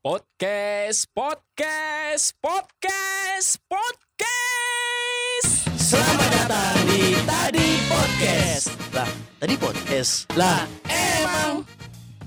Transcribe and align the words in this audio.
Podcast, 0.00 1.12
podcast, 1.12 2.32
podcast, 2.40 3.60
podcast. 3.68 5.50
Selamat 5.76 6.28
datang 6.40 6.88
di 6.88 7.20
Tadi 7.28 7.68
Podcast. 7.84 8.72
Lah, 8.96 9.10
tadi 9.36 9.60
podcast. 9.60 10.24
Lah, 10.40 10.64
emang. 10.88 11.68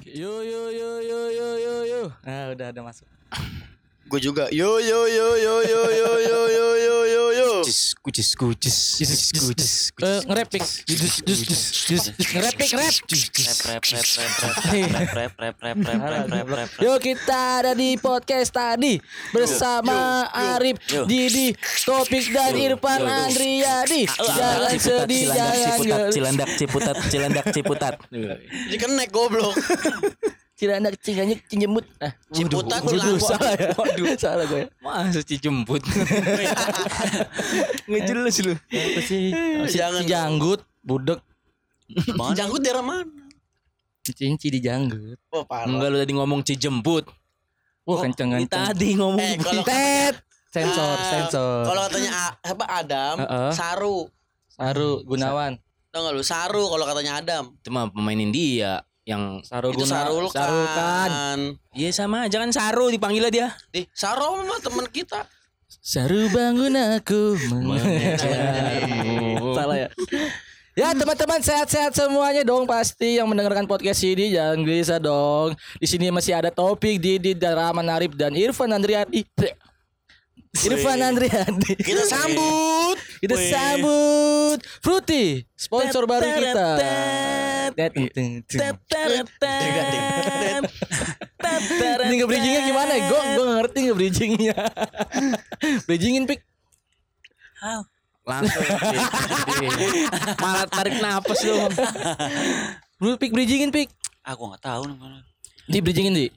Yo 0.06 0.46
yo 0.46 0.70
yo 0.70 1.02
yo 1.02 1.22
yo 1.34 1.50
yo 1.58 1.76
yo. 1.82 2.02
Nah, 2.22 2.54
udah 2.54 2.70
ada 2.70 2.82
masuk. 2.86 3.10
Gue 4.14 4.22
juga. 4.22 4.46
Yo 4.54 4.78
yo 4.78 5.10
yo 5.10 5.26
yo 5.42 5.54
yo 5.66 5.82
yo 5.90 6.14
yo 6.22 6.40
yo 6.46 6.68
yo 6.78 6.98
yo 7.10 7.24
yo. 7.34 7.50
Kucis, 7.66 7.98
kucis, 7.98 8.30
kucis, 8.38 8.78
kucis, 9.02 9.30
kucis. 9.42 9.74
Eh, 9.98 10.22
ngerap 10.30 10.54
pik. 10.54 10.62
Dus 10.86 11.18
dus 11.26 11.42
dus 11.42 11.42
dus. 11.90 12.04
Ngerap 12.22 12.54
pik, 12.54 12.70
ngerap. 12.78 12.94
rap 12.94 13.82
rap 13.82 13.82
rap 13.82 14.30
rap 14.38 14.54
rap 14.70 14.94
rap 14.94 15.10
rap 15.18 15.34
rap 15.42 15.82
rap 15.82 15.82
rap 15.98 16.26
rap 16.30 16.46
rap 16.46 16.70
Yo 16.78 16.94
kita 17.02 17.66
ada 17.66 17.74
di 17.74 17.98
podcast 17.98 18.54
tadi 18.54 19.02
bersama 19.34 20.30
Arif, 20.30 20.78
Didi, 21.10 21.58
Topik 21.82 22.30
dan 22.30 22.54
Irfan 22.54 23.02
Andriyadi. 23.10 24.06
Jangan 24.14 24.78
sedih, 24.78 25.34
jangan 25.34 25.58
ciputat 25.58 25.90
gel- 25.90 26.14
cilandak 26.14 26.50
ciputat 26.54 26.96
cilandak 27.10 27.46
ciputat 27.50 27.94
Jadi 28.14 28.78
kenek 28.78 29.10
goblok. 29.10 29.58
Cilandak 30.54 30.94
cinganya 30.98 31.34
cinjemut. 31.44 31.82
Ah, 31.98 32.14
Ciputat 32.30 32.80
waduh, 32.80 32.94
cilandak. 32.94 33.26
salah 33.26 33.52
ya. 33.52 33.68
Waduh, 33.74 34.06
salah 34.16 34.46
gue. 34.46 34.64
masa 34.80 35.22
cijemput 35.22 35.82
Nggak 37.84 38.02
jelas 38.06 38.36
lu. 38.40 38.54
Apa 38.54 39.00
sih? 39.02 39.24
Si, 39.66 39.76
Jangan. 39.76 40.04
janggut, 40.04 40.62
budek, 40.80 41.20
Janggut 42.34 42.62
daerah 42.62 42.82
mana? 42.82 43.06
cinci 44.04 44.48
di 44.48 44.60
janggut. 44.60 45.16
Oh 45.30 45.42
parah. 45.42 45.64
enggak 45.66 45.88
lu 45.88 45.98
tadi 45.98 46.12
ngomong 46.12 46.44
cijemput 46.44 47.08
Wah, 47.84 48.00
kenceng 48.00 48.32
Ini 48.32 48.46
kenceng. 48.46 48.64
tadi 48.70 48.90
ngomong 48.94 49.20
Eh, 49.20 49.36
kalau 49.38 49.64
Tet. 49.64 50.16
Sensor, 50.50 50.86
Ah, 50.94 51.08
sensor. 51.10 51.64
Kalau 51.66 51.82
katanya 51.84 52.12
apa 52.38 52.66
Adam. 52.70 53.16
Saru. 53.50 53.98
Saru 54.48 55.02
Gunawan. 55.04 55.56
Tau 55.90 56.00
gak 56.02 56.14
lu? 56.14 56.22
Saru 56.22 56.68
kalau 56.68 56.86
katanya 56.86 57.18
Adam. 57.18 57.44
cuma 57.60 57.88
pemain 57.88 58.14
India 58.16 58.84
yang 59.04 59.44
Saru 59.44 59.72
Itu 59.72 59.84
Guna- 59.84 59.92
Sarul 59.94 60.26
kan. 60.28 60.36
Sarul 60.36 60.66
kan. 60.72 61.40
Iya 61.76 61.90
sama 61.92 62.24
aja 62.24 62.40
kan 62.40 62.52
Saru 62.52 62.88
dipanggilnya 62.88 63.32
dia 63.32 63.48
Di 63.70 63.84
Saru 63.92 64.42
mah 64.42 64.60
teman 64.60 64.88
kita. 64.88 65.28
Saru 65.84 66.32
bangun 66.32 66.72
aku. 67.00 67.36
Salah 69.52 69.78
ya. 69.78 69.90
Ya 70.74 70.90
teman-teman 70.90 71.38
sehat-sehat 71.38 71.94
semuanya 71.94 72.42
dong 72.42 72.66
pasti 72.66 73.22
yang 73.22 73.30
mendengarkan 73.30 73.70
podcast 73.70 74.02
ini 74.02 74.34
jangan 74.34 74.58
gelisah 74.64 74.98
dong. 74.98 75.54
Di 75.78 75.86
sini 75.86 76.10
masih 76.10 76.34
ada 76.34 76.50
Topik, 76.50 76.98
Didi, 76.98 77.38
dan 77.38 77.54
Rahman 77.54 77.86
Arif 77.92 78.18
dan 78.18 78.34
Irfan 78.34 78.74
Andriadi. 78.74 79.22
Irfan 80.66 80.98
Andriadi. 80.98 81.78
Kita 81.78 82.02
sambut. 82.10 82.93
Kita 83.24 83.40
sambut 83.40 84.60
Fruity, 84.84 85.48
sponsor 85.56 86.04
baru 86.04 86.28
kita. 86.28 86.68
Ini 92.04 92.14
nggak 92.20 92.28
bridgingnya 92.28 92.62
gimana 92.68 92.92
ya? 92.92 93.04
Gue 93.08 93.20
gue 93.24 93.44
nggak 93.48 93.58
ngerti 93.64 93.78
nggak 93.88 93.98
bridgingnya. 93.98 94.56
Bridgingin 95.88 96.24
pik. 96.28 96.44
langsung 98.24 98.64
malah 100.40 100.68
tarik 100.68 101.00
napas 101.00 101.44
lu 101.44 101.56
Lu 103.00 103.16
pik 103.16 103.32
bridgingin 103.32 103.72
pik. 103.72 103.88
aku 104.24 104.52
nggak 104.52 104.64
tahu 104.64 104.88
namanya 104.92 105.24
Di 105.72 105.80
bridgingin 105.80 106.12
di. 106.12 106.28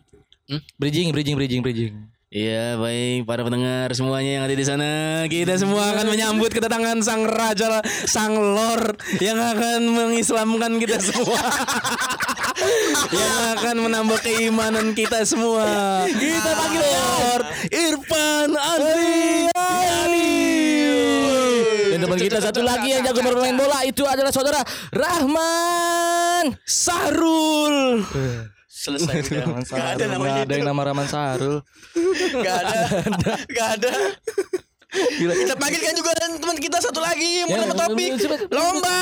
Hmm? 0.46 0.62
Bridging, 0.78 1.10
bridging, 1.10 1.34
bridging, 1.34 1.62
bridging. 1.66 1.94
Iya 2.26 2.74
baik 2.74 3.22
para 3.22 3.46
pendengar 3.46 3.94
semuanya 3.94 4.42
yang 4.42 4.44
ada 4.50 4.56
di 4.58 4.66
sana. 4.66 4.90
Kita 5.30 5.54
semua 5.62 5.94
akan 5.94 6.10
menyambut 6.10 6.50
kedatangan 6.50 6.98
sang 6.98 7.22
raja 7.22 7.78
sang 8.02 8.34
lord 8.34 8.98
yang 9.22 9.38
akan 9.38 9.94
mengislamkan 9.94 10.74
kita 10.82 10.98
semua. 10.98 11.38
Yang 13.12 13.42
akan 13.60 13.76
menambah 13.84 14.18
keimanan 14.24 14.96
kita 14.96 15.28
semua. 15.28 15.68
Kita 16.08 16.50
panggil 16.56 16.82
Lord 16.82 17.46
Irfan 17.68 18.56
Andriani 18.56 20.32
Dan 21.92 22.00
teman 22.00 22.16
kita 22.16 22.40
satu 22.40 22.64
lagi 22.64 22.96
yang 22.96 23.04
jago 23.04 23.20
bermain 23.20 23.60
bola 23.60 23.84
itu 23.84 24.08
adalah 24.08 24.32
saudara 24.32 24.64
Rahman 24.88 26.56
Sahrul 26.64 28.02
Selesai 28.76 29.14
udah. 29.24 29.44
Gak 29.64 29.88
ada 29.96 30.04
namanya 30.06 30.44
ada 30.44 30.52
yang 30.52 30.68
nama 30.68 30.80
Rahman 30.84 31.08
Sarul. 31.08 31.64
Gak 32.36 32.56
ada. 32.60 32.80
Gak 33.56 33.68
ada. 33.80 33.92
Kita 35.16 35.54
panggilkan 35.56 35.94
juga 35.96 36.10
teman 36.14 36.56
kita 36.56 36.78
satu 36.78 37.00
lagi 37.00 37.42
yang 37.42 37.48
Ya, 37.48 37.54
bernama 37.58 37.74
Topik. 37.74 38.10
Lomba. 38.48 39.00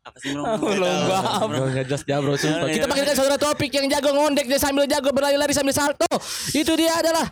apa 0.00 0.16
sih 0.18 0.32
Lomba 0.36 1.20
Bro, 1.44 1.64
nggak 1.68 1.84
jelas 1.86 2.02
dia 2.02 2.16
bro 2.18 2.34
sumpah. 2.34 2.66
Kita 2.66 2.86
panggilkan 2.88 3.14
saudara 3.14 3.36
Topik 3.36 3.70
yang 3.70 3.86
jago 3.86 4.10
ngondek 4.12 4.48
dia 4.48 4.58
sambil 4.58 4.88
jago 4.88 5.12
berlari-lari 5.12 5.52
sambil 5.52 5.72
salto. 5.72 6.08
Itu 6.50 6.72
dia 6.72 6.96
adalah 6.96 7.28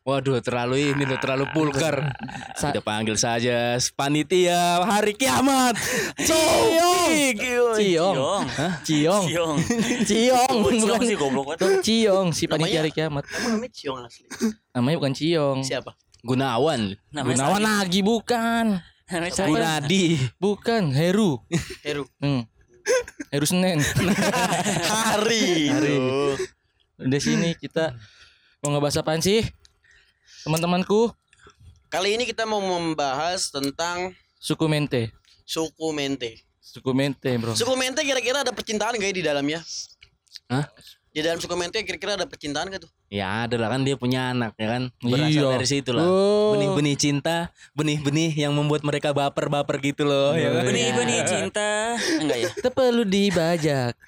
Waduh 0.00 0.40
terlalu 0.40 0.96
ini 0.96 1.04
tuh 1.04 1.20
terlalu 1.20 1.44
pulgar 1.52 2.16
Kita 2.56 2.80
panggil 2.80 3.20
saja 3.20 3.76
panitia 3.92 4.80
hari 4.80 5.12
kiamat 5.12 5.76
Ciong. 6.28 7.36
Ciong. 7.76 8.44
Ciong 8.80 9.24
Ciong. 9.28 9.56
Ciong 10.08 10.56
Bukan 10.64 11.00
sih 11.04 11.16
goblok 11.20 11.60
Ciong 11.84 12.32
si 12.32 12.48
panitia 12.48 12.80
hari 12.80 12.96
kiamat. 12.96 13.28
Namanya 13.28 13.68
Ciong 13.76 14.00
asli. 14.08 14.24
Namanya 14.72 14.96
bukan 15.04 15.12
Ciong. 15.12 15.58
Siapa? 15.68 15.92
Gunawan 16.24 16.96
Gunawan 17.12 17.60
lagi 17.60 18.00
bukan. 18.00 18.80
Gunadi 19.36 20.16
Bukan 20.40 20.96
Heru. 20.96 21.44
Heru. 21.84 22.08
Hmm. 22.24 22.48
Heru 23.28 23.44
Senen. 23.44 23.84
Hari. 25.12 25.68
Hari. 25.68 25.96
Udah 27.04 27.20
sini 27.20 27.52
kita 27.60 28.00
mau 28.64 28.72
ngebahas 28.72 29.04
apaan 29.04 29.20
sih? 29.20 29.44
Teman-temanku, 30.40 31.12
Kali 31.90 32.14
ini 32.14 32.22
kita 32.22 32.46
mau 32.46 32.62
membahas 32.62 33.50
tentang 33.50 34.14
suku 34.38 34.64
Mente. 34.64 35.10
suku 35.42 35.90
Mente. 35.90 36.38
Suku 36.62 36.94
Mente, 36.94 37.34
Bro. 37.34 37.52
Suku 37.52 37.74
Mente 37.74 38.00
kira-kira 38.00 38.40
ada 38.40 38.54
percintaan 38.54 38.94
gak 38.94 39.04
ya 39.04 39.12
di 39.12 39.24
dalamnya? 39.24 39.58
Hah? 40.46 40.70
Di 41.10 41.18
dalam 41.18 41.36
suku 41.36 41.50
Mente 41.52 41.82
kira-kira 41.82 42.14
ada 42.14 42.24
percintaan 42.24 42.70
gak 42.70 42.86
tuh? 42.86 42.90
Ya 43.10 43.42
ada 43.42 43.58
lah 43.58 43.68
kan 43.68 43.82
dia 43.82 43.98
punya 43.98 44.30
anak 44.30 44.54
ya 44.54 44.70
kan 44.70 44.82
Berasal 45.02 45.26
Iya. 45.26 45.46
dari 45.50 45.66
situ 45.66 45.90
lah 45.90 46.06
Oh. 46.06 46.54
Benih-benih 46.54 46.94
cinta 46.94 47.50
Benih-benih 47.74 48.30
yang 48.38 48.54
membuat 48.54 48.80
mereka 48.80 49.10
baper-baper 49.10 49.82
gitu 49.82 50.06
loh 50.06 50.38
ya 50.38 50.54
kan? 50.54 50.62
Benih-benih 50.64 51.20
cinta 51.26 51.98
Enggak 52.22 52.38
ya 52.38 52.48
Kita 52.56 52.70
perlu 52.70 53.02
dibajak. 53.02 53.98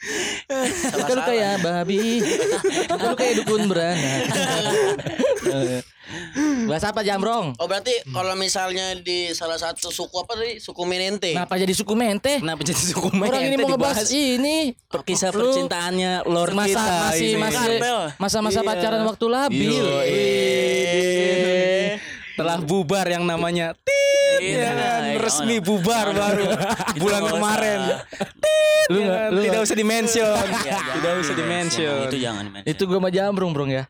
Kita 0.47 1.11
lu 1.11 1.23
kayak 1.27 1.55
babi. 1.59 2.23
Kita 2.63 2.95
lu 2.95 3.17
kayak 3.19 3.35
dukun 3.43 3.63
beranak. 3.67 4.21
Bahas 6.69 6.85
apa 6.85 7.01
Jambrong? 7.01 7.55
Oh 7.57 7.67
berarti 7.67 7.93
kalau 8.05 8.35
misalnya 8.35 8.95
di 8.95 9.31
salah 9.33 9.57
satu 9.57 9.89
suku 9.89 10.13
apa 10.15 10.35
tadi? 10.35 10.59
Suku 10.59 10.83
Menente. 10.83 11.33
Kenapa 11.33 11.55
jadi 11.57 11.73
suku 11.73 11.95
Mente? 11.95 12.39
Kenapa 12.39 12.61
jadi 12.63 12.79
suku 12.79 13.09
Orang 13.09 13.41
ini 13.41 13.51
Mente 13.51 13.63
mau 13.63 13.71
ngebahas 13.75 14.09
ini 14.09 14.57
Kisah 14.91 15.31
percintaannya 15.31 16.27
Lord 16.27 16.53
masa 16.53 16.69
kita 16.69 16.83
masih 17.09 17.27
ini. 17.29 17.41
masih 17.41 17.79
masa-masa 18.19 18.61
Iya. 18.61 18.69
pacaran 18.69 19.03
waktu 19.05 19.27
labil. 19.27 19.85
Iya. 20.05 21.99
Telah 22.33 22.59
bubar 22.61 23.07
yang 23.07 23.25
namanya 23.25 23.77
Tit 23.77 24.41
Iya, 24.43 24.59
ya 24.59 24.73
kan? 24.75 25.01
Resmi 25.21 25.61
bubar 25.61 26.11
baru 26.11 26.49
Bulan 26.97 27.23
kemarin 27.29 27.81
Lu 28.91 28.99
Tidak 29.39 29.61
usah 29.63 29.77
dimention 29.77 30.27
Iya, 30.65 30.79
Tidak 30.99 31.13
usah 31.21 31.35
dimention 31.37 31.97
itu 32.09 32.17
jangan. 32.19 32.45
Itu 32.65 32.83
gua 32.85 32.99
sama 32.99 33.11
Jambrong, 33.13 33.53
Brong 33.53 33.71
ya. 33.71 33.85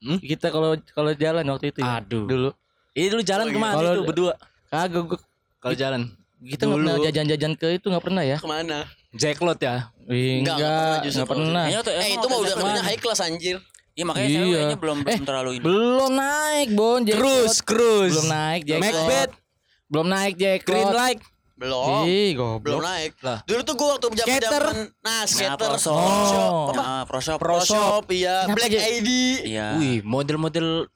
Hmm? 0.00 0.18
Kita 0.18 0.48
kalau 0.48 0.72
kalau 0.88 1.10
jalan 1.12 1.44
waktu 1.46 1.66
itu. 1.70 1.78
ya. 1.78 2.00
Aduh. 2.00 2.24
Dulu. 2.24 2.50
Ini 2.90 3.06
lu 3.10 3.22
jalan 3.22 3.46
ke 3.46 3.56
mana 3.56 3.74
Kalau- 3.76 3.94
tuh 3.94 4.04
berdua 4.04 4.32
Kagak 4.66 5.02
gua 5.04 5.18
Kalau 5.58 5.74
jalan 5.74 6.00
kita 6.40 6.62
nggak 6.64 6.78
pernah 6.78 6.94
Dulu. 6.94 7.04
jajan-jajan 7.04 7.52
ke 7.54 7.66
itu 7.70 7.86
nggak 7.86 8.00
pernah 8.02 8.22
ya? 8.22 8.36
Ke 8.36 8.48
mana? 8.48 8.78
Jacklot 9.12 9.58
ya 9.58 9.92
Wih, 10.06 10.40
Enggak, 10.40 10.56
enggak, 10.56 10.66
enggak 10.66 10.80
pernah 10.80 10.98
justru 11.04 11.18
enggak 11.18 11.30
pernah. 11.30 11.64
Kayaknya 11.64 11.92
Eh 12.00 12.08
itu 12.08 12.16
mah 12.20 12.30
waktu 12.32 12.42
udah 12.42 12.56
namanya 12.56 12.82
high 12.82 12.98
class 12.98 13.20
anjir. 13.20 13.56
Iya 13.90 14.04
makanya 14.04 14.26
Iya. 14.26 14.38
saya 14.38 14.46
kayaknya 14.48 14.78
belum 14.78 14.98
belum 15.00 15.12
Eh, 15.12 15.18
terlalu 15.20 15.50
ini. 15.52 15.62
Belum 15.62 16.10
naik, 16.10 16.68
Bon. 16.72 17.00
Cruise 17.04 17.58
Cruise 17.60 18.14
Belum 18.16 18.28
naik, 18.28 18.60
Jackpot. 18.64 18.82
Macbeth 18.88 19.32
Belum 19.86 20.06
naik, 20.08 20.34
Jackpot. 20.34 20.66
Green 20.66 20.90
Light 20.90 21.20
Belum. 21.60 22.08
Ih, 22.08 22.32
Belum 22.58 22.80
naik. 22.80 23.20
Lah. 23.20 23.44
Dulu 23.44 23.60
tuh 23.60 23.74
gua 23.76 23.88
waktu 23.94 24.06
zaman 24.10 24.24
Skater. 24.32 24.48
zaman 24.64 24.76
nah 24.98 25.12
Nah, 25.12 25.22
skater. 25.22 25.68
prosop. 25.68 25.92
Oh. 25.92 26.66
Apa? 26.66 26.80
Nah, 26.80 27.02
prosop. 27.04 27.36
Pro 27.36 27.60
shop 27.60 28.04
iya, 28.10 28.48
Kenapa 28.48 28.56
Black 28.56 28.72
jadi- 28.72 28.84
ID. 28.96 29.10
Iya. 29.46 29.66
Wih 29.76 29.98
model-model 30.00 30.88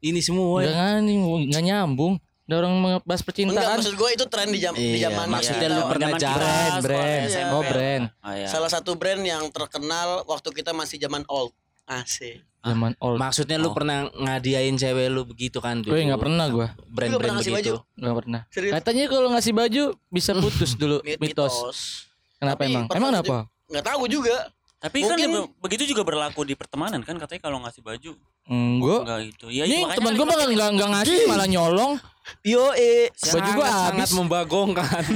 ini 0.00 0.20
semua 0.20 0.60
Enggak 0.60 0.68
ya. 0.68 0.76
kan, 0.76 1.00
enggak 1.02 1.64
nyambung. 1.64 2.14
Ada 2.44 2.54
orang 2.58 2.74
Enggak 2.76 3.02
percintaan. 3.24 3.76
maksud 3.78 3.94
gua 3.94 4.10
itu 4.10 4.24
tren 4.26 4.48
di 4.50 4.58
jam 4.58 4.74
di 4.74 4.82
Iya, 4.92 5.08
zaman 5.08 5.26
maksudnya 5.30 5.68
lu 5.70 5.82
pernah 5.86 6.08
brand, 6.10 6.82
brand. 6.82 7.22
SMP. 7.24 7.50
Oh, 7.50 7.62
brand. 7.62 8.04
Oh, 8.20 8.32
iya. 8.34 8.46
Salah 8.46 8.68
satu 8.68 8.90
brand 8.94 9.22
yang 9.22 9.48
terkenal 9.48 10.26
waktu 10.26 10.50
kita 10.50 10.70
masih 10.70 10.98
zaman 10.98 11.24
old. 11.26 11.54
Asik. 11.86 12.44
Zaman 12.60 12.92
old. 13.00 13.16
Maksudnya 13.16 13.56
lu 13.56 13.68
Oh. 13.68 13.74
pernah 13.74 14.04
ngadiain 14.10 14.76
cewek 14.76 15.08
lu 15.08 15.24
begitu 15.24 15.58
kan 15.58 15.80
dulu? 15.80 15.96
Gue 15.96 16.04
nggak 16.04 16.20
pernah 16.20 16.44
nggak 16.44 16.70
Brand-brand 16.86 17.16
pernah 17.16 17.34
ngasih 17.40 17.52
begitu. 17.52 17.76
Nggak 17.96 18.16
pernah. 18.20 18.40
Serius? 18.48 18.72
Katanya 18.76 19.04
kalau 19.06 19.28
ngasih 19.30 19.52
baju 19.52 19.82
bisa 20.08 20.30
putus 20.34 20.70
dulu 20.74 20.96
Mit- 21.06 21.16
mitos. 21.18 21.54
Kenapa 22.36 22.60
Tapi 22.60 22.70
emang? 22.70 22.84
Emang 22.92 23.10
kenapa? 23.16 23.36
Nggak 23.66 23.84
tahu 23.86 24.02
juga. 24.06 24.36
Tapi 24.76 24.96
kan 24.98 25.12
Mungkin- 25.12 25.32
be- 25.34 25.50
begitu 25.60 25.84
juga 25.86 26.02
berlaku 26.02 26.40
di 26.42 26.52
pertemanan 26.52 27.00
kan 27.00 27.16
katanya 27.16 27.40
kalau 27.42 27.60
ngasih 27.60 27.80
baju 27.80 28.12
Enggak. 28.44 29.00
enggak 29.04 29.20
gitu. 29.28 29.46
Ya 29.48 29.64
Ini 29.64 29.84
makanya 29.84 29.96
teman 29.96 30.08
kan 30.08 30.16
gue 30.16 30.26
malah 30.26 30.46
nggak 30.48 30.68
nggak 30.72 30.88
ngasih 30.90 31.18
malah 31.28 31.48
nyolong. 31.48 31.92
Yo 32.40 32.64
eh. 32.72 33.08
Baju 33.12 33.50
gua 33.52 33.64
Sangat- 33.64 33.88
sangat 33.88 34.08
habis. 34.08 34.16
membagongkan. 34.16 35.02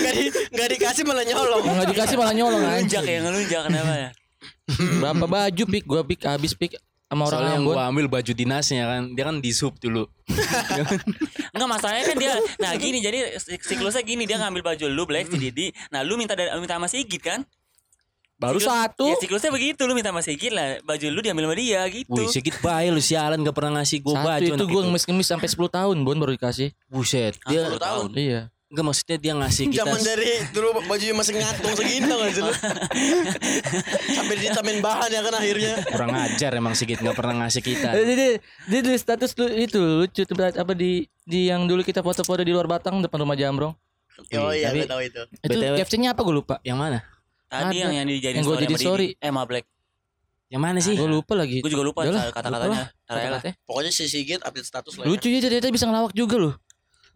Nggak 0.00 0.68
di, 0.68 0.74
dikasih 0.76 1.02
malah 1.04 1.24
nyolong. 1.24 1.62
Nggak 1.64 1.88
dikasih 1.90 2.16
malah 2.16 2.34
nyolong 2.34 2.60
ngelunjak 2.60 3.04
ya 3.04 3.18
ngelunjak 3.24 3.60
kenapa 3.68 3.92
ya? 3.96 4.10
Berapa 4.96 5.24
baju 5.24 5.62
pik 5.66 5.84
gua 5.84 6.02
pik 6.02 6.20
habis 6.24 6.52
pik 6.52 6.76
sama 7.04 7.24
orang 7.24 7.32
Soalnya 7.32 7.52
yang 7.52 7.64
gua 7.64 7.82
ambil 7.86 8.06
baju 8.08 8.32
dinasnya 8.32 8.84
kan, 8.84 9.02
dia 9.10 9.24
kan 9.24 9.36
di 9.36 9.50
sub 9.50 9.74
dulu. 9.76 10.06
Enggak 11.52 11.68
masalahnya 11.68 12.04
kan 12.04 12.16
dia 12.16 12.32
Nah 12.56 12.72
gini 12.74 12.98
jadi 12.98 13.36
sik- 13.36 13.62
siklusnya 13.62 14.00
gini 14.00 14.24
Dia 14.24 14.38
ngambil 14.38 14.62
baju 14.64 14.86
lu 14.86 15.02
Black 15.04 15.26
si 15.26 15.36
Didi 15.36 15.66
Nah 15.88 16.00
lu 16.00 16.14
minta 16.14 16.32
dari, 16.32 16.48
minta 16.54 16.74
sama 16.74 16.86
Sigit 16.86 17.18
kan 17.18 17.42
Baru 18.36 18.56
Siklus- 18.56 18.70
satu. 18.70 19.04
Ya 19.04 19.16
siklusnya 19.18 19.50
begitu 19.50 19.82
Lu 19.82 19.92
minta 19.92 20.08
sama 20.08 20.22
Sigit 20.22 20.48
lah 20.48 20.78
Baju 20.80 21.06
lu 21.08 21.20
diambil 21.20 21.44
sama 21.44 21.56
dia 21.56 21.82
gitu 21.88 22.14
Wih, 22.14 22.30
sedikit 22.30 22.56
baik 22.60 22.88
lu 22.90 23.02
sialan 23.02 23.42
gak 23.42 23.52
pernah 23.52 23.72
ngasih 23.76 23.98
gua 24.00 24.14
Satu 24.16 24.26
baju 24.28 24.46
itu 24.46 24.64
gue 24.64 24.82
ngemis-ngemis 24.86 25.26
sampai 25.28 25.48
10 25.48 25.66
tahun 25.68 25.96
Bon 26.00 26.16
baru 26.16 26.32
dikasih. 26.32 26.68
Buset, 26.86 27.34
Ah, 27.42 27.50
dia 27.50 27.60
10 27.66 27.76
tahun 27.76 28.06
Iya. 28.14 28.42
Enggak 28.70 28.84
maksudnya 28.86 29.16
dia 29.18 29.34
ngasih 29.34 29.64
kita 29.66 29.82
Zaman 29.82 30.00
dari 30.00 30.30
dulu 30.54 30.68
bajunya 30.86 31.14
masih 31.18 31.34
ngatung 31.42 31.74
segini 31.74 32.06
tau 32.06 32.18
gak 32.22 32.30
sih 32.30 32.42
lu? 32.46 32.52
Sampai 34.16 34.34
ditambahin 34.38 34.78
bahan 34.78 35.10
ya 35.10 35.20
kan 35.26 35.34
akhirnya. 35.34 35.74
kurang 35.90 36.14
ajar 36.14 36.50
emang 36.54 36.74
sedikit 36.78 37.02
nggak 37.02 37.18
pernah 37.18 37.34
ngasih 37.44 37.62
kita. 37.66 37.88
Eh, 37.98 38.04
Jadi 38.06 38.24
dia 38.70 38.80
di 38.86 38.94
status 38.94 39.34
lu 39.34 39.46
itu 39.50 39.80
lucu 40.06 40.22
tempat 40.22 40.54
apa 40.54 40.72
di 40.78 41.02
di 41.26 41.50
yang 41.50 41.66
dulu 41.66 41.82
kita 41.82 41.98
foto-foto 41.98 42.46
di 42.46 42.54
luar 42.54 42.70
Batang 42.70 43.02
depan 43.02 43.26
rumah 43.26 43.34
Jambrong. 43.34 43.74
Oh 44.38 44.52
iya, 44.54 44.70
Tapi- 44.70 44.86
gue 44.86 44.90
tahu 44.90 45.02
itu. 45.02 45.22
Itu 45.42 45.56
BTW. 45.58 45.74
captionnya 45.82 46.10
apa 46.14 46.20
gue 46.22 46.34
lupa. 46.34 46.54
Yang 46.62 46.78
mana? 46.78 46.98
Tadi 47.50 47.74
Ada. 47.74 47.82
yang 47.82 47.92
yang 47.98 48.06
dijadiin 48.06 48.36
Yang 48.38 48.46
story 48.46 48.64
jadi. 48.70 48.74
Didi. 48.78 49.26
Eh 49.26 49.32
Black 49.34 49.66
Yang 50.50 50.62
mana 50.62 50.78
sih? 50.78 50.94
Gue 50.94 51.10
lupa 51.10 51.32
lagi. 51.34 51.58
Gue 51.58 51.70
juga 51.74 51.82
lupa 51.82 52.06
kata-katanya 52.06 52.70
ya. 52.70 52.86
Kata-katanya. 53.06 53.54
Pokoknya 53.66 53.90
si 53.90 54.06
Sigit 54.06 54.38
update 54.42 54.66
status 54.66 54.94
lah. 54.94 55.04
Ya. 55.06 55.10
Lucu 55.10 55.26
ya 55.26 55.38
ternyata 55.42 55.66
bisa 55.70 55.86
ngelawak 55.90 56.14
juga 56.14 56.36
loh. 56.38 56.54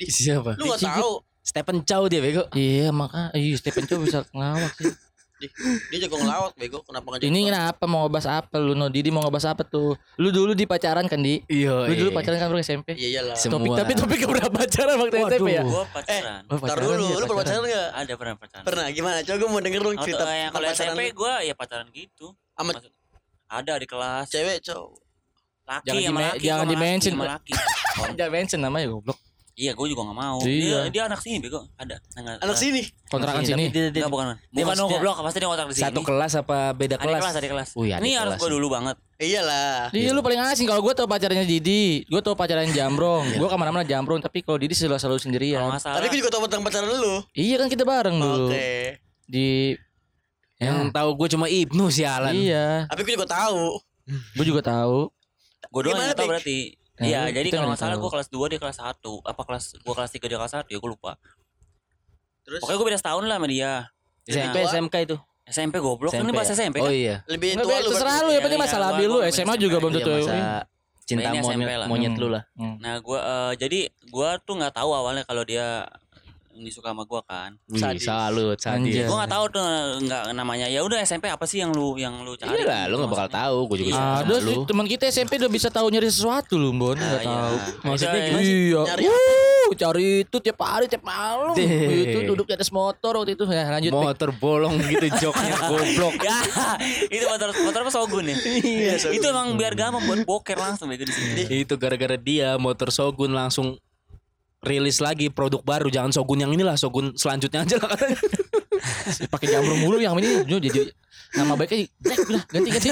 Siapa? 0.03 0.59
Lu 0.59 0.71
gak 0.75 0.83
tahu. 0.83 1.23
Stephen 1.45 1.85
Chow 1.85 2.09
dia 2.09 2.19
bego. 2.19 2.49
Iya 2.51 2.89
maka 2.91 3.29
iya 3.33 3.53
Stephen 3.55 3.85
Chow 3.85 4.01
bisa 4.01 4.25
ngelawak 4.33 4.73
sih. 4.75 4.89
Di- 5.35 5.51
Dia 5.91 5.99
jago 6.03 6.17
ngelawak 6.17 6.57
bego. 6.57 6.81
Kenapa 6.81 7.05
nggak 7.05 7.21
jago? 7.21 7.29
Ini 7.29 7.41
kenapa 7.45 7.85
mau 7.85 8.01
ngebahas 8.03 8.29
apa 8.41 8.57
lu 8.57 8.73
no 8.73 8.89
Didi 8.89 9.11
mau 9.11 9.21
ngebahas 9.21 9.53
apa 9.53 9.63
tuh? 9.63 9.93
Lu 10.17 10.29
dulu 10.31 10.57
di 10.57 10.65
pacaran 10.65 11.05
kan 11.05 11.21
di? 11.21 11.45
Iya. 11.45 11.85
Lu 11.85 11.93
dulu 11.93 12.11
pacaran 12.11 12.39
kan 12.39 12.49
bro 12.49 12.57
SMP? 12.59 12.97
Iya 12.97 13.09
iyalah. 13.21 13.37
Sem- 13.37 13.53
Topik 13.53 13.69
Semua. 13.69 13.77
tapi 13.77 13.93
topik 13.93 14.21
udah 14.25 14.47
pacaran 14.49 14.97
waktu 14.97 15.17
SMP 15.21 15.51
ya? 15.53 15.63
Gue 15.63 15.85
pacaran 15.93 16.41
Oh, 16.45 16.57
Ntar 16.57 16.65
pacaran 16.65 16.85
dulu, 16.89 17.05
ya, 17.05 17.15
lu 17.15 17.25
pernah 17.27 17.39
pacaran 17.39 17.61
nggak? 17.63 17.89
Ada 17.93 18.13
pernah 18.17 18.35
pacaran 18.35 18.65
Pernah 18.65 18.87
gimana? 18.91 19.17
Coba 19.21 19.37
gue 19.37 19.49
mau 19.51 19.61
denger 19.61 19.81
dong 19.81 19.93
Oh, 19.93 20.03
cerita 20.03 20.25
yang 20.27 20.51
kalau 20.51 20.67
pacaran 20.67 20.81
SMP 20.81 21.01
gue 21.13 21.33
ya 21.43 21.55
pacaran 21.55 21.87
gitu 21.91 22.27
Sama 22.51 22.71
Ada 23.45 23.73
di 23.77 23.87
kelas 23.87 24.25
cewek 24.27 24.59
cowok. 24.65 24.97
Laki 25.65 25.87
Jangan 25.87 26.03
sama 26.05 26.21
laki 26.23 26.45
jangan 26.45 26.65
gua 26.65 26.73
di-mention. 26.73 27.13
Jangan 28.17 28.31
mention 28.31 28.61
namanya 28.61 28.87
goblok. 28.87 29.17
Iya 29.55 29.71
gue 29.71 29.87
juga 29.87 30.03
gak 30.05 30.19
mau 30.19 30.43
Iya. 30.43 30.91
Dia, 30.91 30.91
dia 30.91 31.03
anak 31.07 31.23
sini 31.23 31.39
bego 31.39 31.63
Ada 31.75 32.03
Enggak, 32.13 32.43
Anak 32.43 32.59
sini. 32.59 32.83
Kontrakan 33.07 33.39
Tapi 33.39 33.49
sini. 33.49 33.65
dia- 33.71 33.87
dia- 33.87 34.03
Enggak 34.03 34.11
bukan 34.11 34.27
dia 34.27 34.43
Bukan 34.53 34.67
maksudnya 34.69 34.91
goblok 34.93 35.17
Pasti 35.23 35.39
dia 35.39 35.47
kontrak 35.47 35.67
di 35.67 35.75
sini 35.75 35.85
Satu 35.87 36.01
kelas 36.03 36.33
apa 36.35 36.59
beda 36.73 36.95
Ada 36.95 37.05
kelas? 37.05 37.21
kelas 37.21 37.35
Ada 37.35 37.49
kelas 37.49 37.69
adik 37.71 38.03
Ini 38.03 38.11
harus 38.17 38.33
kelas. 38.35 38.41
gue 38.41 38.51
dulu 38.51 38.67
banget 38.69 38.97
Iyalah. 39.15 39.89
Iya 39.89 40.11
lu 40.11 40.21
paling 40.21 40.43
asing 40.45 40.67
kalau 40.67 40.83
gue 40.83 40.91
tau 40.91 41.07
pacarnya 41.07 41.47
Didi, 41.47 42.03
gue 42.03 42.19
tau 42.19 42.35
pacarnya 42.35 42.67
Jambrong, 42.69 43.23
gue 43.33 43.47
ke 43.47 43.55
mana-mana 43.55 43.87
Jambrong, 43.87 44.19
tapi 44.19 44.43
kalau 44.43 44.59
Didi 44.59 44.75
selalu 44.75 44.99
selalu 44.99 45.21
sendirian. 45.23 45.71
Tapi 45.71 46.11
gue 46.11 46.19
juga 46.19 46.35
tahu 46.35 46.45
tentang 46.45 46.67
pacaran 46.67 46.91
lu. 46.91 47.23
Iya 47.31 47.57
kan 47.57 47.71
kita 47.71 47.87
bareng 47.87 48.11
dulu 48.13 48.51
Oke. 48.51 48.99
di 49.25 49.79
Yang 50.57 50.91
tahu 50.91 51.09
gue 51.15 51.29
cuma 51.31 51.47
Ibnu 51.47 51.85
sialan. 51.89 52.35
Iya, 52.35 52.87
Tapi 52.87 53.01
gue 53.03 53.15
juga 53.15 53.29
tahu. 53.29 53.79
gue 54.35 54.45
juga 54.45 54.63
tahu. 54.63 55.07
Gue 55.65 55.81
doang 55.81 55.95
Gimana, 55.95 56.05
yang 56.05 56.19
tau 56.19 56.27
berarti 56.27 56.59
Iya 56.97 57.21
lu- 57.25 57.35
jadi 57.35 57.49
kalau 57.51 57.67
nggak 57.67 57.75
nggak 57.75 57.81
salah 57.81 57.97
gue 57.97 58.11
kelas 58.11 58.29
2 58.29 58.47
dia 58.47 58.59
kelas 58.59 58.79
1 58.79 58.95
Apa 59.25 59.43
kelas 59.43 59.65
Gue 59.77 59.95
kelas 59.95 60.11
3 60.11 60.25
dia 60.25 60.39
kelas 60.39 60.53
1 60.55 60.69
ya 60.69 60.79
gue 60.79 60.91
lupa 60.91 61.13
Terus 62.43 62.61
Pokoknya 62.61 62.77
gue 62.77 62.87
beda 62.87 62.99
setahun 62.99 63.25
lah 63.25 63.37
sama 63.37 63.49
dia 63.49 63.71
SMP 64.25 64.57
Tua. 64.57 64.71
SMK 64.71 64.95
itu. 65.03 65.17
SMP 65.45 65.75
goblok 65.77 66.09
Kan 66.09 66.19
ini 66.19 66.25
SMP 66.25 66.35
bahas 66.35 66.49
ya? 66.49 66.55
SMP 66.57 66.77
Oh 66.79 66.85
kan 66.85 66.93
iya. 66.95 67.17
lebih 67.27 67.49
Nggak, 67.53 67.65
tua 67.65 67.69
Be, 67.71 67.77
lu. 67.77 67.89
terserah 67.91 68.17
lu 68.17 68.31
ya, 68.31 68.41
penting 68.41 68.57
Iya, 68.57 68.65
masalah 68.65 68.87
gua- 68.87 68.95
ambil 68.95 69.07
lu, 69.07 69.15
gua 69.15 69.29
SMA 69.29 69.55
juga 69.59 69.77
belum 69.77 69.91
Iya, 69.91 69.99
tentu. 69.99 70.13
masa 70.15 70.39
cinta 71.05 71.29
SMP 71.29 71.45
monyet, 71.45 71.69
lah. 71.75 71.87
monyet 71.87 72.11
Hmm. 72.11 72.23
lu 72.23 72.29
lah. 72.31 72.43
Hmm. 72.55 72.75
Nah 72.79 72.95
gue 72.99 73.19
jadi 73.55 73.81
gue 73.93 74.29
tuh 74.41 74.55
nggak 74.55 74.73
tahu 74.73 74.91
awalnya 74.91 75.23
kalau 75.23 75.43
dia 75.43 75.85
ini 76.55 76.69
suka 76.69 76.89
sama 76.89 77.03
gue 77.03 77.21
kan 77.23 77.51
Wih, 77.67 77.77
Sadis. 77.77 78.03
salut, 78.03 78.57
sadis. 78.57 78.79
Anjay. 78.87 79.05
gue 79.05 79.17
nggak 79.17 79.29
tahu 79.29 79.45
tuh 79.51 79.67
nggak 80.01 80.23
namanya 80.33 80.67
ya 80.67 80.81
udah 80.81 80.99
SMP 81.01 81.27
apa 81.27 81.45
sih 81.45 81.59
yang 81.59 81.71
lu 81.71 81.95
yang 81.95 82.23
lu 82.23 82.35
cari 82.35 82.55
Iya 82.55 82.65
lah, 82.65 82.83
lu 82.87 82.95
gak 82.97 83.09
bakal 83.09 83.27
Maksudnya. 83.27 83.43
tahu. 83.43 83.57
Gue 83.65 83.77
juga 83.77 83.89
Iya. 83.89 83.99
sama 83.99 84.15
Ada 84.21 84.35
sih 84.41 84.57
teman 84.65 84.87
kita 84.87 85.05
SMP 85.09 85.33
udah 85.37 85.51
bisa 85.51 85.69
tahu 85.69 85.87
nyari 85.89 86.07
sesuatu 86.07 86.55
lu, 86.55 86.71
Bon. 86.73 86.93
Enggak 86.93 87.11
Ah, 87.11 87.21
iya. 87.21 87.35
tahu. 87.35 87.57
Maksudnya 87.85 88.15
Iya, 88.15 88.25
gimana 88.25 88.43
sih? 88.43 88.57
Iya. 88.65 88.81
Nyari 88.85 89.05
Uh, 89.65 89.73
cari 89.75 90.07
itu 90.21 90.37
tiap 90.39 90.61
hari 90.61 90.85
tiap 90.85 91.01
malam. 91.03 91.57
Itu 91.57 92.19
duduk 92.27 92.45
di 92.45 92.55
atas 92.55 92.69
motor 92.69 93.17
waktu 93.17 93.33
itu. 93.33 93.45
Ya, 93.47 93.65
lanjut. 93.71 93.91
Motor 93.91 94.29
bolong 94.31 94.77
gitu 94.79 95.07
joknya 95.23 95.57
goblok. 95.71 96.15
ya 96.21 96.37
itu 97.09 97.25
motor 97.25 97.49
motor 97.51 97.81
apa 97.81 97.91
Sogun 97.91 98.25
ya 98.27 98.37
Iya, 98.37 98.93
Sogun. 98.99 99.17
itu 99.17 99.27
emang 99.27 99.49
biar 99.55 99.73
gampang 99.73 100.03
buat 100.03 100.21
boker 100.23 100.55
langsung 100.55 100.87
ya 100.87 100.99
di 100.99 101.09
sini 101.09 101.43
Itu 101.59 101.75
gara-gara 101.75 102.15
dia 102.15 102.55
motor 102.57 102.89
Shogun 102.89 103.33
langsung 103.33 103.81
rilis 104.65 104.99
lagi 105.05 105.29
produk 105.29 105.61
baru 105.61 105.93
jangan 105.93 106.11
Shogun 106.11 106.43
yang 106.43 106.51
inilah 106.53 106.75
Shogun 106.75 107.13
selanjutnya 107.15 107.63
aja 107.63 107.77
lah 107.79 107.89
katanya. 107.95 108.19
pakai 109.33 109.47
jamrong 109.53 109.81
mulu 109.81 109.97
yang 110.01 110.17
ini 110.19 110.45
jadi 110.49 110.91
nama 111.35 111.55
baiknya 111.55 111.89
udah 112.05 112.43
ganti 112.51 112.69
ganti. 112.73 112.89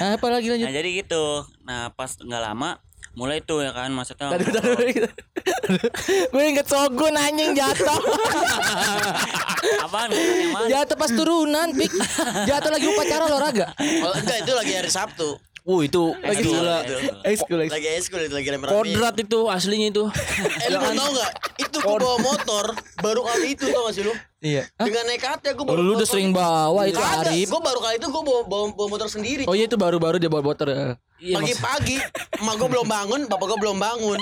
Apa 0.16 0.26
lagi 0.28 0.46
lanjut? 0.52 0.66
nah 0.68 0.74
jadi 0.74 0.88
gitu 1.04 1.24
nah 1.64 1.88
pas 1.92 2.10
nggak 2.16 2.42
lama 2.42 2.78
mulai 3.12 3.44
tuh 3.44 3.60
ya 3.60 3.76
kan 3.76 3.92
maksudnya 3.92 4.32
Tadi 4.32 4.44
udah 4.48 4.62
Gue 6.32 6.42
inget 6.48 6.66
Sogun 6.68 7.14
anjing 7.16 7.52
jatuh. 7.52 8.00
apaan 9.84 10.10
jatuh 10.68 10.96
pas 10.96 11.10
turunan, 11.12 11.68
Pik. 11.76 11.92
Jatuh 12.48 12.70
lagi 12.72 12.86
upacara 12.88 13.24
olahraga. 13.28 13.66
Oh, 13.78 14.12
enggak 14.16 14.42
itu 14.42 14.52
lagi 14.52 14.72
hari 14.74 14.90
Sabtu. 14.90 15.38
Wuh 15.62 15.86
itu 15.86 16.10
Lagi 16.18 16.42
gila. 16.42 16.82
Lagi 17.70 17.88
eskul 17.94 18.26
lagi 18.26 18.48
rame-rame. 18.50 18.74
Kodrat 18.74 19.14
itu 19.14 19.46
aslinya 19.46 19.94
itu. 19.94 20.04
Eh 20.58 20.68
lu 20.74 20.78
tau 20.82 21.10
gak? 21.14 21.30
Itu 21.62 21.76
gue 21.78 21.96
bawa 22.02 22.18
motor 22.18 22.64
baru 22.98 23.22
kali 23.22 23.54
itu 23.54 23.70
tau 23.70 23.86
gak 23.86 23.94
sih 23.94 24.02
lu? 24.02 24.10
Iya. 24.42 24.66
Dengan 24.74 25.06
nekatnya 25.06 25.54
gue 25.54 25.62
Oh, 25.62 25.78
lu 25.78 25.94
udah 25.94 26.08
sering 26.08 26.34
bawa 26.34 26.90
itu 26.90 26.98
Arif. 26.98 27.46
Gue 27.46 27.62
baru 27.62 27.78
kali 27.78 27.94
itu 28.02 28.10
gue 28.10 28.22
bawa, 28.26 28.42
bawa, 28.42 28.64
bawa 28.74 28.88
motor 28.90 29.06
sendiri. 29.06 29.46
Oh 29.46 29.54
iya 29.54 29.70
itu 29.70 29.78
baru-baru 29.78 30.18
dia 30.18 30.26
bawa 30.26 30.42
motor. 30.42 30.66
ya. 30.66 30.98
Iya, 31.22 31.38
Pagi-pagi, 31.38 32.02
emak 32.42 32.54
gue 32.58 32.68
belum 32.74 32.86
bangun, 32.90 33.20
bapak 33.30 33.46
gue 33.54 33.58
belum 33.62 33.78
bangun. 33.78 34.18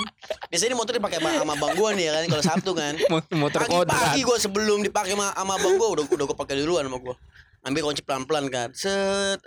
Biasanya 0.53 0.69
ini 0.69 0.77
motor 0.77 0.93
dipakai 0.93 1.17
sama 1.17 1.57
bang 1.57 1.73
gue 1.73 1.89
nih 1.97 2.05
ya 2.05 2.11
kan, 2.13 2.23
kalau 2.29 2.43
Sabtu 2.45 2.71
kan. 2.77 2.93
motor 3.41 3.61
kodrat. 3.65 3.89
Pagi-pagi 3.89 4.21
gue 4.21 4.37
sebelum 4.37 4.85
dipakai 4.85 5.17
sama, 5.17 5.33
sama 5.33 5.57
bang 5.57 5.73
gue, 5.81 5.87
udah 5.97 6.03
udah 6.05 6.25
gue 6.29 6.37
pakai 6.37 6.61
duluan 6.61 6.85
sama 6.85 7.01
gue. 7.01 7.15
Ambil 7.65 7.81
kunci 7.89 8.05
pelan-pelan 8.05 8.45
kan, 8.53 8.69
set. 8.77 9.41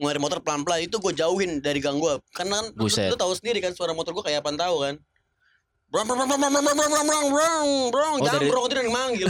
Ngeluarin 0.00 0.22
motor 0.24 0.40
pelan-pelan 0.40 0.88
itu 0.88 0.96
gue 0.96 1.12
jauhin 1.12 1.60
dari 1.60 1.76
gang 1.76 2.00
gue. 2.00 2.16
Karena 2.32 2.64
kan 2.64 2.66
lu, 2.72 2.88
lu 2.88 3.16
tahu 3.20 3.32
sendiri 3.36 3.60
kan 3.60 3.76
suara 3.76 3.92
motor 3.92 4.16
gue 4.16 4.24
kayak 4.24 4.40
apa 4.40 4.56
tahu 4.56 4.76
kan. 4.88 4.94
Brong 5.90 6.06
brong 6.06 6.22
brong 6.22 6.30
brong 6.30 6.38
brong 6.38 6.54
brong 6.54 6.76
brong 6.78 6.94
brong 7.02 7.26
brong 7.34 7.68
brong 7.90 8.14
Oh, 8.14 8.22
dari- 8.22 8.46
jambrong 8.46 8.64
itu 8.64 8.74
yang 8.78 8.92
manggil. 8.94 9.26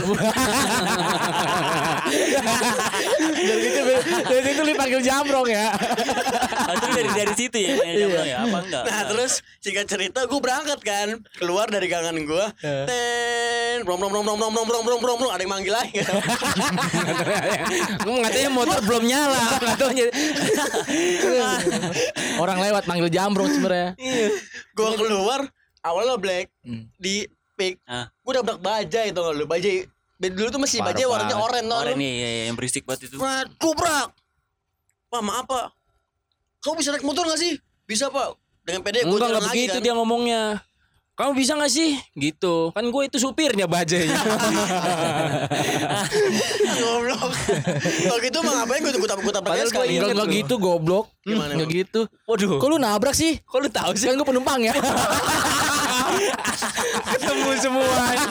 Dari 3.41 3.61
situ 3.65 3.81
dari 4.21 4.43
situ 4.45 4.61
dipanggil 4.63 5.01
jambrong 5.01 5.47
ya. 5.49 5.73
Ah, 6.61 6.73
itu 6.77 6.85
dari 6.93 7.09
dari 7.09 7.33
situ 7.33 7.57
ya 7.57 7.73
jambrong 7.81 8.27
ya 8.29 8.37
apa 8.45 8.57
enggak 8.61 8.83
Nah 8.85 9.01
terus 9.09 9.31
singkat 9.57 9.89
cerita 9.89 10.19
gue 10.23 10.37
berangkat 10.37 10.79
kan 10.81 11.07
keluar 11.33 11.65
dari 11.65 11.89
gangan 11.89 12.13
gue, 12.13 12.45
ten, 12.61 13.81
brong 13.81 13.97
brong 13.97 14.13
brong 14.13 14.21
brong 14.23 14.37
brong 14.37 14.53
brong 14.53 14.67
brong 14.69 14.83
brong 14.85 15.01
brong 15.01 15.17
brong 15.17 15.31
ada 15.33 15.41
yang 15.41 15.49
manggil 15.49 15.73
lagi. 15.73 15.97
Gue 17.99 18.15
katanya 18.21 18.49
motor 18.53 18.77
belum 18.85 19.03
nyala. 19.03 19.43
Nggak. 21.17 21.57
Orang 22.37 22.61
lewat 22.61 22.85
manggil 22.85 23.09
jambrong 23.09 23.49
sebenarnya. 23.49 23.97
gue 24.71 24.89
keluar 24.93 25.49
awalnya 25.81 26.15
black 26.15 26.47
Hmm. 26.61 26.85
di 26.95 27.25
pick, 27.53 27.77
Ah. 27.83 28.09
gue 28.09 28.33
dabrak 28.33 28.57
bajai 28.57 29.09
tau 29.09 29.21
gak 29.23 29.35
lu 29.35 29.45
bajai. 29.45 29.85
Dulu 30.17 30.49
tuh 30.49 30.57
masih 30.57 30.79
bajai 30.79 31.03
warnanya 31.03 31.33
oranye 31.35 31.65
tau 31.65 31.77
orang 31.79 31.93
lu. 31.93 31.99
nih 31.99 32.13
ya, 32.15 32.29
ya, 32.29 32.41
yang 32.45 32.55
berisik 32.55 32.83
banget 32.83 33.05
itu 33.05 33.15
Nah, 33.15 33.41
kubrak. 33.55 34.13
Pak 35.07 35.21
maaf 35.21 35.43
pak, 35.43 35.65
kamu 36.61 36.73
bisa 36.75 36.89
naik 36.89 37.01
motor 37.01 37.25
gak 37.25 37.37
sih? 37.37 37.57
Bisa 37.83 38.07
pak. 38.07 38.33
Dengan 38.61 38.81
pede 38.81 39.01
gue 39.01 39.09
jalan 39.11 39.37
lagi 39.39 39.49
begitu 39.59 39.73
kan. 39.73 39.81
dia 39.81 39.93
ngomongnya. 39.93 40.43
kamu 41.11 41.31
bisa 41.35 41.53
gak 41.53 41.69
sih 41.69 42.01
gitu 42.15 42.71
kan 42.71 42.81
gue 42.83 43.01
itu 43.03 43.17
supirnya 43.19 43.65
bajanya 43.67 44.15
Goblok. 46.73 47.29
Kalau 48.01 48.19
gitu 48.19 48.37
mah 48.39 48.53
ngapain 48.57 48.79
gue 48.79 48.91
gue 48.91 49.05
tabrak 49.05 49.21
gue 49.21 49.33
tabrak 49.33 49.51
Padahal 49.51 49.69
sekali. 49.69 49.85
gua 49.91 49.97
Enggak 49.99 50.11
enggak 50.15 50.29
gitu 50.35 50.53
goblok. 50.57 51.05
Gimana, 51.21 51.51
Enggak 51.53 51.69
gitu. 51.71 52.01
waduh 52.25 52.57
Kok 52.57 52.67
lu 52.67 52.77
nabrak 52.77 53.13
sih? 53.13 53.37
kok 53.39 53.59
lu 53.59 53.69
tahu 53.69 53.91
sih 53.93 54.07
Kan 54.07 54.15
gue 54.15 54.27
penumpang 54.27 54.59
ya. 54.61 54.73
ketemu 57.07 57.49
semuanya 57.57 58.27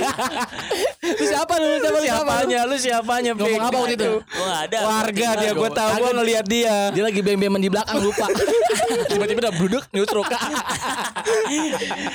Lu 1.01 1.25
siapa 1.25 1.55
lu? 1.57 1.69
Siapa 1.77 1.91
lu? 1.91 2.01
siapa? 2.01 2.03
siapanya 2.03 2.61
lu 2.63 2.77
siapanya 2.77 3.31
Ngomong 3.33 3.63
apa 3.63 3.77
waktu 3.77 3.95
itu? 3.95 4.11
Gua 4.21 4.45
nggak 4.47 4.61
ada. 4.67 4.79
warga 4.83 5.29
dia 5.37 5.51
gue 5.53 5.71
tahu 5.71 5.89
gue 5.93 6.13
ngeliat 6.15 6.47
dia 6.47 6.75
Dia 6.91 7.03
lagi 7.03 7.21
bem-beman 7.21 7.59
di 7.59 7.69
belakang 7.69 7.99
lupa. 7.99 8.27
Tiba-tiba 9.11 9.41
udah 9.43 9.55
bluduk 9.55 9.85
nyutruk. 9.91 10.27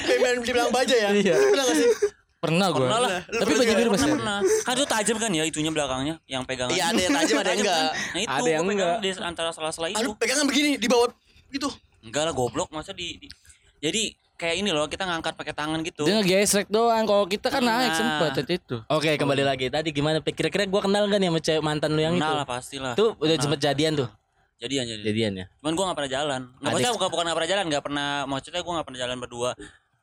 Kayak 0.02 0.20
main 0.20 0.38
dibilang 0.40 0.70
baja 0.70 0.96
ya. 0.96 1.10
Iya. 1.12 1.34
Pernah 1.36 1.64
gak 1.64 1.75
sih? 1.75 1.90
Pernah 2.38 2.68
gue. 2.70 2.86
Pernah 2.86 3.00
lah. 3.00 3.12
Tapi 3.25 3.52
baju 3.52 3.74
biru 3.74 3.90
Pernah, 3.90 3.94
masih. 3.98 4.12
pernah. 4.16 4.40
Kan 4.62 4.74
itu 4.75 4.86
tajam 4.88 5.16
kan 5.18 5.30
ya 5.32 5.44
itunya 5.44 5.72
belakangnya 5.72 6.16
yang 6.25 6.44
pegangan. 6.44 6.72
Iya 6.72 6.84
ada 6.86 7.00
yang 7.00 7.14
tajam 7.16 7.36
ada 7.36 7.50
yang 7.50 7.60
enggak. 7.60 7.80
Nah 8.14 8.20
itu 8.22 8.30
Ada 8.32 8.50
yang 8.50 8.64
enggak. 8.66 8.96
di 9.00 9.10
antara 9.18 9.50
sela-sela 9.50 9.88
itu. 9.90 10.10
Pegangan 10.16 10.46
begini 10.46 10.70
di 10.75 10.88
bawah 10.88 11.10
gitu. 11.50 11.70
Enggak 12.02 12.24
lah 12.24 12.34
goblok 12.34 12.70
masa 12.70 12.94
di, 12.94 13.18
di- 13.18 13.32
Jadi 13.80 14.04
kayak 14.36 14.56
ini 14.58 14.70
loh 14.70 14.86
kita 14.86 15.04
ngangkat 15.04 15.34
pakai 15.34 15.51
tangan 15.51 15.80
gitu. 15.82 16.04
Dia 16.04 16.20
ngegesrek 16.20 16.68
doang. 16.68 17.04
Kalau 17.04 17.25
kita 17.25 17.48
kan 17.48 17.60
naik 17.60 17.88
Nah. 17.88 17.96
sempet 17.96 18.30
tadi 18.36 18.54
itu. 18.56 18.77
Oke 18.86 19.12
kembali 19.13 19.42
lagi 19.42 19.65
tadi 19.68 19.89
gimana 19.89 20.20
kira-kira 20.22 20.63
gue 20.63 20.82
kenal 20.82 21.04
kan 21.06 21.18
ya 21.18 21.27
sama 21.27 21.39
cewek 21.39 21.62
mantan 21.62 21.92
lu 21.92 22.01
yang 22.01 22.15
Kenal 22.15 22.27
itu 22.27 22.36
lah 22.36 22.46
pastilah. 22.46 22.94
tuh 22.94 23.15
udah 23.18 23.36
sempet 23.38 23.60
jadian 23.60 23.94
tuh 23.96 24.10
Jadian 24.56 24.84
jadi. 24.86 25.01
jadian 25.04 25.32
ya 25.36 25.46
Cuman 25.58 25.72
gue 25.74 25.84
gak 25.84 25.98
pernah 25.98 26.12
jalan. 26.13 26.42
Nggak, 26.42 26.56
Adik- 26.56 26.63
maksudnya 26.65 26.94
bukan 26.94 27.08
bukan 27.10 27.24
gak 27.25 27.36
pernah 27.36 27.50
jalan, 27.50 27.63
gak 27.68 27.84
pernah. 27.84 28.10
Maksudnya 28.25 28.62
gue 28.62 28.74
gak 28.74 28.86
pernah 28.86 29.00
jalan 29.01 29.18
berdua 29.18 29.50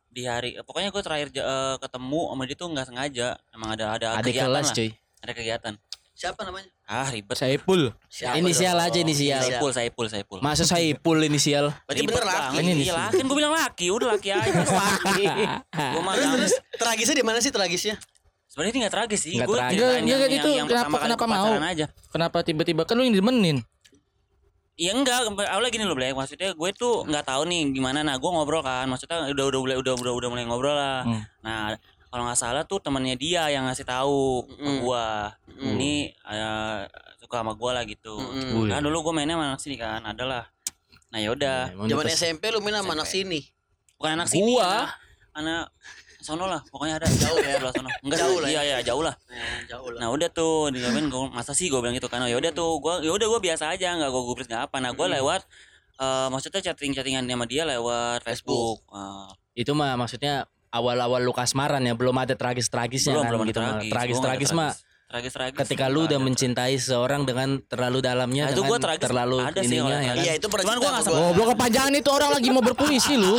di 0.09 0.23
hari. 0.25 0.51
Pokoknya 0.61 0.89
gue 0.89 1.03
terakhir 1.03 1.29
eh, 1.33 1.77
ketemu 1.79 2.21
sama 2.27 2.43
dia 2.45 2.53
tuh 2.55 2.69
nggak 2.69 2.87
sengaja. 2.87 3.29
Emang 3.49 3.69
ada 3.71 3.85
ada 3.91 4.07
ada 4.13 4.21
kegiatan 4.23 4.45
kelas 4.47 4.67
lah. 4.67 4.75
cuy 4.75 4.91
Ada 5.19 5.33
kegiatan. 5.33 5.73
Siapa 6.13 6.45
namanya? 6.45 6.69
Ah 6.85 7.09
ribet. 7.09 7.35
Saipul. 7.35 7.91
Siapa 8.07 8.37
inisial 8.37 8.77
dong? 8.77 8.87
aja 8.87 8.99
inisial 9.01 9.41
Saipul, 9.41 9.71
Saipul, 9.73 10.07
Saipul. 10.07 10.39
masa 10.45 10.63
Saipul 10.63 11.19
inisial 11.25 11.73
Berarti 11.89 12.05
bener 12.05 12.25
laki. 12.25 12.57
Ini 12.61 12.73
Iya 12.73 12.77
sih. 12.77 12.93
laki, 12.93 13.17
kan 13.17 13.25
gue 13.25 13.37
bilang 13.37 13.55
laki, 13.57 13.87
udah 13.89 14.09
laki 14.13 14.29
aja. 14.31 14.51
gue 15.97 16.03
mah 16.05 16.15
Terus 16.15 16.55
tragisnya 16.77 17.17
di 17.17 17.25
mana 17.25 17.39
sih 17.41 17.49
tragisnya? 17.49 17.97
Sebenarnya 18.53 18.73
ini 18.77 18.81
gak 18.85 18.93
tragis 18.93 19.21
sih. 19.25 19.33
Gue 19.41 19.57
tragis. 19.57 19.81
yang, 19.81 20.05
nggak, 20.05 20.29
itu 20.29 20.49
yang, 20.53 20.59
yang 20.61 20.69
kenapa- 20.69 21.01
kenapa 21.01 21.25
gua 21.25 21.33
mau? 21.33 21.53
aja. 21.65 21.87
Kenapa 22.13 22.39
tiba-tiba 22.45 22.85
kan 22.85 23.01
lu 23.01 23.09
yang 23.09 23.17
dimenin? 23.17 23.65
Iya 24.77 24.93
enggak, 24.93 25.29
awalnya 25.49 25.73
gini 25.73 25.85
loh 25.89 25.97
Black. 25.97 26.13
Maksudnya 26.13 26.53
gue 26.53 26.71
tuh 26.77 27.09
nggak 27.09 27.25
tahu 27.25 27.49
nih 27.49 27.73
gimana. 27.73 28.05
Nah, 28.05 28.21
gue 28.21 28.29
ngobrol 28.29 28.61
kan. 28.61 28.85
Maksudnya 28.89 29.25
udah 29.33 29.45
udah 29.49 29.61
mulai 29.61 29.77
udah 29.81 29.93
udah 29.97 30.13
udah 30.13 30.29
mulai 30.29 30.45
ngobrol 30.45 30.77
lah. 30.77 31.01
Hmm. 31.05 31.21
Nah, 31.41 31.77
kalau 32.13 32.29
nggak 32.29 32.37
salah 32.37 32.63
tuh 32.63 32.77
temannya 32.77 33.17
dia 33.17 33.49
yang 33.49 33.65
ngasih 33.65 33.89
tahu 33.89 34.45
ke 34.45 34.61
Mm. 34.61 34.79
gua. 34.85 35.33
Mm. 35.49 35.65
Ini 35.81 35.93
eh, 36.13 36.79
suka 37.17 37.41
sama 37.41 37.57
gua 37.57 37.81
lah 37.81 37.89
gitu. 37.89 38.21
Mm-mm. 38.21 38.61
Wih. 38.63 38.71
Kan 38.71 38.85
dulu 38.85 39.01
gue 39.01 39.13
mainnya 39.17 39.41
sama 39.41 39.49
anak 39.49 39.61
sini 39.65 39.77
kan, 39.81 40.05
adalah. 40.05 40.45
Nah, 41.09 41.19
yaudah. 41.19 41.73
Emang 41.73 41.89
Zaman 41.89 42.05
SMP 42.07 42.53
lu 42.53 42.61
main 42.61 42.77
sama 42.77 42.93
anak 42.93 43.09
sini. 43.09 43.41
Bukan 43.97 44.13
anak 44.13 44.29
sini. 44.29 44.53
Gua. 44.53 44.93
Anak, 45.33 45.73
sono 46.21 46.45
lah, 46.45 46.61
pokoknya 46.69 47.01
ada. 47.01 47.09
Jauh 47.09 47.41
ya? 47.41 47.57
Sebelah 47.57 47.73
sono. 47.73 47.89
Enggak 48.05 48.19
Jauh 48.21 48.39
lah 48.45 48.49
Iya, 48.53 48.61
ya? 48.61 48.63
iya, 48.69 48.77
jauh 48.85 49.01
lah. 49.01 49.15
Nah, 49.33 49.61
jauh 49.65 49.89
lah. 49.89 50.01
Nah 50.05 50.09
udah 50.13 50.29
tuh 50.29 50.69
dijamin 50.69 51.09
gue 51.09 51.23
masa 51.33 51.57
sih 51.57 51.73
gue 51.73 51.81
bilang 51.81 51.97
gitu 51.97 52.13
kan 52.13 52.21
oh, 52.21 52.29
ya 52.29 52.37
udah 52.37 52.53
tuh 52.53 52.77
gue 52.77 53.09
ya 53.09 53.13
udah 53.13 53.27
gue 53.27 53.41
biasa 53.43 53.73
aja 53.73 53.97
nggak 53.97 54.13
gue 54.13 54.23
gubris 54.23 54.45
nggak 54.47 54.69
apa 54.69 54.77
nah 54.79 54.93
gue 54.93 55.07
lewat 55.09 55.41
eh 55.97 56.29
maksudnya 56.29 56.61
chatting 56.61 56.93
chattingan 56.93 57.25
sama 57.25 57.49
dia 57.49 57.65
lewat 57.65 58.21
Facebook, 58.25 58.85
Eh, 58.93 59.29
itu 59.65 59.73
mah 59.73 59.97
maksudnya 59.97 60.45
awal-awal 60.73 61.21
lu 61.21 61.31
kasmaran 61.31 61.81
ya 61.81 61.93
belum 61.93 62.17
ada 62.17 62.33
tragis-tragisnya 62.33 63.13
belum 63.13 63.23
kan 63.23 63.31
belum 63.31 63.43
gitu 63.47 63.59
mah. 63.59 63.69
tragis 63.71 63.93
tragis-tragis 63.93 64.51
Gua 64.51 64.59
mah 64.59 64.73
tragis 65.05 65.29
tragis 65.31 65.59
ketika 65.59 65.87
lu 65.87 66.09
udah 66.09 66.17
mencintai 66.17 66.73
seseorang 66.75 67.23
dengan 67.23 67.61
terlalu 67.63 68.01
dalamnya 68.01 68.49
Nah, 68.49 68.51
itu 68.51 68.63
gua 68.63 68.81
tragis 68.81 69.05
terlalu 69.05 69.37
ada 69.39 69.61
sih 69.61 69.77
ininya 69.77 69.99
ya 69.99 70.09
kan? 70.11 70.17
Iya 70.19 70.33
itu 70.35 70.47
pernah 70.49 70.65
Cuman 70.65 70.77
gua 70.79 70.91
nggak 70.91 71.05
Goblok 71.13 71.49
kepanjangan 71.53 71.93
itu 71.95 72.11
orang 72.11 72.31
lagi 72.33 72.49
mau 72.49 72.65
berpuisi 72.65 73.15
lu. 73.15 73.37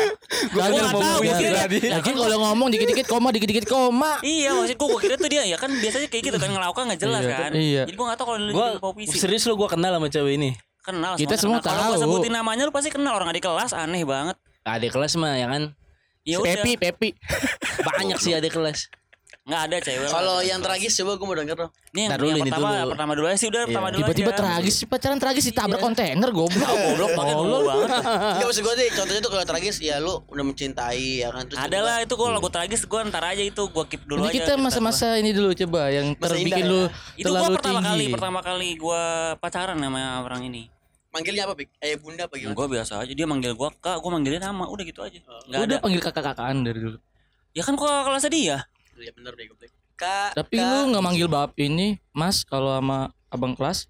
Gua 0.54 0.64
nggak 0.64 0.92
tahu, 0.92 1.18
gua 1.20 1.34
kira- 1.34 1.66
Lagi 1.66 2.10
kalau 2.12 2.38
ngomong 2.44 2.68
dikit-dikit 2.68 3.06
koma, 3.06 3.28
dikit-dikit 3.28 3.66
koma. 3.66 4.22
iya 4.22 4.54
maksud 4.54 4.74
gue 4.76 4.86
gue 4.86 5.00
kira 5.00 5.14
tuh 5.16 5.26
dia 5.26 5.42
ya 5.44 5.56
kan 5.56 5.70
biasanya 5.72 6.06
kayak 6.06 6.22
gitu 6.24 6.38
kan 6.38 6.48
ngelaukan 6.48 6.82
nggak 6.86 7.00
jelas 7.00 7.22
Iya, 7.22 7.34
kan 7.36 7.50
iya. 7.52 7.82
jadi 7.82 7.94
gue 7.94 8.06
nggak 8.06 8.18
tahu 8.18 8.26
kalau 8.28 8.38
lu 8.40 8.50
Gua 8.52 8.66
jadi 8.70 8.78
puisi 8.88 9.16
serius 9.16 9.42
lu 9.44 9.54
gua 9.54 9.66
kenal 9.66 9.90
sama 9.92 10.06
cewek 10.06 10.32
ini. 10.32 10.50
kenal 10.80 11.12
Kita 11.16 11.34
semua 11.34 11.58
kenal. 11.58 11.74
kalau 11.74 11.92
tahu. 11.92 12.02
sebutin 12.06 12.32
namanya 12.32 12.62
lu 12.62 12.70
pasti 12.70 12.88
kenal 12.88 13.12
orang 13.12 13.28
adik 13.28 13.42
kelas 13.42 13.74
aneh 13.74 14.02
banget 14.04 14.38
Adik 14.62 14.90
kelas 14.92 15.14
mah 15.16 15.34
ya 15.34 15.46
kan 15.48 15.74
ya 16.26 16.36
udah 16.36 16.54
Pepi, 16.58 16.72
Pepi. 16.76 17.08
banyak 17.80 18.18
sih 18.18 18.34
adik 18.34 18.50
kelas. 18.50 18.90
nggak 19.46 19.62
ada 19.62 19.76
cewek. 19.78 20.10
Kalau 20.10 20.42
yang 20.42 20.58
tragis 20.58 20.90
coba 20.92 21.14
gue 21.14 21.22
mau 21.22 21.36
denger 21.36 21.54
dong. 21.56 21.70
ini 21.88 22.00
yang, 22.02 22.10
Ntar 22.10 22.18
dulu, 22.18 22.28
yang 22.28 22.36
ini 22.36 22.50
pertama 22.50 22.66
dulu. 22.74 22.90
pertama 22.90 23.12
dulu 23.14 23.26
aja 23.26 23.38
sih 23.38 23.46
udah 23.46 23.62
pertama 23.62 23.88
dulu 23.88 24.00
Tiba-tiba 24.02 24.26
aja. 24.26 24.38
tragis 24.42 24.74
sih 24.74 24.86
pacaran 24.86 25.18
tragis 25.18 25.44
ditabrak 25.46 25.78
kontainer 25.78 26.28
goblok. 26.28 26.66
goblok 26.66 27.10
pakai 27.14 27.34
dulu 27.36 27.56
banget 27.62 27.88
Enggak 27.94 28.42
maksud 28.44 28.62
gue 28.64 28.74
sih 28.74 28.88
contohnya 28.90 29.20
tuh 29.22 29.30
kalau 29.30 29.44
tragis 29.46 29.76
ya 29.78 29.96
lu 29.96 30.14
udah 30.26 30.44
mencintai 30.44 31.06
ya 31.22 31.28
kan 31.30 31.46
terus 31.46 31.62
Ada 31.62 31.78
lah 31.78 31.96
itu 32.02 32.14
kalau 32.18 32.30
lagu 32.32 32.48
tragis 32.50 32.82
gue 32.82 33.00
ntar 33.06 33.22
aja 33.24 33.42
itu 33.44 33.62
gue 33.64 33.84
keep 33.86 34.02
dulu 34.02 34.18
Ini 34.18 34.26
aja. 34.26 34.34
kita 34.34 34.52
masa-masa 34.58 35.06
ini 35.14 35.30
dulu 35.30 35.54
coba 35.56 35.80
yang 35.88 36.06
terbikin 36.12 36.64
lu 36.66 36.80
ya? 36.82 36.82
gua. 36.82 37.14
itu 37.14 37.22
gue 37.22 37.22
terlalu 37.30 37.54
pertama 37.54 37.78
tinggi. 37.78 37.86
kali 37.88 38.04
pertama 38.10 38.38
kali 38.42 38.68
gue 38.74 39.02
pacaran 39.38 39.78
sama 39.78 40.02
orang 40.20 40.42
ini. 40.42 40.62
Manggilnya 41.16 41.48
apa 41.48 41.54
Pik? 41.56 41.68
Ayah 41.80 41.96
bunda 41.96 42.22
apa 42.28 42.34
gimana? 42.36 42.52
Gue 42.52 42.66
biasa 42.68 42.92
aja 43.00 43.08
dia 43.10 43.24
manggil 43.24 43.52
gue 43.52 43.68
kak, 43.80 43.96
gue 43.96 44.10
manggilnya 44.12 44.42
nama, 44.44 44.68
udah 44.68 44.84
gitu 44.84 45.00
aja. 45.00 45.16
Gak 45.16 45.48
Udah 45.48 45.60
ada. 45.64 45.76
panggil 45.80 46.00
kakak-kakaan 46.00 46.56
dari 46.60 46.78
dulu. 46.78 46.98
Ya 47.50 47.64
kan 47.64 47.72
kok 47.72 47.88
kelasnya 47.88 48.28
dia. 48.28 48.56
Iya 48.94 49.10
bener 49.12 49.32
deh 49.32 49.48
gue. 49.48 49.68
Kak. 49.96 50.36
Tapi 50.36 50.54
Kak. 50.54 50.68
lu 50.68 50.92
nggak 50.92 51.00
manggil 51.02 51.24
bab 51.26 51.56
ini, 51.56 51.96
Mas, 52.12 52.44
kalau 52.44 52.76
sama 52.76 52.98
abang 53.26 53.56
kelas? 53.56 53.88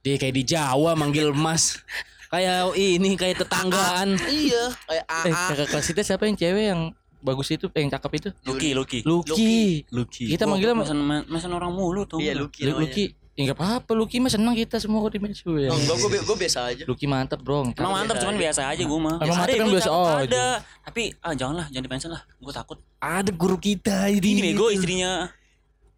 Dia 0.00 0.14
kayak 0.16 0.32
di 0.32 0.44
Jawa 0.46 0.94
manggil 0.94 1.34
Mas. 1.34 1.82
kayak 2.30 2.78
ini 2.78 3.18
kayak 3.18 3.42
tetanggaan. 3.42 4.14
Iya, 4.22 4.70
kayak 4.86 5.04
Eh, 5.26 5.34
AA. 5.34 5.46
kakak 5.50 5.68
kelas 5.68 5.86
kita 5.90 6.02
siapa 6.06 6.24
yang 6.24 6.38
cewek 6.38 6.64
yang 6.70 6.80
bagus 7.20 7.50
itu, 7.50 7.66
eh, 7.68 7.82
yang 7.82 7.90
cakep 7.90 8.12
itu? 8.16 8.28
Lucky, 8.46 8.70
Lucky. 8.72 8.98
Lucky. 9.02 9.82
Lucky. 9.90 10.24
Kita 10.30 10.46
manggilnya 10.46 10.78
sama 10.86 11.04
Mesen, 11.18 11.26
mesen 11.26 11.50
orang 11.50 11.74
mulu 11.74 12.06
tuh. 12.06 12.16
Iya 12.16 12.38
Lucky. 12.38 12.64
Lucky. 12.64 13.04
Ya 13.40 13.48
enggak 13.48 13.56
apa-apa, 13.56 13.96
Lucky 13.96 14.20
mah 14.20 14.28
senang 14.28 14.52
kita 14.52 14.76
semua 14.76 15.00
kok 15.00 15.16
di 15.16 15.20
Mesu 15.24 15.56
ya. 15.56 15.72
Oh, 15.72 15.74
enggak 15.74 15.96
gue 15.96 16.20
gue 16.20 16.36
biasa 16.36 16.68
aja. 16.68 16.84
Lucky 16.84 17.08
mantap, 17.08 17.40
Bro. 17.40 17.72
Emang 17.72 17.96
mantap 17.96 18.20
cuman 18.20 18.36
biasa 18.36 18.68
aja 18.68 18.82
gue 18.84 19.00
mah. 19.00 19.16
Emang 19.16 19.32
mantap 19.32 19.48
yang 19.48 19.56
kan 19.56 19.64
gua 19.64 19.72
biasa 19.80 19.88
aja. 19.88 20.28
Ada. 20.28 20.60
Tapi 20.84 21.02
ah 21.24 21.32
janganlah 21.32 21.64
jangan 21.72 21.84
dipension 21.88 22.12
lah. 22.12 22.20
Gue 22.36 22.52
takut. 22.52 22.76
Ada 23.00 23.32
guru 23.32 23.56
kita 23.56 24.12
ini. 24.12 24.28
Ini 24.36 24.52
bego 24.52 24.68
istrinya. 24.68 25.32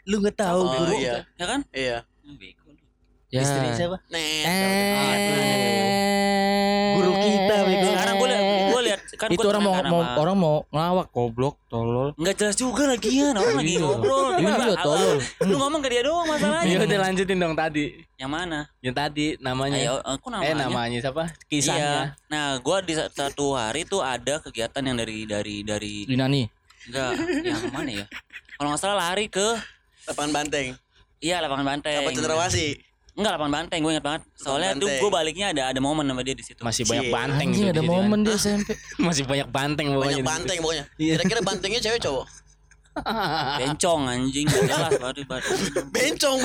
Lu 0.07 0.23
nggak 0.23 0.39
tahu 0.39 0.61
Oh, 0.63 0.87
guru. 0.87 0.95
iya. 1.03 1.27
Ya 1.35 1.47
kan? 1.51 1.67
Iya. 1.75 2.07
Bego. 2.23 2.71
Ya. 3.27 3.43
Istrinya 3.43 3.75
siapa? 3.75 3.99
Nih. 4.07 4.47
Eh. 4.47 5.83
Guru 6.95 7.11
kita, 7.19 7.57
bego. 7.67 7.91
Sekarang 7.91 8.15
gue 8.19 8.29
gue 8.31 8.52
kan 9.23 9.31
Itu 9.31 9.47
orang 9.47 9.63
mau, 9.63 9.75
mau 9.85 10.03
orang 10.19 10.35
mau 10.35 10.57
ngelawak 10.69 11.07
goblok, 11.09 11.55
tolol. 11.67 12.11
Nggak 12.15 12.35
jelas 12.37 12.57
juga 12.57 12.83
lagian 12.85 13.31
orang 13.33 13.55
lagi 13.57 13.73
Iya. 13.73 13.81
ngobrol. 13.81 14.29
Ini 14.35 14.51
juga 14.51 14.75
tolol. 14.77 15.17
Lu 15.47 15.55
ngomong 15.57 15.81
ke 15.81 15.89
dia 15.89 16.03
doang 16.03 16.27
Ya 16.27 16.31
masalahnya. 16.33 16.77
udah 16.83 17.01
lanjutin 17.01 17.39
dong 17.39 17.55
tadi. 17.55 17.85
Yang 18.17 18.31
mana? 18.33 18.59
Yang 18.79 18.95
tadi 18.97 19.27
namanya. 19.39 19.79
Ayo, 19.79 19.95
aku 20.01 20.27
namanya. 20.27 20.49
Eh 20.49 20.55
namanya 20.57 20.99
siapa? 21.01 21.25
Kisahnya. 21.47 21.79
Iya. 21.79 22.03
Nah, 22.29 22.47
gua 22.59 22.79
di 22.79 22.93
sa- 22.93 23.07
satu 23.09 23.55
hari 23.55 23.83
tuh 23.85 24.01
ada 24.01 24.39
kegiatan 24.39 24.83
yang 24.83 24.97
dari 24.97 25.23
dari 25.25 25.63
dari 25.63 25.95
Yunani. 26.05 26.43
enggak 26.83 27.11
yang 27.47 27.63
mana 27.71 27.91
ya? 27.95 28.07
Kalau 28.53 28.69
nggak 28.69 28.81
salah 28.81 28.99
lari 29.01 29.27
ke 29.27 29.47
Lapangan 30.05 30.35
banteng. 30.37 30.75
iya 31.19 31.39
lapangan 31.39 31.63
banteng. 31.69 31.95
Apa 31.97 32.11
cendrawasih? 32.11 32.75
Enggak 33.13 33.37
lapangan 33.37 33.53
banteng, 33.53 33.85
gue 33.85 33.93
ingat 33.93 34.07
banget. 34.09 34.23
Soalnya 34.33 34.73
tuh 34.73 34.89
Banteng. 34.89 35.01
gue 35.05 35.11
baliknya 35.13 35.47
ada 35.53 35.63
ada 35.69 35.81
momen 35.85 36.09
sama 36.09 36.25
dia 36.25 36.33
di 36.33 36.41
situ. 36.41 36.65
Masih 36.65 36.89
banyak 36.89 37.05
Cie. 37.05 37.13
banteng 37.13 37.49
Anjing 37.53 37.61
tuh 37.61 37.69
ada 37.69 37.77
di 37.77 37.85
kan. 37.85 37.93
momen 38.01 38.19
dia 38.25 38.37
SMP. 38.41 38.69
Masih 38.97 39.25
banyak 39.29 39.49
banteng 39.53 39.87
pokoknya. 39.93 40.09
Banyak 40.09 40.25
banteng 40.25 40.57
pokoknya. 40.65 40.85
Iya. 40.97 41.15
Kira-kira 41.21 41.41
bantengnya 41.45 41.81
cewek 41.85 42.01
cowok? 42.01 42.25
Bencong 43.61 44.05
anjing, 44.05 44.45
jelas 44.53 44.93
baru 45.01 45.25
baru. 45.25 45.49
Bencong, 45.97 46.37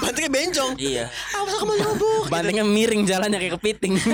bantengnya 0.00 0.32
bencong. 0.32 0.72
Iya. 0.80 1.04
Apa 1.36 1.60
kamu 1.60 1.72
nyobok? 1.76 2.24
Bantengnya 2.32 2.64
miring 2.64 3.04
jalannya 3.04 3.36
kayak 3.36 3.60
kepiting. 3.60 4.00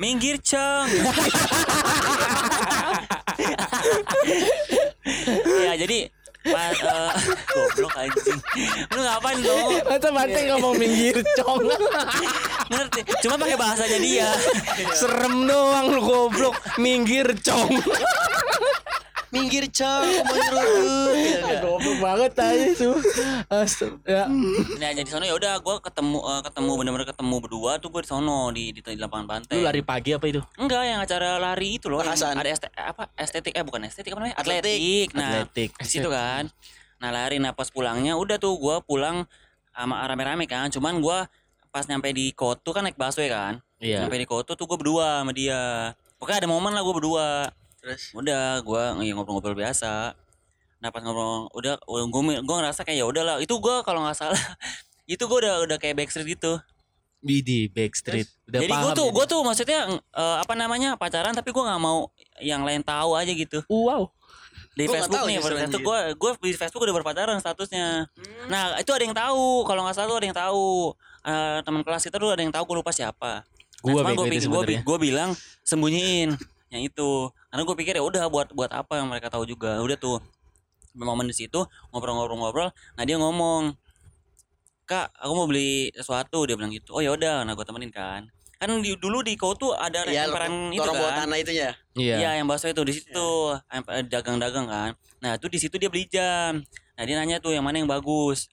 Minggir, 0.00 0.40
Cong. 0.40 0.88
ya, 5.60 5.72
jadi 5.76 6.08
pas 6.42 6.74
eh, 6.74 7.12
goblok 7.54 7.94
anjing. 7.94 8.40
Lu 8.90 9.00
ngapain 9.00 9.38
dong? 9.38 9.70
Masa 9.86 10.08
banteng 10.10 10.46
ngomong 10.50 10.74
minggir 10.74 11.18
cong. 11.38 11.62
Ngerti? 12.70 13.00
Cuma 13.22 13.34
pakai 13.38 13.56
bahasanya 13.56 13.98
dia. 14.02 14.30
Serem 14.90 15.46
doang 15.46 15.86
lu 15.94 16.02
goblok. 16.02 16.58
Minggir 16.82 17.30
cong. 17.46 17.70
minggir 19.32 19.64
cok 19.64 20.02
mau 20.28 20.36
nyeruduk 20.36 21.10
gitu 21.16 21.38
kan. 21.40 21.54
Goblok 21.64 21.98
banget 22.04 22.30
tadi 22.36 22.62
itu. 22.76 22.90
Ya. 24.04 24.28
Nah 24.76 24.90
jadi 24.92 25.08
sono 25.08 25.24
ya 25.24 25.34
udah 25.34 25.58
gue 25.64 25.76
ketemu 25.80 26.18
eh, 26.20 26.42
ketemu 26.44 26.70
bener-bener 26.76 27.06
ketemu 27.08 27.36
berdua 27.40 27.72
tuh 27.80 27.88
gue 27.88 28.04
di 28.04 28.08
sono 28.12 28.52
di, 28.52 28.76
di 28.76 28.80
di 28.84 29.00
lapangan 29.00 29.26
pantai. 29.26 29.56
Lu 29.56 29.64
lari 29.64 29.80
pagi 29.80 30.12
apa 30.12 30.28
itu? 30.28 30.44
Enggak 30.60 30.82
yang 30.84 31.00
acara 31.00 31.40
lari 31.40 31.80
itu 31.80 31.88
loh. 31.88 32.04
Perasan. 32.04 32.36
Ada 32.36 32.50
este, 32.52 32.68
apa 32.76 33.08
estetik 33.16 33.56
eh 33.56 33.64
bukan 33.64 33.88
estetik 33.88 34.12
apa 34.12 34.20
namanya? 34.20 34.36
Atletik. 34.36 34.60
Atletik. 34.60 35.08
Nah, 35.16 35.30
Atletik. 35.48 35.70
di 35.80 35.88
situ 35.88 36.08
kan. 36.12 36.52
Nah 37.00 37.08
lari 37.08 37.40
nah 37.40 37.56
pas 37.56 37.72
pulangnya 37.72 38.20
udah 38.20 38.36
tuh 38.36 38.60
gue 38.60 38.76
pulang 38.84 39.24
sama 39.72 40.04
rame-rame 40.04 40.44
kan. 40.44 40.68
Cuman 40.68 41.00
gue 41.00 41.18
pas 41.72 41.84
nyampe 41.88 42.12
di 42.12 42.36
Kotu 42.36 42.76
kan 42.76 42.84
naik 42.84 43.00
busway 43.00 43.32
kan. 43.32 43.64
Iya. 43.80 44.04
Nyampe 44.04 44.20
di 44.20 44.28
Kotu 44.28 44.52
tuh 44.60 44.68
gue 44.68 44.76
berdua 44.76 45.24
sama 45.24 45.32
dia. 45.32 45.96
Pokoknya 46.20 46.44
ada 46.44 46.50
momen 46.52 46.76
lah 46.76 46.84
gue 46.84 46.94
berdua. 46.94 47.48
Terus 47.82 48.14
Udah 48.14 48.62
gue 48.62 48.82
ngobrol-ngobrol 49.12 49.58
biasa. 49.58 50.14
Nah 50.78 50.88
pas 50.94 51.02
ngobrol 51.02 51.50
udah 51.52 51.76
gue 51.82 52.00
gue 52.40 52.56
ngerasa 52.62 52.86
kayak 52.86 52.98
ya 53.02 53.06
udahlah 53.06 53.36
itu 53.42 53.54
gue 53.58 53.76
kalau 53.82 54.06
nggak 54.06 54.16
salah 54.16 54.38
itu 55.10 55.20
gue 55.20 55.38
udah 55.42 55.66
udah 55.66 55.76
kayak 55.82 55.98
backstreet 55.98 56.38
gitu. 56.38 56.62
Bidi 57.22 57.70
Backstreet. 57.70 58.26
Udah 58.50 58.66
Jadi 58.66 58.72
gue 58.72 58.82
paham 58.82 58.98
tuh 58.98 59.06
ini. 59.06 59.14
gue 59.14 59.24
tuh 59.30 59.40
maksudnya 59.46 59.80
eh, 59.94 60.36
apa 60.42 60.54
namanya 60.58 60.98
pacaran 60.98 61.34
tapi 61.34 61.54
gue 61.54 61.62
nggak 61.62 61.82
mau 61.82 62.10
yang 62.42 62.62
lain 62.62 62.82
tahu 62.82 63.14
aja 63.14 63.30
gitu. 63.30 63.62
Wow. 63.66 64.10
Di 64.72 64.88
Gua 64.88 65.04
Facebook 65.04 65.28
nih, 65.28 65.36
pada 65.36 65.54
anjir. 65.68 65.84
gue 65.84 65.98
gue 66.16 66.30
di 66.48 66.56
Facebook 66.56 66.82
udah 66.82 66.96
berpacaran 66.96 67.36
statusnya. 67.38 68.08
Nah 68.50 68.80
itu 68.80 68.90
ada 68.90 69.04
yang 69.04 69.14
tahu 69.14 69.68
kalau 69.68 69.84
nggak 69.84 69.94
salah 69.94 70.08
tuh 70.10 70.18
ada 70.18 70.26
yang 70.26 70.38
tahu 70.38 70.96
Eh, 71.22 71.58
teman 71.62 71.86
kelas 71.86 72.02
kita 72.02 72.18
tuh 72.18 72.34
ada 72.34 72.42
yang 72.42 72.50
tahu 72.50 72.66
gue 72.66 72.76
lupa 72.82 72.90
siapa. 72.90 73.46
Gua 73.78 74.02
nah, 74.02 74.14
gue 74.14 74.26
itu 74.30 74.46
gue 74.46 74.62
sebenarnya. 74.62 74.80
gue 74.82 74.98
bilang 74.98 75.30
sembunyiin 75.62 76.34
yang 76.72 76.82
itu. 76.82 77.28
Karena 77.52 77.62
gue 77.68 77.76
pikir 77.76 77.92
ya 78.00 78.02
udah 78.02 78.32
buat 78.32 78.48
buat 78.56 78.72
apa 78.72 78.98
yang 78.98 79.12
mereka 79.12 79.28
tahu 79.28 79.44
juga. 79.44 79.76
Udah 79.84 80.00
tuh 80.00 80.18
momen 80.96 81.28
di 81.28 81.36
situ 81.36 81.56
ngobrol-ngobrol-ngobrol 81.88 82.68
nah 83.00 83.02
dia 83.08 83.16
ngomong 83.16 83.72
kak 84.84 85.08
aku 85.20 85.32
mau 85.36 85.44
beli 85.44 85.92
sesuatu. 85.92 86.48
Dia 86.48 86.56
bilang 86.56 86.72
gitu. 86.72 86.96
Oh 86.96 87.04
ya 87.04 87.12
udah. 87.12 87.44
Nah 87.44 87.52
gue 87.52 87.64
temenin 87.68 87.92
kan. 87.92 88.32
Kan 88.62 88.78
di, 88.78 88.94
dulu 88.94 89.26
di 89.26 89.34
kau 89.34 89.58
tuh 89.58 89.74
ada 89.74 90.06
ya 90.06 90.30
emperan 90.30 90.70
itu 90.70 90.86
kan. 90.86 91.26
Tanah 91.26 91.34
itunya? 91.34 91.74
Iya. 91.98 92.14
Iya, 92.22 92.30
yang 92.38 92.46
bakso 92.46 92.70
itu 92.70 92.78
di 92.86 92.94
situ. 92.94 93.30
Eh, 93.58 94.06
dagang-dagang 94.06 94.70
kan. 94.70 94.90
Nah, 95.18 95.34
itu 95.34 95.50
di 95.50 95.58
situ 95.58 95.82
dia 95.82 95.90
beli 95.90 96.06
jam. 96.06 96.62
Nah, 96.94 97.02
dia 97.02 97.18
nanya 97.18 97.42
tuh 97.42 97.50
yang 97.50 97.66
mana 97.66 97.82
yang 97.82 97.90
bagus. 97.90 98.46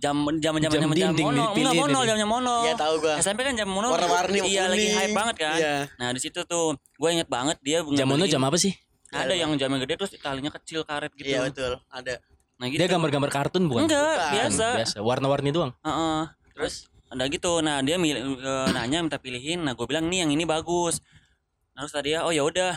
Jam 0.00 0.16
jam 0.40 0.56
jam 0.56 0.70
Jam 0.72 0.90
jam, 0.90 1.12
mono, 1.12 1.52
enggak 1.52 1.74
mono, 1.76 1.98
jamnya 2.08 2.24
mono. 2.24 2.56
ya 2.64 2.72
tahu 2.72 2.94
gua 3.04 3.20
SMP 3.20 3.44
kan 3.44 3.52
jam 3.52 3.68
mono. 3.68 3.92
warna-warni 3.92 4.40
Iya, 4.48 4.72
lagi 4.72 4.88
hype 4.88 5.12
banget 5.12 5.36
kan. 5.36 5.58
Iya. 5.60 5.74
Nah, 6.00 6.08
di 6.16 6.20
situ 6.24 6.40
tuh 6.48 6.72
gue 6.74 7.08
inget 7.12 7.28
banget 7.28 7.60
dia 7.60 7.84
Jam 7.92 8.08
mono 8.08 8.24
jam 8.24 8.40
apa 8.40 8.56
sih? 8.56 8.72
Ada 9.12 9.36
yang 9.36 9.52
jamnya 9.60 9.84
gede 9.84 10.00
terus 10.00 10.16
talinya 10.16 10.48
kecil 10.48 10.86
karet 10.86 11.12
gitu. 11.12 11.28
iya 11.28 11.44
betul 11.44 11.76
ada 11.86 12.16
Nah, 12.60 12.68
gitu. 12.68 12.76
Dia 12.76 12.88
gambar-gambar 12.92 13.30
kartun 13.32 13.64
bukan? 13.72 13.88
Enggak, 13.88 14.04
Bukan. 14.20 14.32
biasa. 14.36 14.66
Biasa. 14.84 14.96
Warna-warni 15.00 15.48
doang. 15.48 15.72
Heeh. 15.80 16.20
terus 16.52 16.74
Udah 17.10 17.26
gitu. 17.26 17.58
Nah, 17.58 17.80
dia 17.80 17.96
milih 17.96 18.36
eh, 18.36 18.68
nanya 18.70 19.00
minta 19.00 19.16
pilihin. 19.16 19.64
Nah, 19.64 19.72
gue 19.72 19.82
bilang 19.88 20.06
nih 20.06 20.22
yang 20.22 20.30
ini 20.30 20.44
bagus. 20.44 21.00
Nah, 21.72 21.82
Terus 21.82 21.92
tadi 21.96 22.12
ya, 22.12 22.22
oh 22.22 22.30
ya 22.30 22.44
udah. 22.44 22.76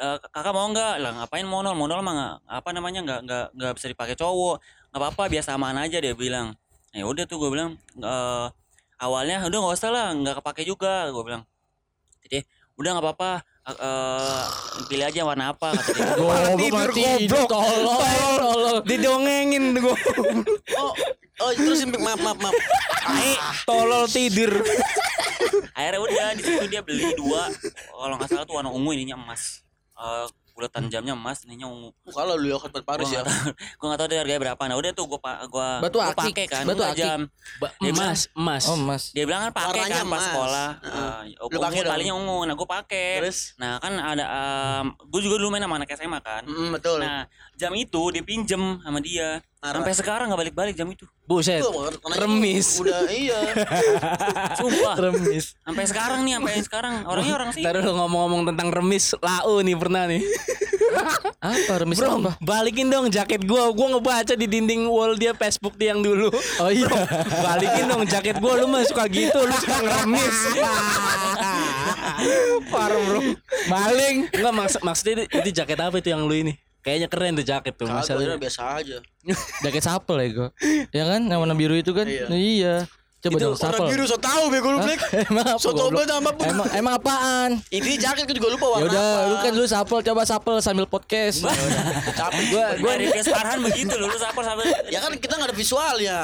Eh, 0.00 0.16
kakak 0.32 0.52
mau 0.52 0.64
nggak 0.68 0.94
lah 0.96 1.12
ngapain 1.16 1.44
monol 1.44 1.76
monol 1.76 2.00
mah 2.00 2.12
nggak 2.16 2.34
apa 2.46 2.68
namanya 2.72 3.00
nggak 3.04 3.20
nggak 3.20 3.46
nggak 3.52 3.72
bisa 3.76 3.86
dipakai 3.92 4.16
cowok 4.16 4.56
nggak 4.90 5.00
apa-apa 5.00 5.22
biasa 5.30 5.54
aman 5.54 5.78
aja 5.80 5.98
dia 5.98 6.14
bilang 6.14 6.54
Nah, 6.90 6.98
ya 6.98 7.06
udah 7.06 7.22
tuh 7.22 7.38
gue 7.38 7.50
bilang 7.54 7.78
eh, 8.02 8.46
awalnya 8.98 9.46
udah 9.46 9.58
nggak 9.62 9.76
usah 9.78 9.90
lah 9.94 10.10
nggak 10.10 10.42
kepake 10.42 10.66
juga 10.66 11.06
gue 11.08 11.22
bilang 11.22 11.46
jadi 12.26 12.42
udah 12.74 12.90
nggak 12.98 13.04
apa-apa 13.06 13.30
eh, 13.70 13.76
eh, 13.78 14.42
pilih 14.90 15.06
aja 15.06 15.20
warna 15.22 15.54
apa 15.54 15.70
kata 15.70 15.90
dia 15.94 16.02
Goblok 16.18 16.58
tidur, 16.58 16.88
mati 16.90 17.02
goblok. 17.30 17.46
tolol 17.46 17.98
tolol. 18.42 18.76
Didongengin 18.82 19.64
gua. 19.78 19.94
oh 20.82 20.92
oh 21.38 21.50
terus 21.54 21.86
maaf 21.86 22.18
maaf 22.18 22.38
maaf 22.42 22.54
Tolol 23.62 24.10
tidur. 24.10 24.50
akhirnya 25.78 26.00
udah 26.02 26.26
di 26.34 26.42
situ 26.42 26.66
dia 26.66 26.82
beli 26.82 27.06
dua 27.14 27.46
kalau 27.86 28.18
nggak 28.18 28.26
salah 28.26 28.42
tuh 28.42 28.58
warna 28.58 28.74
ungu 28.74 28.90
ininya 28.98 29.14
emas 29.14 29.62
Eh, 30.00 30.26
bulatan 30.60 30.92
jamnya 30.92 31.16
emas 31.16 31.42
ininya 31.42 31.64
ungu. 31.66 31.88
Kalau 32.06 32.36
lu 32.36 32.46
ya 32.46 32.60
buat 32.60 32.84
Paris 32.84 33.08
ya. 33.16 33.24
gue 33.24 33.86
gak 33.86 33.96
tau 33.96 34.06
deh 34.06 34.20
harganya 34.20 34.40
berapa. 34.42 34.62
Nah 34.62 34.76
udah 34.76 34.90
tuh 34.92 35.08
gue 35.08 35.16
pa 35.16 35.40
gua 35.48 35.80
Batu 35.80 35.96
gua 35.96 36.12
pakai 36.12 36.44
kan 36.44 36.68
Batu 36.68 36.84
akik. 36.84 37.00
jam. 37.00 37.20
Ba- 37.56 37.72
emas, 37.82 38.28
emas. 38.32 38.64
Oh, 38.68 38.76
Mas. 38.76 39.10
dia 39.10 39.24
bilang 39.24 39.48
kan 39.48 39.52
pakai 39.56 39.80
Warnanya 39.80 39.96
kan 39.96 40.04
pas 40.04 40.12
emas. 40.12 40.24
sekolah. 40.28 40.68
Heeh. 40.78 41.18
Eh, 41.32 41.48
Lu 41.48 41.58
pakai 41.58 41.80
talinya 41.82 42.14
ungu. 42.14 42.38
Nah 42.44 42.54
gue 42.54 42.68
pakai. 42.68 43.08
Terus? 43.24 43.38
Nah 43.56 43.80
kan 43.80 43.96
ada 43.96 44.24
gue 45.00 45.20
juga 45.24 45.40
dulu 45.40 45.48
main 45.48 45.64
sama 45.64 45.80
anak 45.80 45.88
SMA 45.90 46.20
kan. 46.20 46.42
Mm, 46.44 46.68
betul. 46.70 47.00
Nah 47.00 47.24
jam 47.60 47.76
itu 47.76 48.08
dipinjem 48.08 48.80
sama 48.80 49.04
dia 49.04 49.44
Marah. 49.60 49.84
sampai 49.84 49.92
sekarang 49.92 50.32
nggak 50.32 50.40
balik-balik 50.40 50.72
jam 50.72 50.88
itu 50.88 51.04
Buset. 51.28 51.60
Remis. 52.16 52.80
udah 52.80 53.04
iya 53.12 53.52
sumpah 54.58 54.96
Remis. 54.96 55.52
sampai 55.60 55.84
sekarang 55.84 56.24
nih 56.24 56.40
sampai 56.40 56.64
sekarang 56.64 56.94
orangnya 57.04 57.34
orang 57.36 57.50
sih 57.52 57.60
Ntar 57.60 57.84
lu 57.84 57.92
ngomong-ngomong 57.92 58.48
tentang 58.48 58.72
remis 58.72 59.12
lau 59.20 59.60
nih 59.60 59.76
pernah 59.76 60.08
nih. 60.08 60.24
Apa 61.40 61.80
remis 61.80 61.96
Bro, 61.96 62.20
apa? 62.20 62.36
balikin 62.44 62.92
dong 62.92 63.08
jaket 63.08 63.48
gua. 63.48 63.72
Gua 63.72 63.96
ngebaca 63.96 64.36
di 64.36 64.44
dinding 64.44 64.84
wall 64.84 65.16
dia 65.16 65.32
Facebook 65.32 65.72
dia 65.78 65.96
yang 65.96 66.04
dulu. 66.04 66.28
Oh 66.60 66.68
iya. 66.68 66.90
Balikin 67.40 67.88
dong 67.88 68.04
jaket 68.04 68.36
gua 68.42 68.60
lu 68.60 68.68
mah 68.68 68.84
suka 68.84 69.08
gitu, 69.08 69.48
lu 69.48 69.54
suka 69.56 69.80
ngeremis. 69.80 70.36
Parah, 72.74 73.00
Bro. 73.06 73.20
Maling. 73.72 74.28
Enggak 74.34 74.52
maks 74.52 74.74
maksudnya 74.84 75.24
itu, 75.24 75.40
itu 75.40 75.48
jaket 75.62 75.78
apa 75.80 75.96
itu 75.96 76.12
yang 76.12 76.28
lu 76.28 76.34
ini? 76.36 76.52
Kayaknya 76.80 77.08
keren 77.08 77.32
tuh 77.34 77.44
jaket 77.44 77.74
tuh 77.74 77.84
Kagak, 77.84 77.98
masalahnya. 78.02 78.28
udah 78.28 78.38
biasa 78.38 78.60
aja 78.80 78.96
Jaket 79.64 79.82
sapel 79.84 80.16
ya 80.16 80.28
gue. 80.32 80.48
Ya 80.90 81.04
kan 81.06 81.20
yang 81.22 81.38
warna 81.38 81.52
biru 81.52 81.76
itu 81.76 81.92
kan? 81.92 82.08
Iya. 82.08 82.26
Iya. 82.30 82.76
Coba 83.20 83.36
itu 83.36 83.44
dong 83.44 83.52
sapel. 83.52 83.84
biru 83.92 84.08
so 84.08 84.16
tau 84.16 84.48
bego 84.48 84.72
lu 84.72 84.80
Black 84.80 84.96
emang 85.28 85.44
apa? 85.44 85.60
so 85.60 85.76
tau 85.76 85.92
sama 85.92 86.32
Emang 86.40 86.64
emang 86.72 86.94
apaan? 86.96 87.60
ini 87.68 88.00
jaket 88.00 88.24
gue 88.24 88.32
juga 88.32 88.56
lupa 88.56 88.64
Ya 88.64 88.72
warna 88.72 88.88
udah, 88.88 89.04
apa 89.12 89.28
lu 89.28 89.36
kan 89.44 89.52
lu 89.52 89.64
sapel 89.68 89.98
coba 90.00 90.22
sapel 90.24 90.56
sambil 90.64 90.88
podcast. 90.88 91.44
capek 92.16 92.44
gua 92.48 92.80
gue 92.80 92.88
dari 92.88 93.06
Ries 93.12 93.28
Farhan 93.28 93.60
begitu 93.60 93.92
loh 94.00 94.08
lu 94.08 94.16
apa 94.16 94.40
sampai 94.40 94.72
ya 94.88 95.04
kan 95.04 95.12
kita 95.20 95.36
nggak 95.36 95.52
ada 95.52 95.56
visualnya 95.56 96.18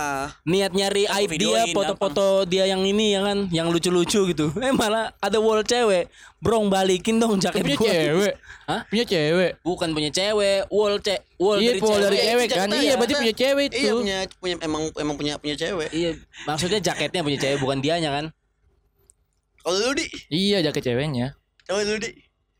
Niat 0.48 0.72
nyari 0.72 1.04
aib 1.04 1.30
dia, 1.36 1.68
foto-foto 1.68 2.48
dia 2.48 2.64
yang 2.64 2.80
ini 2.80 3.12
ya 3.12 3.20
kan, 3.20 3.44
yang 3.52 3.68
lucu-lucu 3.68 4.32
gitu. 4.32 4.48
Eh 4.56 4.72
malah 4.72 5.12
ada 5.20 5.36
wall 5.36 5.60
cewek. 5.60 6.08
Brong 6.46 6.66
balikin 6.68 7.18
dong 7.18 7.36
jaket 7.36 7.58
punya 7.60 7.74
gua. 7.74 7.86
cewek. 7.88 8.34
Hah? 8.64 8.80
Punya 8.86 9.04
cewek. 9.04 9.52
Bukan 9.60 9.88
punya 9.90 10.10
cewek, 10.10 10.60
wall 10.68 10.94
ce 10.98 11.14
wall 11.36 11.58
Iya, 11.58 11.68
dari 11.68 11.80
cewek. 11.80 12.00
dari 12.00 12.18
cewek 12.20 12.46
kan. 12.48 12.68
Iya, 12.68 12.82
ya, 12.82 12.94
berarti 12.94 13.14
punya 13.16 13.34
cewek 13.34 13.64
itu. 13.66 13.76
iya 13.76 13.90
punya 13.92 14.16
punya 14.36 14.54
emang 14.60 14.82
emang 14.94 15.16
punya 15.16 15.32
punya 15.36 15.56
cewek 15.56 15.90
Iya, 15.90 16.10
maksudnya 16.44 16.78
jaketnya 16.80 17.20
punya 17.20 17.38
cewek 17.40 17.58
bukan 17.58 17.78
dianya 17.80 18.10
kan? 18.12 18.24
kalau 19.58 19.78
lu 19.80 19.92
di 19.94 20.06
Iya, 20.28 20.62
jaket 20.62 20.82
ceweknya. 20.84 21.34
kalau 21.64 21.82
lu 21.82 21.98
di 21.98 22.10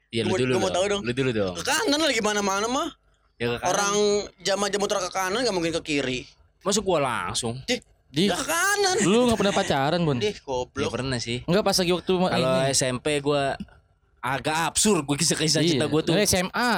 Iya 0.08 0.22
lu 0.22 0.28
mau- 0.28 0.38
dulu 0.40 0.50
gua 0.50 0.58
mau 0.58 0.64
dong. 0.64 0.74
tahu 0.74 0.86
dong. 0.88 1.02
Lu 1.02 1.12
dulu 1.12 1.30
dong. 1.32 1.54
ke 1.54 1.62
kanan 1.62 2.00
lagi 2.00 2.20
mana 2.20 2.40
mana 2.40 2.66
mah 2.66 2.88
Ya 3.36 3.46
ke 3.48 3.56
kanan. 3.56 3.68
orang 3.68 3.94
jama 4.40 4.66
jam 4.66 4.80
muter 4.80 4.98
ke 4.98 5.10
kanan 5.10 5.38
nggak 5.40 5.52
mungkin 5.52 5.72
ke 5.72 5.82
kiri 5.84 6.26
masuk 6.60 6.82
gua 6.84 6.98
langsung. 7.00 7.62
dih 7.64 7.78
Di 8.06 8.26
ya 8.26 8.34
ke 8.34 8.42
kanan 8.44 8.96
lu 9.02 9.26
gak 9.26 9.36
pernah 9.36 9.52
pacaran, 9.52 10.00
Bun? 10.00 10.16
dih 10.16 10.30
Ya 10.30 10.40
goblok 10.40 10.90
pernah 10.92 11.18
sih. 11.18 11.42
Enggak 11.44 11.62
pas 11.62 11.74
lagi 11.74 11.92
waktu 11.92 12.12
Kalau 12.16 12.30
ini. 12.56 12.70
SMP 12.72 13.06
gua 13.18 13.58
agak 14.26 14.58
absurd 14.66 15.02
gue 15.04 15.16
kisah-kisah 15.16 15.60
Iya. 15.60 15.70
cinta 15.72 15.86
gua 15.86 16.02
tuh. 16.02 16.12
Lu 16.12 16.20
SMA. 16.20 16.70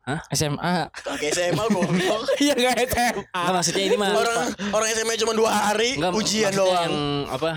Hah? 0.00 0.18
SMA. 0.30 0.76
kayak 0.96 1.30
SMA 1.30 1.64
goblok 1.68 2.24
Iya 2.42 2.54
enggak 2.56 2.74
SMA. 2.88 3.20
Enggak 3.30 3.52
maksudnya 3.54 3.84
ini 3.84 3.96
mah 3.96 4.10
orang 4.10 4.38
orang 4.72 4.88
SMA 4.90 5.14
cuma 5.16 5.32
dua 5.32 5.50
hari 5.52 5.90
Enggak, 5.94 6.12
ujian 6.16 6.50
doang 6.50 6.90
Yang 6.90 6.96
apa? 7.30 7.50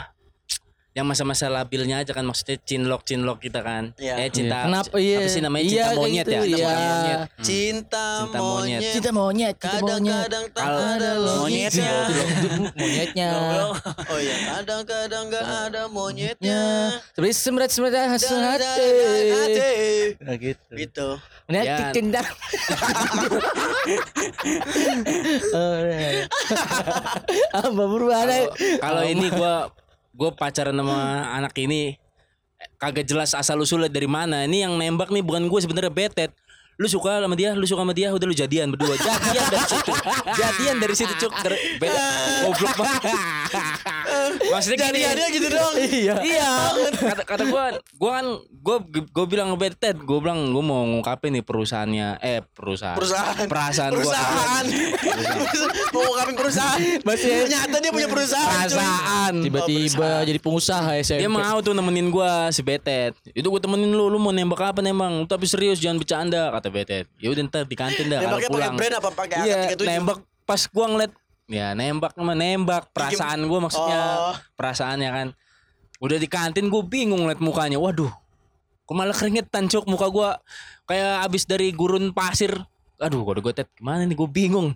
Yang 0.94 1.06
masa-masa 1.10 1.50
labilnya 1.50 2.06
aja 2.06 2.14
kan 2.14 2.22
maksudnya 2.22 2.62
cinlok 2.62 3.02
cinlok 3.02 3.42
kita 3.42 3.60
kan. 3.60 3.98
Iya. 3.98 4.14
Eh 4.22 4.30
cinta. 4.30 4.62
Iya. 4.62 4.66
Kenapa 4.70 4.96
iya? 5.02 5.18
Apa 5.18 5.28
sih 5.28 5.42
namanya 5.42 5.64
Iya, 5.64 5.72
cinta 5.74 5.82
kayak 5.84 5.98
monyet 5.98 6.22
gitu, 6.24 6.30
ya? 6.30 6.42
Cinta 6.44 6.54
iya. 6.54 6.70
monyet. 6.70 7.20
cinta, 7.42 8.06
Cinta 8.14 8.38
monyet. 8.38 8.54
monyet 8.78 8.94
Cinta 8.94 9.10
monyet, 9.12 9.56
cinta 9.58 9.80
monyet. 9.82 10.14
kadang-kadang 10.14 10.46
tak 10.54 10.62
Kalau- 10.62 10.86
ada 10.86 11.10
Monyetnya. 11.34 11.94
Monyetnya. 12.78 13.30
oh 14.06 14.20
iya 14.22 14.36
kadang-kadang 14.54 15.24
gak 15.28 15.46
ada 15.66 15.82
monyetnya 15.90 16.62
Sebenarnya 17.12 17.36
semrat 17.36 17.70
semrat 17.74 17.94
hasil 17.98 18.38
hati. 18.38 18.92
Nah, 20.22 20.36
gitu. 20.38 20.72
gitu 20.78 21.08
Ya. 21.50 21.90
tindang. 21.90 22.24
Oh, 25.54 25.76
iya. 25.84 26.26
Apa 27.58 27.70
berubah 27.74 28.20
Kalau 28.80 29.04
ini 29.04 29.28
gua 29.30 29.68
gua 30.14 30.30
pacaran 30.32 30.78
sama 30.78 31.28
anak 31.34 31.58
ini 31.58 31.98
kagak 32.78 33.08
jelas 33.08 33.36
asal 33.36 33.60
usulnya 33.60 33.92
dari 33.92 34.08
mana. 34.08 34.48
Ini 34.48 34.68
yang 34.68 34.74
nembak 34.80 35.12
nih 35.12 35.24
bukan 35.24 35.48
gue 35.52 35.60
sebenarnya 35.60 35.92
betet. 35.92 36.32
Lu 36.74 36.88
suka 36.88 37.18
sama 37.18 37.34
dia, 37.34 37.54
lu 37.54 37.64
suka 37.64 37.82
sama 37.82 37.94
dia, 37.94 38.10
udah 38.10 38.26
lu 38.26 38.34
jadian 38.34 38.68
berdua. 38.70 38.98
Jadian 38.98 39.46
dari 39.48 39.66
situ. 39.68 39.92
Jadian 40.34 40.76
dari 40.78 40.96
situ 40.96 41.14
cuk. 41.18 41.32
Ter- 41.40 41.62
beda. 41.78 42.04
Goblok 42.44 42.74
banget. 42.76 43.02
Maksudnya 44.44 44.78
Jadi 44.84 45.00
gini. 45.00 45.14
dia 45.14 45.28
gitu 45.30 45.48
doang. 45.48 45.76
Iya. 45.76 46.16
Iya, 46.20 46.52
kata 46.92 47.24
kata 47.24 47.44
gue, 47.46 47.64
gue 47.78 48.12
kan 48.12 48.26
gue 48.50 48.78
gue 49.06 49.26
bilang 49.26 49.54
ke 49.54 49.58
Betet, 49.60 49.98
gue 49.98 50.18
bilang 50.18 50.50
gue 50.50 50.64
mau 50.64 50.82
ngungkapin 50.84 51.30
nih 51.32 51.44
perusahaannya, 51.44 52.08
eh 52.20 52.42
perusahaan, 52.44 52.96
Perusahaan. 52.96 53.46
perasaan 53.46 53.92
Perusahaan. 53.92 54.64
Mau 55.92 56.02
ngungkapin 56.02 56.36
perusahaan. 56.36 56.80
Masih- 57.04 57.46
Ternyata 57.46 57.76
dia 57.78 57.92
punya 57.92 58.08
perusahaan. 58.08 58.66
cuy. 58.66 58.74
perasaan. 58.74 59.34
Tiba-tiba 59.42 60.10
jadi 60.24 60.40
pengusaha 60.40 60.90
SMP. 61.00 61.22
Dia 61.22 61.30
mau 61.30 61.58
tuh 61.60 61.74
nemenin 61.74 62.08
gue 62.10 62.32
si 62.50 62.62
Betet. 62.62 63.14
Itu 63.30 63.48
gue 63.48 63.62
temenin 63.62 63.90
lu, 63.90 64.08
lu 64.08 64.18
mau 64.18 64.32
nembak 64.32 64.74
apa 64.74 64.80
emang? 64.82 65.26
Tapi 65.26 65.46
serius 65.46 65.78
jangan 65.78 65.98
bercanda 65.98 66.50
kata 66.64 66.72
Betet. 66.72 67.06
Ya 67.20 67.28
udah 67.36 67.44
ntar 67.52 67.68
di 67.68 67.76
kantin 67.76 68.08
dah 68.08 68.24
kalau 68.24 68.40
pulang. 68.48 68.76
brand 68.80 68.96
apa? 69.04 69.10
Pakai 69.12 69.36
Iya, 69.44 69.56
AK-37? 69.76 69.84
nembak. 69.84 70.18
Pas 70.48 70.62
gua 70.72 70.86
ngeliat 70.88 71.12
ya 71.52 71.76
nembak 71.76 72.16
mah 72.16 72.32
nembak. 72.32 72.88
Perasaan 72.96 73.44
gua 73.52 73.60
maksudnya. 73.68 74.02
Oh. 74.32 74.36
perasaannya 74.56 75.10
kan. 75.12 75.28
Udah 76.00 76.16
di 76.16 76.28
kantin 76.32 76.72
gue 76.72 76.84
bingung 76.88 77.28
ngeliat 77.28 77.44
mukanya. 77.44 77.76
Waduh 77.80 78.12
kok 78.84 78.96
malah 78.96 79.16
keringetan 79.16 79.68
cok 79.68 79.84
muka 79.92 80.08
gua. 80.08 80.30
Kayak 80.88 81.28
abis 81.28 81.44
dari 81.44 81.72
gurun 81.76 82.16
pasir. 82.16 82.56
Aduh 83.00 83.28
gue 83.28 83.44
gue 83.44 83.54
tet 83.56 83.68
gimana 83.76 84.08
nih? 84.08 84.16
Gue 84.16 84.28
bingung 84.32 84.72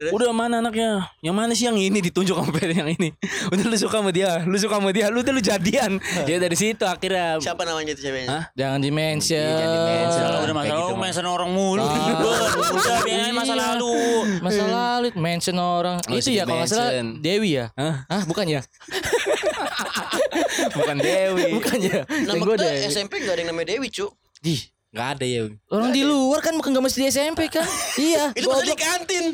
udah 0.00 0.32
mana 0.32 0.64
anaknya 0.64 1.12
yang 1.20 1.36
mana 1.36 1.52
sih 1.52 1.68
yang 1.68 1.76
ini 1.76 2.00
ditunjuk 2.00 2.32
sampai 2.32 2.72
yang 2.72 2.88
ini 2.88 3.12
udah 3.52 3.64
lu 3.68 3.76
suka 3.76 4.00
sama 4.00 4.08
dia 4.08 4.40
lu 4.48 4.56
suka 4.56 4.80
sama 4.80 4.96
dia 4.96 5.12
lu 5.12 5.20
udah 5.20 5.28
lu 5.28 5.44
jadian 5.44 6.00
ya 6.24 6.40
dari 6.40 6.56
situ 6.56 6.80
akhirnya 6.82 7.36
Siapa 7.36 7.68
namanya 7.68 7.92
itu 7.92 8.00
ceweknya? 8.00 8.28
Hah? 8.32 8.44
Jangan 8.56 8.80
di-mention. 8.80 9.36
Iya, 9.36 9.60
jangan 9.60 9.76
di-mention. 9.76 10.22
Kalau 10.22 10.40
udah 10.40 10.56
masalah 10.56 10.80
gitu, 10.80 10.94
mention 10.96 11.26
orang 11.26 11.50
mulu. 11.52 11.84
Ah. 11.84 11.92
Udah 12.80 12.98
biarin 13.04 13.34
masa 13.34 13.52
Iya. 13.52 13.60
lalu. 13.60 13.94
Masa 14.40 14.62
lalu 14.64 15.06
mention 15.16 15.56
orang. 15.58 15.96
Oh, 16.00 16.16
itu 16.16 16.30
ya 16.30 16.42
kalau 16.44 16.64
nggak 16.64 16.70
salah. 16.70 16.90
Dewi 17.18 17.50
ya? 17.56 17.64
Hah? 17.76 17.94
Hah, 18.08 18.22
bukan 18.24 18.44
ya? 18.46 18.60
bukan 20.76 20.96
Dewi 20.96 21.42
Bukan 21.52 21.76
ya? 21.78 22.00
Nama 22.08 22.42
kita. 22.42 22.66
SMP 22.88 23.12
gak 23.20 23.34
ada 23.36 23.40
yang 23.42 23.50
namanya 23.52 23.68
Dewi, 23.76 23.88
cu. 23.90 24.06
Dih, 24.40 24.60
nggak 24.90 25.08
ada 25.18 25.24
ya 25.24 25.40
orang 25.68 25.92
di 25.92 26.02
luar 26.02 26.40
kan 26.40 26.56
bukan 26.56 26.72
gak 26.72 26.82
mesti 26.82 26.98
di 26.98 27.06
SMP 27.08 27.40
kan? 27.46 27.66
iya. 27.96 28.32
Itu 28.32 28.48
pas 28.48 28.64
di 28.64 28.72
kantin. 28.72 29.24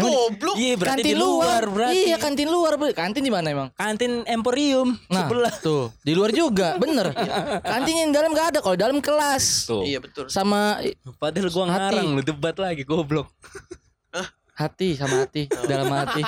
Goblok. 0.00 0.56
iya 0.56 0.74
berarti 0.74 0.96
kantin 0.96 1.12
di 1.12 1.14
luar 1.14 1.62
berarti 1.68 2.00
Iya, 2.08 2.16
kantin 2.16 2.48
luar. 2.48 2.72
Bro. 2.74 2.88
Kantin 2.96 3.20
di 3.20 3.28
mana 3.28 3.46
emang? 3.52 3.68
kantin 3.76 4.24
Emporium 4.24 4.96
Nah, 5.06 5.28
sebelah 5.28 5.54
tuh 5.60 5.92
di 6.00 6.16
luar 6.16 6.32
juga, 6.32 6.80
bener. 6.80 7.12
Kantin 7.60 8.08
yang 8.08 8.10
dalam 8.10 8.32
gak 8.32 8.56
ada, 8.56 8.58
kalau 8.64 8.74
dalam 8.74 8.98
kelas. 8.98 9.68
tuh 9.68 9.84
Iya 9.84 10.00
betul. 10.00 10.24
Sama 10.32 10.80
padahal 11.16 11.52
gua 11.52 11.64
Hati. 11.64 11.72
ngarang 11.74 12.08
lu 12.16 12.22
debat 12.22 12.56
lagi 12.56 12.82
goblok 12.82 13.28
hati 14.58 14.98
sama 14.98 15.22
hati 15.22 15.46
dalam 15.70 15.86
hati. 15.86 16.18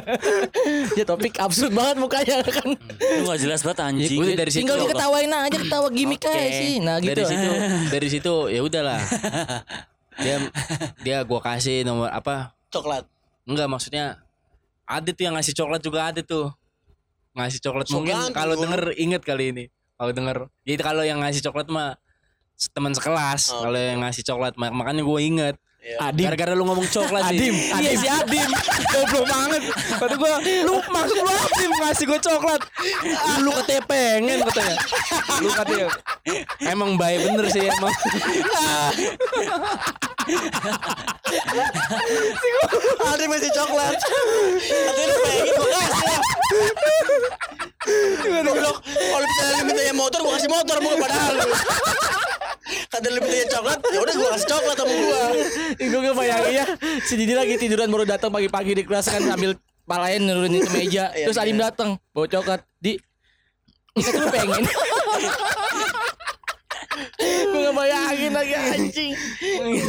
ya 0.98 1.04
topik 1.04 1.36
absurd 1.36 1.68
banget 1.68 1.96
mukanya 1.98 2.40
kan. 2.40 2.72
Lu 3.18 3.28
gak 3.28 3.40
jelas 3.42 3.60
banget 3.60 3.78
anjing. 3.84 4.16
Udah 4.16 4.34
dari 4.38 4.50
situ 4.50 4.64
Tinggal 4.64 4.78
diketawain 4.86 5.28
aja, 5.28 5.58
ketawa 5.58 5.88
gimmick 5.92 6.22
aja 6.24 6.48
sih. 6.48 6.80
Nah, 6.80 6.96
gitu. 6.96 7.12
dari 7.12 7.24
situ 7.26 7.50
dari 7.92 8.08
situ 8.08 8.34
ya 8.48 8.60
udahlah 8.64 9.00
dia 10.18 10.36
dia 11.00 11.18
gua 11.22 11.38
kasih 11.38 11.86
nomor 11.86 12.10
apa? 12.10 12.54
Coklat. 12.70 13.06
enggak 13.44 13.66
maksudnya 13.66 14.22
ada 14.84 15.10
tuh 15.10 15.22
yang 15.22 15.34
ngasih 15.34 15.54
coklat 15.54 15.80
juga 15.80 16.10
ada 16.10 16.20
tuh. 16.20 16.50
Ngasih 17.34 17.62
coklat 17.62 17.86
So 17.86 17.98
mungkin 17.98 18.14
kalau 18.30 18.58
denger 18.58 18.94
inget 18.96 19.22
kali 19.22 19.54
ini. 19.54 19.64
Kalau 19.94 20.10
denger 20.10 20.36
jadi 20.62 20.80
kalau 20.80 21.02
yang 21.02 21.22
ngasih 21.22 21.42
coklat 21.42 21.70
mah 21.70 21.94
teman 22.74 22.92
sekelas. 22.92 23.54
Oh, 23.54 23.64
kalau 23.64 23.78
yang 23.78 24.02
ngasih 24.02 24.22
coklat 24.22 24.54
mak- 24.54 24.74
makanya 24.74 25.02
gue 25.02 25.20
inget. 25.22 25.56
Adim. 25.80 26.28
Gara-gara 26.28 26.52
lu 26.52 26.68
ngomong 26.68 26.84
coklat 26.92 27.32
sih. 27.32 27.40
Adim, 27.40 27.56
Iya 27.56 27.92
si 27.96 28.04
Adim. 28.04 28.50
Goblok 28.92 29.24
banget. 29.24 29.62
Kata 29.96 30.14
gua, 30.20 30.36
lu 30.44 30.76
maksud 30.92 31.16
lu 31.16 31.32
Adim 31.32 31.70
ngasih 31.72 32.04
gua 32.04 32.20
coklat. 32.20 32.60
Lu 33.40 33.50
katanya 33.56 33.82
pengen 33.88 34.38
katanya. 34.44 34.76
Lu 35.40 35.48
katanya 35.48 35.88
emang 36.68 37.00
baik 37.00 37.24
bener 37.24 37.48
sih 37.48 37.64
emang. 37.64 37.94
Yang 43.16 43.30
masih 43.32 43.50
coklat. 43.56 43.96
Katanya 43.96 45.06
lu 45.08 45.16
pengen 45.24 45.48
gua 45.56 45.68
kasih. 45.72 46.18
Goblok. 48.44 48.76
Kalau 48.84 49.24
misalnya 49.24 49.52
lu 49.56 49.64
mintanya 49.64 49.94
motor 49.96 50.20
gua 50.20 50.32
kasih 50.36 50.50
motor 50.52 50.76
bukan 50.84 50.98
padahal 51.08 51.34
Kata 52.60 53.06
lu 53.08 53.18
mintanya 53.24 53.46
coklat, 53.56 53.78
ya 53.88 53.98
udah 54.04 54.14
gua 54.20 54.28
kasih 54.36 54.48
coklat 54.52 54.76
sama 54.76 54.92
gua. 54.92 55.22
Gue 55.80 56.00
gak 56.04 56.16
bayangin 56.16 56.52
ya 56.52 56.66
Si 57.08 57.14
Didi 57.16 57.32
lagi 57.32 57.54
tiduran 57.56 57.88
baru 57.88 58.04
datang 58.04 58.28
pagi-pagi 58.28 58.76
di 58.76 58.84
kelas 58.84 59.08
kan 59.08 59.24
Sambil 59.24 59.56
palain 59.88 60.20
nurunin 60.20 60.60
ke 60.60 60.70
meja 60.76 61.08
Iya, 61.16 61.26
Terus 61.30 61.40
Adim 61.40 61.56
iya. 61.56 61.72
datang 61.72 61.96
Bawa 62.12 62.26
coklat 62.28 62.60
Di 62.76 63.00
Kita 63.96 64.10
tuh 64.12 64.28
pengen 64.28 64.62
Gue 67.24 67.60
gak 67.64 67.76
bayangin 67.80 68.32
lagi 68.36 68.54
anjing 68.54 69.12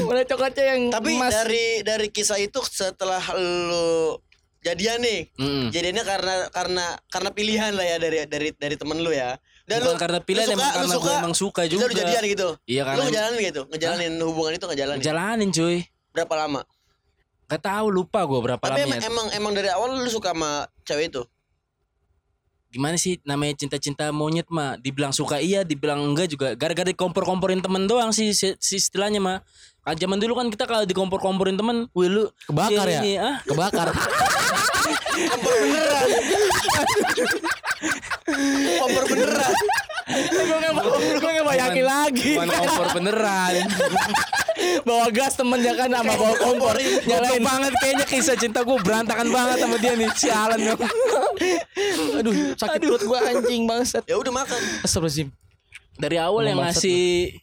Mana 0.07 0.23
coklatnya 0.23 0.63
yang 0.71 0.81
Tapi 0.95 1.11
emas 1.19 1.31
dari 1.35 1.65
dari 1.83 2.07
kisah 2.07 2.39
itu 2.39 2.63
setelah 2.63 3.21
lu 3.35 4.15
jadian 4.61 5.01
nih, 5.01 5.25
Mm-mm. 5.41 5.73
jadiannya 5.73 6.03
karena 6.05 6.33
karena 6.53 6.85
karena 7.09 7.29
pilihan 7.33 7.73
lah 7.73 7.81
ya 7.81 7.97
dari 7.97 8.17
dari 8.29 8.49
dari 8.53 8.75
temen 8.77 9.01
lu 9.01 9.09
ya. 9.09 9.33
Dan 9.71 9.79
Bukan 9.87 9.97
karena 9.97 10.19
pilihan, 10.19 10.47
lu 10.47 10.53
emang 10.59 10.71
karena 10.73 10.95
gua 10.99 11.13
emang 11.17 11.33
suka 11.33 11.61
Bisa 11.63 11.79
lu 11.79 11.87
juga. 11.87 12.01
jadian 12.03 12.23
gitu. 12.27 12.47
Iya, 12.67 12.81
Lu 12.81 12.87
karena- 12.91 13.05
ngejalanin 13.07 13.39
gitu, 13.47 13.61
ngejalanin 13.71 14.13
hubungan 14.19 14.51
itu 14.59 14.65
ngejalanin. 14.67 15.01
Jalanin 15.01 15.49
cuy. 15.49 15.77
Berapa 16.11 16.33
lama? 16.35 16.61
Gak 17.47 17.61
tahu 17.61 17.87
lupa 17.87 18.19
gua 18.23 18.39
berapa 18.41 18.63
Tapi 18.63 18.83
emang, 18.83 18.99
lamanya. 18.99 19.07
emang 19.07 19.27
emang 19.31 19.51
dari 19.55 19.69
awal 19.71 19.95
lu 19.95 20.07
suka 20.07 20.31
sama 20.35 20.67
cewek 20.83 21.11
itu. 21.11 21.23
Gimana 22.71 22.95
sih 22.95 23.19
namanya 23.27 23.59
cinta-cinta 23.59 24.09
monyet 24.15 24.47
mah 24.47 24.79
Dibilang 24.79 25.11
suka 25.11 25.43
iya 25.43 25.67
Dibilang 25.67 25.99
enggak 26.01 26.31
juga 26.31 26.55
Gara-gara 26.55 26.87
dikompor-komporin 26.87 27.59
temen 27.59 27.83
doang 27.85 28.15
sih 28.15 28.31
si, 28.31 28.55
si 28.57 28.79
istilahnya 28.79 29.19
mah 29.19 29.43
Kan 29.83 29.99
zaman 29.99 30.17
dulu 30.23 30.39
kan 30.39 30.47
kita 30.47 30.63
kalau 30.63 30.87
dikompor-komporin 30.87 31.59
temen 31.59 31.91
Wih 31.91 32.07
lu 32.07 32.23
Kebakar 32.47 32.87
si 32.87 32.95
ya? 32.95 33.01
ini, 33.03 33.13
ah, 33.19 33.37
Kebakar 33.43 33.91
Kompor 35.11 35.53
beneran. 35.59 36.07
Kompor 38.79 39.03
beneran. 39.11 39.55
Gue 40.11 41.31
gak, 41.31 41.45
bayangin 41.47 41.85
Bukan- 41.85 41.87
lagi. 41.87 42.31
Bukan 42.35 42.49
kompor 42.51 42.87
beneran. 42.95 43.53
Bawa 44.87 45.07
gas 45.09 45.33
temennya 45.33 45.73
kan 45.73 45.89
sama 45.89 46.13
bawa 46.13 46.35
kompor. 46.37 46.75
Nyalain 47.09 47.41
banget 47.41 47.73
kayaknya 47.81 48.05
kisah 48.05 48.37
cinta 48.37 48.61
gue 48.61 48.77
berantakan 48.83 49.27
banget 49.33 49.57
sama 49.65 49.75
dia 49.81 49.93
nih 49.97 50.09
Sialan 50.13 50.59
dong. 50.61 50.81
Aduh 52.21 52.33
sakit 52.53 52.79
perut 52.85 53.01
gue 53.01 53.19
anjing 53.19 53.65
bangsat. 53.65 54.03
Ya 54.05 54.21
udah 54.21 54.29
makan. 54.29 54.59
Astagfirullahaladzim. 54.85 55.27
Dari 55.97 56.17
awal 56.21 56.43
yang 56.49 56.61
ngasih 56.61 57.33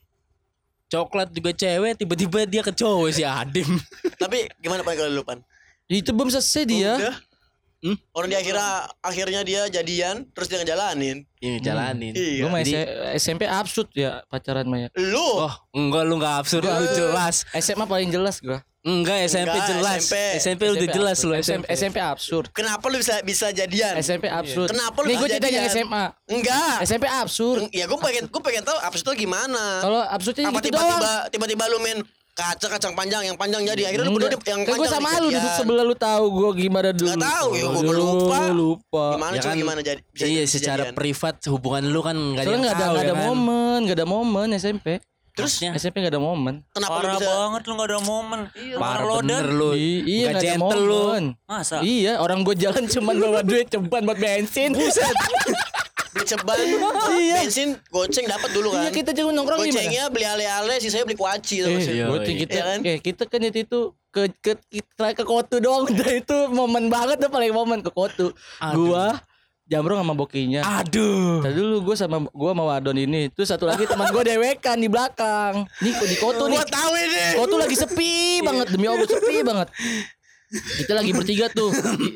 Coklat 0.89 1.29
juga 1.37 1.53
cewek 1.53 2.01
Tiba-tiba 2.01 2.49
dia 2.49 2.63
ke 2.65 2.73
cowok 2.73 3.13
si 3.13 3.23
Adim. 3.27 3.69
Tapi 4.17 4.49
gimana 4.63 4.81
Pan 4.87 4.97
kalau 4.97 5.11
lu 5.13 5.23
Pan? 5.27 5.43
Itu 5.89 6.13
belum 6.13 6.29
selesai 6.33 6.65
dia. 6.69 6.93
Udah. 6.97 7.17
Hmm? 7.79 7.95
Orang 8.11 8.27
di 8.27 8.35
akhirnya 8.35 8.69
akhirnya 8.99 9.41
dia 9.47 9.63
jadian 9.71 10.27
terus 10.31 10.47
dia 10.47 10.59
ngejalanin. 10.59 11.23
Ini 11.39 11.63
jalanin 11.63 12.11
Iya. 12.11 12.43
Gue 12.43 12.51
mah 12.51 12.61
Jadi- 12.61 12.91
SMP 13.15 13.43
absurd 13.45 13.89
ya 13.93 14.27
pacaran 14.27 14.67
mah 14.67 14.79
ya. 14.83 14.89
Lu 14.99 15.47
Oh 15.47 15.55
enggak 15.71 16.03
lu 16.03 16.19
gak 16.19 16.43
absurd 16.43 16.67
Lu 16.67 16.87
jelas 16.91 17.47
SMA 17.55 17.87
paling 17.87 18.11
jelas 18.11 18.43
gua. 18.43 18.67
Enggak 18.79 19.27
SMP 19.27 19.51
Enggak, 19.53 19.69
jelas 19.69 20.01
SMP. 20.01 20.15
SMP, 20.39 20.63
udah 20.65 20.75
SMP 20.81 20.97
jelas 20.97 21.17
absurd. 21.17 21.29
lu 21.29 21.35
SMP, 21.37 21.65
SMP 21.69 21.97
absurd. 22.01 22.45
kenapa 22.51 22.85
lu 22.89 22.97
bisa 22.97 23.15
bisa 23.23 23.47
jadian? 23.51 23.95
SMP 23.99 24.27
absurd. 24.27 24.71
Kenapa 24.71 24.99
lu 24.99 25.07
Nih 25.07 25.17
gue 25.17 25.29
jadian? 25.31 25.63
SMA. 25.69 26.05
Enggak. 26.27 26.75
SMP 26.83 27.05
absurd. 27.07 27.69
Ya 27.71 27.85
gue 27.85 27.99
pengen 28.01 28.25
gue 28.27 28.43
pengen 28.43 28.63
tahu 28.65 28.79
abis 28.81 29.03
itu 29.03 29.13
gimana. 29.19 29.65
Kalau 29.79 30.01
absurdnya 30.01 30.49
Apa 30.49 30.59
gitu 30.59 30.75
tiba-tiba 30.75 31.11
tiba-tiba 31.29 31.65
lu 31.69 31.79
main 31.79 31.99
kaca 32.39 32.67
kacang 32.71 32.95
panjang 32.95 33.23
yang 33.25 33.35
panjang 33.35 33.67
jadi 33.67 33.83
akhirnya 33.85 34.07
lu 34.07 34.15
berdua 34.15 34.31
di- 34.31 34.47
yang 34.47 34.63
Kan 34.63 34.71
gue 34.71 34.79
panjang 34.79 34.95
sama 34.95 35.09
dijadian. 35.09 35.19
lu 35.21 35.31
duduk 35.35 35.53
sebelah 35.53 35.85
lu 35.85 35.97
tahu 35.97 36.25
gue 36.31 36.51
gimana 36.57 36.89
dulu. 36.93 37.09
Nggak 37.09 37.27
tahu, 37.27 37.49
ya 37.51 37.65
gua 37.65 37.81
Aduh, 37.81 37.93
lupa. 37.93 38.39
Lupa. 38.49 39.05
Gimana 39.13 39.35
Ya 39.35 39.43
kan, 39.43 39.55
gimana 39.57 39.81
jadi 39.81 40.01
Iya 40.17 40.43
secara 40.47 40.83
jadian? 40.85 40.95
privat 40.95 41.35
hubungan 41.45 41.83
lu 41.85 42.01
kan 42.01 42.15
gak 42.33 42.45
ada 42.45 42.57
nggak 42.57 42.73
ada 42.73 42.87
nggak 42.87 42.95
ya 42.97 43.05
ada 43.05 43.15
kan? 43.17 43.27
momen, 43.27 43.77
nggak 43.83 43.97
ada 43.97 44.07
momen 44.07 44.47
SMP. 44.55 44.87
Terus 45.31 45.55
SMP 45.63 45.97
nggak 46.01 46.15
ada 46.15 46.23
momen. 46.25 46.55
kenapa 46.69 46.91
lu 46.93 46.99
Parah 47.01 47.15
bisa 47.17 47.27
banget 47.29 47.63
lu 47.63 47.73
gak 47.75 47.89
ada 47.89 48.01
momen. 48.01 48.41
Parah 48.77 49.03
Loader. 49.05 49.19
bener 49.21 49.45
lu 49.49 49.71
I- 49.73 49.79
iya 49.79 49.91
Nggak 49.99 50.07
nggak 50.25 50.35
ada 50.37 50.43
gentle 50.49 50.81
lu 50.81 50.95
momen. 51.01 51.25
Masa? 51.45 51.77
Iya, 51.81 52.13
orang 52.17 52.39
gue 52.41 52.55
jalan 52.57 52.85
cuman 52.89 53.15
bawa 53.17 53.41
duit 53.43 53.67
ceban 53.67 54.03
buat 54.05 54.17
bensin. 54.17 54.71
Buset. 54.73 55.11
ceban 56.29 56.57
Iya. 56.61 57.35
bensin 57.41 57.69
goceng 57.89 58.27
dapat 58.29 58.51
dulu 58.53 58.69
kan? 58.77 58.85
Iya 58.85 58.91
kita 58.93 59.11
juga 59.17 59.31
nongkrong? 59.33 59.59
Gocengnya 59.65 60.05
beli 60.13 60.27
ale-ale 60.29 60.77
sisanya 60.79 61.09
beli 61.09 61.17
kuaci 61.17 61.65
Eh. 61.65 61.81
Iya, 61.81 62.05
goceng 62.07 62.37
iya. 62.37 62.43
kita, 62.45 62.55
Iya 62.55 62.65
kan? 62.69 62.79
eh, 62.85 62.99
kita 63.01 63.23
kan 63.25 63.41
itu 63.43 63.59
itu 63.65 63.81
ke 64.09 64.23
ke 64.41 64.53
kita 64.69 65.17
ke 65.17 65.25
Kotu 65.25 65.57
doang 65.59 65.89
udah 65.89 66.11
itu 66.21 66.37
momen 66.53 66.89
banget 66.89 67.17
tuh 67.21 67.31
paling 67.33 67.53
momen 67.53 67.81
ke 67.81 67.89
Kotu. 67.89 68.31
Aduh. 68.61 68.93
Gua 68.93 69.17
Jamrong 69.69 70.01
sama 70.01 70.17
bokinya. 70.17 70.65
Aduh 70.81 71.45
Tadi 71.45 71.53
dulu 71.53 71.93
gue 71.93 71.97
sama 72.01 72.25
gua 72.33 72.57
sama 72.57 72.65
Wadon 72.73 72.97
ini. 73.05 73.29
Terus 73.29 73.53
satu 73.53 73.69
lagi 73.69 73.85
teman 73.85 74.09
gue 74.09 74.25
dewekan 74.25 74.81
di 74.81 74.89
belakang. 74.89 75.69
Nih 75.85 75.93
di 75.93 76.17
Kotu 76.17 76.49
nih. 76.49 76.57
Gua 76.57 76.65
tahu 76.65 76.93
ini. 76.97 77.21
Kotu 77.37 77.55
lagi 77.61 77.77
sepi 77.77 78.41
banget 78.41 78.73
demi 78.73 78.89
Allah 78.89 79.05
sepi 79.05 79.45
banget. 79.45 79.69
kita 80.51 80.93
lagi 80.93 81.13
bertiga 81.13 81.47
tuh 81.49 81.69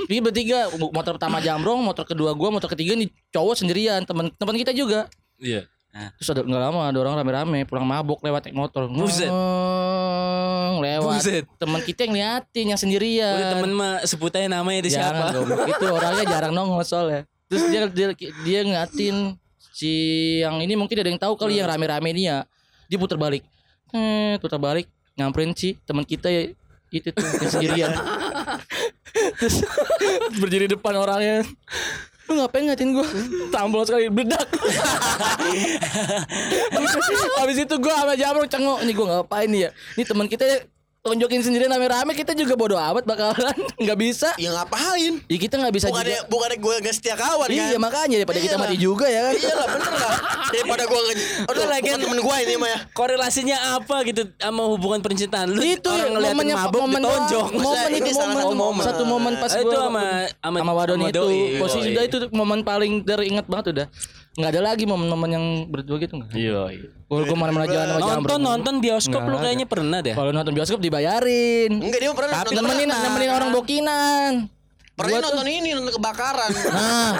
ini 0.06 0.18
bertiga 0.18 0.66
motor 0.88 1.16
pertama 1.16 1.36
jambrong 1.38 1.78
motor 1.78 2.02
kedua 2.02 2.32
gua 2.32 2.48
motor 2.48 2.66
ketiga 2.66 2.96
nih 2.96 3.12
cowok 3.28 3.60
sendirian 3.60 4.00
teman 4.02 4.32
teman 4.34 4.56
kita 4.56 4.72
juga 4.72 5.04
Iya. 5.36 5.68
terus 6.16 6.28
ada 6.30 6.40
nggak 6.40 6.62
lama 6.62 6.88
ada 6.88 6.98
orang 6.98 7.14
rame-rame 7.18 7.58
pulang 7.64 7.84
mabuk 7.84 8.22
lewat 8.22 8.48
naik 8.48 8.56
motor 8.56 8.88
Buset. 8.88 9.28
Ngong, 9.28 10.80
lewat 10.80 11.20
Buset. 11.20 11.44
teman 11.58 11.80
kita 11.82 12.00
yang 12.06 12.14
liatin 12.16 12.66
yang 12.72 12.80
sendirian 12.80 13.36
Udah 13.36 13.50
temen 13.52 13.70
mah 13.74 13.94
sebutnya 14.02 14.48
namanya 14.48 14.78
itu 14.80 14.96
Jangan, 14.96 15.12
siapa? 15.12 15.36
goblok. 15.36 15.58
itu 15.76 15.84
orangnya 15.84 16.24
jarang 16.24 16.52
nongol 16.52 16.80
soalnya 16.82 17.28
terus 17.44 17.68
dia 17.68 17.84
dia, 17.92 18.06
dia 18.16 18.58
ngeliatin 18.64 19.36
si 19.72 19.92
yang 20.40 20.56
ini 20.60 20.72
mungkin 20.72 20.96
ada 20.96 21.08
yang 21.12 21.20
tahu 21.20 21.36
kali 21.36 21.60
yang 21.60 21.68
rame-rame 21.68 22.16
ya 22.16 22.48
dia 22.88 22.96
putar 22.96 23.20
balik 23.20 23.44
eh 23.92 24.40
putar 24.40 24.56
balik 24.56 24.88
nyamperin 25.12 25.52
si 25.52 25.76
teman 25.84 26.08
kita 26.08 26.32
ya 26.32 26.48
itu 26.92 27.08
tuh 27.08 27.24
yang 27.24 27.48
sendirian. 27.48 27.90
Terus 29.40 29.64
berdiri 30.36 30.68
depan 30.68 30.92
orangnya. 31.00 31.48
Lu 32.30 32.38
ngapain 32.38 32.64
ngatin 32.68 32.94
gua? 32.94 33.06
Tampol 33.50 33.82
sekali 33.82 34.06
bedak 34.08 34.46
habis 37.42 37.58
itu 37.58 37.74
gua 37.82 37.94
sama 38.04 38.14
Jamrong 38.14 38.48
cengok. 38.48 38.78
Ini 38.86 38.92
gua 38.94 39.06
ngapain 39.18 39.48
nih 39.50 39.60
ya? 39.68 39.70
Ini 39.98 40.02
teman 40.06 40.26
kita 40.30 40.44
tonjokin 41.02 41.42
sendiri 41.42 41.66
rame-rame 41.66 42.14
kita 42.14 42.30
juga 42.30 42.54
bodo 42.54 42.78
amat 42.78 43.02
bakalan 43.02 43.58
nggak 43.82 43.98
bisa 43.98 44.30
Ya 44.38 44.54
ngapain? 44.54 45.18
ya 45.20 45.34
kita 45.36 45.58
nggak 45.58 45.74
bisa 45.74 45.90
Bukannya 45.90 46.14
juga 46.14 46.30
bukannya 46.30 46.56
gue 46.56 46.74
gak 46.78 46.94
setia 46.94 47.14
kawan 47.18 47.48
iya 47.50 47.74
kan? 47.74 47.82
makanya 47.82 48.16
daripada 48.16 48.38
kita 48.38 48.54
Iyalah. 48.54 48.62
mati 48.62 48.76
juga 48.78 49.06
ya 49.08 49.20
kan 49.20 49.34
Iya 49.34 49.50
lah 49.52 49.66
bener 49.68 49.92
lah 49.92 50.14
Daripada 50.52 50.82
gue. 50.86 51.00
Aduh 51.50 51.64
lagian- 51.66 51.98
bukan 51.98 52.06
temen 52.06 52.20
gue 52.22 52.36
ini 52.38 52.54
mah 52.54 52.68
ya 52.68 52.78
Korelasinya 52.94 53.56
apa 53.74 53.96
gitu 54.04 54.22
sama 54.32 54.62
hubungan 54.68 55.00
percintaan 55.02 55.50
lu? 55.50 55.58
itu 55.58 55.82
orang 55.84 55.98
ya, 55.98 56.12
ngeliatin 56.14 56.36
momennya 56.38 56.56
mabuk 56.56 56.80
momen 56.80 57.00
ditonjok. 57.02 57.46
momen 57.50 57.58
Maksudnya 57.58 57.98
itu 57.98 58.12
momen, 58.14 58.38
satu 58.38 58.54
momen. 58.54 58.84
satu 58.84 59.02
momen 59.04 59.32
pas 59.36 59.50
Ah, 59.50 59.58
itu 59.58 59.66
gua 59.68 59.82
sama 59.82 60.04
sama 60.32 60.56
sama 60.56 60.72
Wadon 60.72 60.96
sama 60.96 61.10
itu 61.10 61.22
posisi 61.58 61.88
udah 61.90 62.04
itu 62.04 62.16
momen 62.30 62.58
paling 62.62 62.92
teringat 63.02 63.46
banget 63.46 63.66
udah 63.74 63.86
nggak 64.32 64.50
ada 64.50 64.62
lagi 64.64 64.84
momen-momen 64.84 65.30
yang 65.30 65.44
berdua 65.66 65.96
gitu 65.98 66.16
nggak 66.16 66.32
Iya. 66.32 66.88
kalau 67.04 67.22
gue 67.22 67.36
mana-mana 67.36 67.66
jalan 67.66 67.86
sama 67.94 68.16
Nonton 68.16 68.40
nonton 68.40 68.74
bioskop 68.78 69.20
Nggak 69.20 69.28
lu 69.28 69.36
ada. 69.36 69.44
kayaknya 69.44 69.66
pernah 69.66 69.98
deh. 70.00 70.14
kalau 70.14 70.30
nonton 70.30 70.52
bioskop 70.52 70.80
dibayarin 70.80 71.70
Enggak 71.74 72.00
dia 72.00 72.10
pernah 72.10 72.32
tapi 72.34 72.48
nonton 72.50 72.64
nemenin 72.64 72.88
pernah. 72.88 73.02
nemenin 73.06 73.30
orang 73.30 73.50
bokinan 73.50 74.32
Pernah 74.92 75.08
Gua 75.10 75.18
tuh- 75.18 75.28
nonton 75.30 75.48
ini 75.50 75.68
nonton 75.70 75.92
kebakaran 75.94 76.50
Nah, 76.72 77.12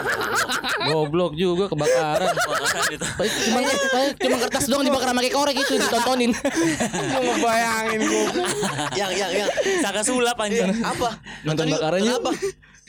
goblok 0.85 1.33
juga 1.35 1.65
kebakaran. 1.67 2.29
Cuma 3.39 3.61
cuma 4.15 4.37
kertas 4.39 4.65
doang 4.67 4.83
dibakar 4.83 5.09
pakai 5.11 5.31
korek 5.31 5.57
itu 5.57 5.79
ditontonin. 5.79 6.33
Mau 7.09 7.23
ngebayangin 7.23 8.01
gua. 8.03 8.27
Yang 8.93 9.11
yang 9.15 9.31
yang 9.33 9.49
Saka 9.79 10.01
sulap 10.03 10.37
anjing. 10.37 10.69
Apa? 10.77 11.17
Nonton 11.43 11.65
yuk. 11.67 11.79
bakaran 11.79 12.01
yuk. 12.03 12.21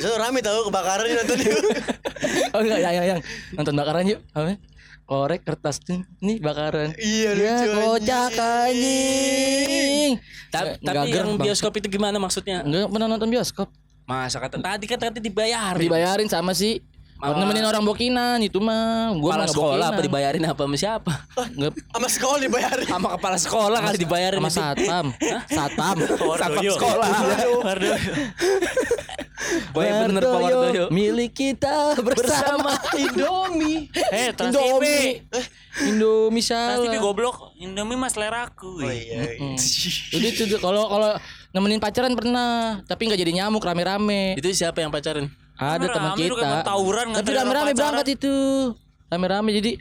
Itu 0.03 0.11
rame 0.19 0.43
tau 0.43 0.67
kebakaran 0.67 1.07
nih 1.07 1.15
nonton 1.15 1.37
yuk. 1.39 1.63
oh 2.53 2.59
enggak, 2.59 2.79
yang 2.81 2.93
yang 2.93 3.07
yang 3.07 3.19
nonton 3.55 3.71
bakaran 3.71 4.03
yuk. 4.03 4.19
Apa? 4.35 4.59
Korek 5.03 5.47
kertas 5.47 5.79
tuh. 5.79 6.03
Nih 6.19 6.43
bakaran. 6.43 6.91
Iya, 6.95 7.31
Ya, 7.35 7.55
lucu, 7.63 7.71
kocak 7.71 8.35
anjing. 8.35 10.11
Ta- 10.51 10.75
Tapi 10.75 11.07
yang 11.09 11.35
Bang. 11.35 11.47
bioskop 11.47 11.71
itu 11.79 11.87
gimana 11.87 12.19
maksudnya? 12.19 12.63
Enggak 12.63 12.91
pernah 12.91 13.07
nonton 13.07 13.31
bioskop. 13.31 13.71
Masa 14.03 14.43
kata 14.43 14.59
tadi 14.59 14.83
kan 14.83 14.99
tadi 14.99 15.23
dibayarin. 15.23 15.79
Dibayarin 15.79 16.27
sama 16.27 16.51
si 16.51 16.83
Malah- 17.23 17.39
nemenin 17.39 17.63
orang 17.63 17.83
bokinan 17.83 18.37
itu 18.39 18.59
mah. 18.59 19.15
Gua 19.15 19.31
Kepala 19.33 19.45
sekolah 19.47 19.71
bokinan. 19.79 19.93
apa 19.95 20.01
dibayarin 20.03 20.43
apa 20.43 20.61
sama 20.61 20.75
siapa? 20.75 21.11
Nggak 21.55 21.71
Sama 21.87 22.07
sekolah 22.09 22.39
dibayarin. 22.41 22.85
Sama 22.85 23.07
kepala 23.15 23.37
sekolah 23.37 23.79
kali 23.79 23.97
dibayarin 23.97 24.39
sama 24.39 24.51
satpam. 24.59 25.05
Satpam. 25.47 25.95
Satpam 26.35 26.63
sekolah. 26.67 27.07
Wardoyo. 27.63 27.95
Boy 29.71 29.85
bener 29.85 30.21
Pak 30.21 30.39
Wardoyo. 30.39 30.85
Milik 30.89 31.31
kita 31.31 31.95
bersama 31.97 32.75
Indomie. 33.03 33.87
Eh, 34.09 34.31
Trans 34.31 34.51
Indomie. 34.51 35.23
TV. 35.23 35.89
Indomie 35.89 36.43
Trans 36.43 36.79
TV 36.79 36.87
salah. 36.89 37.01
goblok. 37.01 37.37
Indomie 37.55 37.95
mas 37.95 38.13
seleraku. 38.13 38.79
Oh 38.79 38.87
iya. 38.87 39.35
iya. 39.35 39.55
Jadi 40.09 40.25
itu 40.29 40.43
tuh, 40.47 40.59
kalau 40.59 40.87
kalau 40.87 41.09
nemenin 41.51 41.79
pacaran 41.79 42.13
pernah, 42.13 42.81
tapi 42.83 43.07
nggak 43.07 43.19
jadi 43.19 43.31
nyamuk 43.33 43.61
rame-rame. 43.61 44.35
Itu 44.35 44.47
siapa 44.51 44.79
yang 44.79 44.91
pacarin? 44.91 45.27
Ada 45.73 45.87
teman 45.89 46.11
kita. 46.13 46.49
tawuran, 46.61 47.05
Tapi 47.11 47.29
rame-rame 47.31 47.71
berangkat 47.71 48.07
itu. 48.11 48.35
Rame-rame 49.07 49.49
jadi 49.53 49.71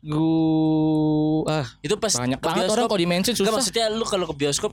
gua 0.00 1.42
ah 1.52 1.66
Itu 1.80 1.94
pas 1.96 2.12
banyak 2.12 2.38
banget 2.38 2.56
bioskop- 2.60 2.72
orang 2.72 2.86
kalau 2.86 3.00
dimention 3.00 3.32
Enggak, 3.32 3.44
susah. 3.44 3.56
maksudnya 3.58 3.84
lu 3.90 4.04
kalau 4.04 4.26
ke 4.26 4.34
bioskop 4.36 4.72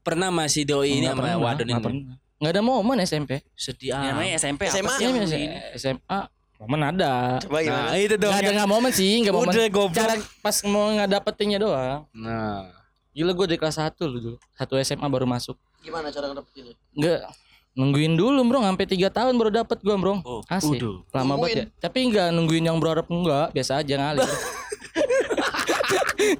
pernah 0.00 0.28
masih 0.30 0.62
doi 0.62 0.90
ini 0.94 1.06
sama 1.06 1.18
pernah, 1.20 1.36
Wadon 1.40 1.66
ini? 1.66 1.74
pernah. 1.76 2.14
Nggak 2.36 2.52
ada 2.52 2.62
momen 2.62 2.96
SMP. 3.00 3.30
Sedih 3.54 3.90
Ya, 3.90 3.96
ah. 3.96 4.02
namanya 4.12 4.32
SMP 4.36 4.62
apa 4.62 4.72
SMA. 4.72 4.94
SMA. 4.94 5.24
ini? 5.24 5.42
SMA 5.74 6.18
momen 6.56 6.80
ada. 6.84 7.12
Coba 7.38 7.58
gimana? 7.58 7.86
Nah, 7.86 7.98
itu 7.98 8.14
dong. 8.14 8.28
Nggak 8.28 8.38
ada 8.38 8.44
yang- 8.44 8.56
nggak 8.56 8.70
momen 8.70 8.90
sih, 8.90 9.12
nggak 9.20 9.34
momen. 9.34 9.50
Udah, 9.50 9.66
goblok. 9.68 9.96
Cara 9.96 10.14
pas 10.38 10.56
mau 10.64 10.84
nggak 10.90 11.08
dapetinnya 11.10 11.58
doang. 11.58 12.00
Nah, 12.12 12.70
Gila 13.12 13.32
gue 13.32 13.46
dari 13.46 13.56
kelas 13.56 13.76
1 13.78 14.04
lu 14.04 14.18
dulu. 14.20 14.36
Satu 14.52 14.76
SMA 14.76 15.06
baru 15.06 15.24
masuk. 15.24 15.56
Gimana 15.80 16.08
cara 16.10 16.28
ngedapetinnya? 16.28 16.76
Enggak 16.92 17.20
nungguin 17.76 18.16
dulu 18.16 18.40
bro. 18.42 18.58
Sampai 18.60 18.88
tiga 18.88 19.08
tahun 19.08 19.36
baru 19.36 19.50
dapet 19.54 19.78
gua 19.80 19.94
bro. 19.94 20.14
Oh, 20.24 20.40
asik. 20.48 20.80
udah. 20.80 21.04
lama 21.12 21.36
banget 21.36 21.56
ya. 21.56 21.64
Tapi 21.78 22.08
enggak 22.08 22.28
nungguin 22.32 22.64
yang 22.64 22.80
berharap 22.80 23.06
enggak 23.06 23.52
biasa 23.52 23.78
aja 23.78 23.94
ngalir. 23.94 24.26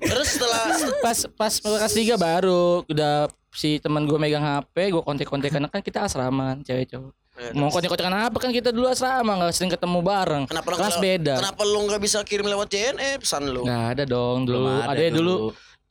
Terus 0.02 0.28
setelah 0.32 0.64
pas 0.98 1.18
pas 1.36 1.52
kelas 1.54 1.92
tiga 1.92 2.16
baru 2.16 2.82
udah 2.88 3.28
si 3.52 3.78
teman 3.78 4.04
gue 4.04 4.16
megang 4.16 4.42
HP 4.42 4.92
gue 4.92 5.00
kontek-kontekan 5.00 5.64
kan 5.64 5.80
kita 5.80 6.04
asrama 6.04 6.58
cewek 6.60 6.90
cowok. 6.90 7.12
Ya, 7.36 7.52
mau 7.52 7.68
kontek-kontekan 7.68 8.12
apa 8.12 8.36
kan 8.40 8.48
kita 8.48 8.72
dulu 8.72 8.88
asrama 8.88 9.36
nggak 9.36 9.52
sering 9.52 9.68
ketemu 9.68 10.00
bareng. 10.00 10.44
Kenapa 10.48 10.66
lu 10.66 10.76
kelas 10.76 10.88
nggak- 10.90 11.04
beda. 11.04 11.34
Kenapa 11.36 11.62
lu 11.62 11.78
nggak 11.84 12.00
bisa 12.00 12.18
kirim 12.24 12.46
lewat 12.48 12.68
JNE 12.68 13.20
pesan 13.20 13.42
lu? 13.46 13.62
nggak 13.62 13.84
ada 13.92 14.04
dong 14.08 14.48
dulu. 14.48 14.64
Belum 14.64 14.80
ada, 14.82 15.04
dulu. 15.12 15.34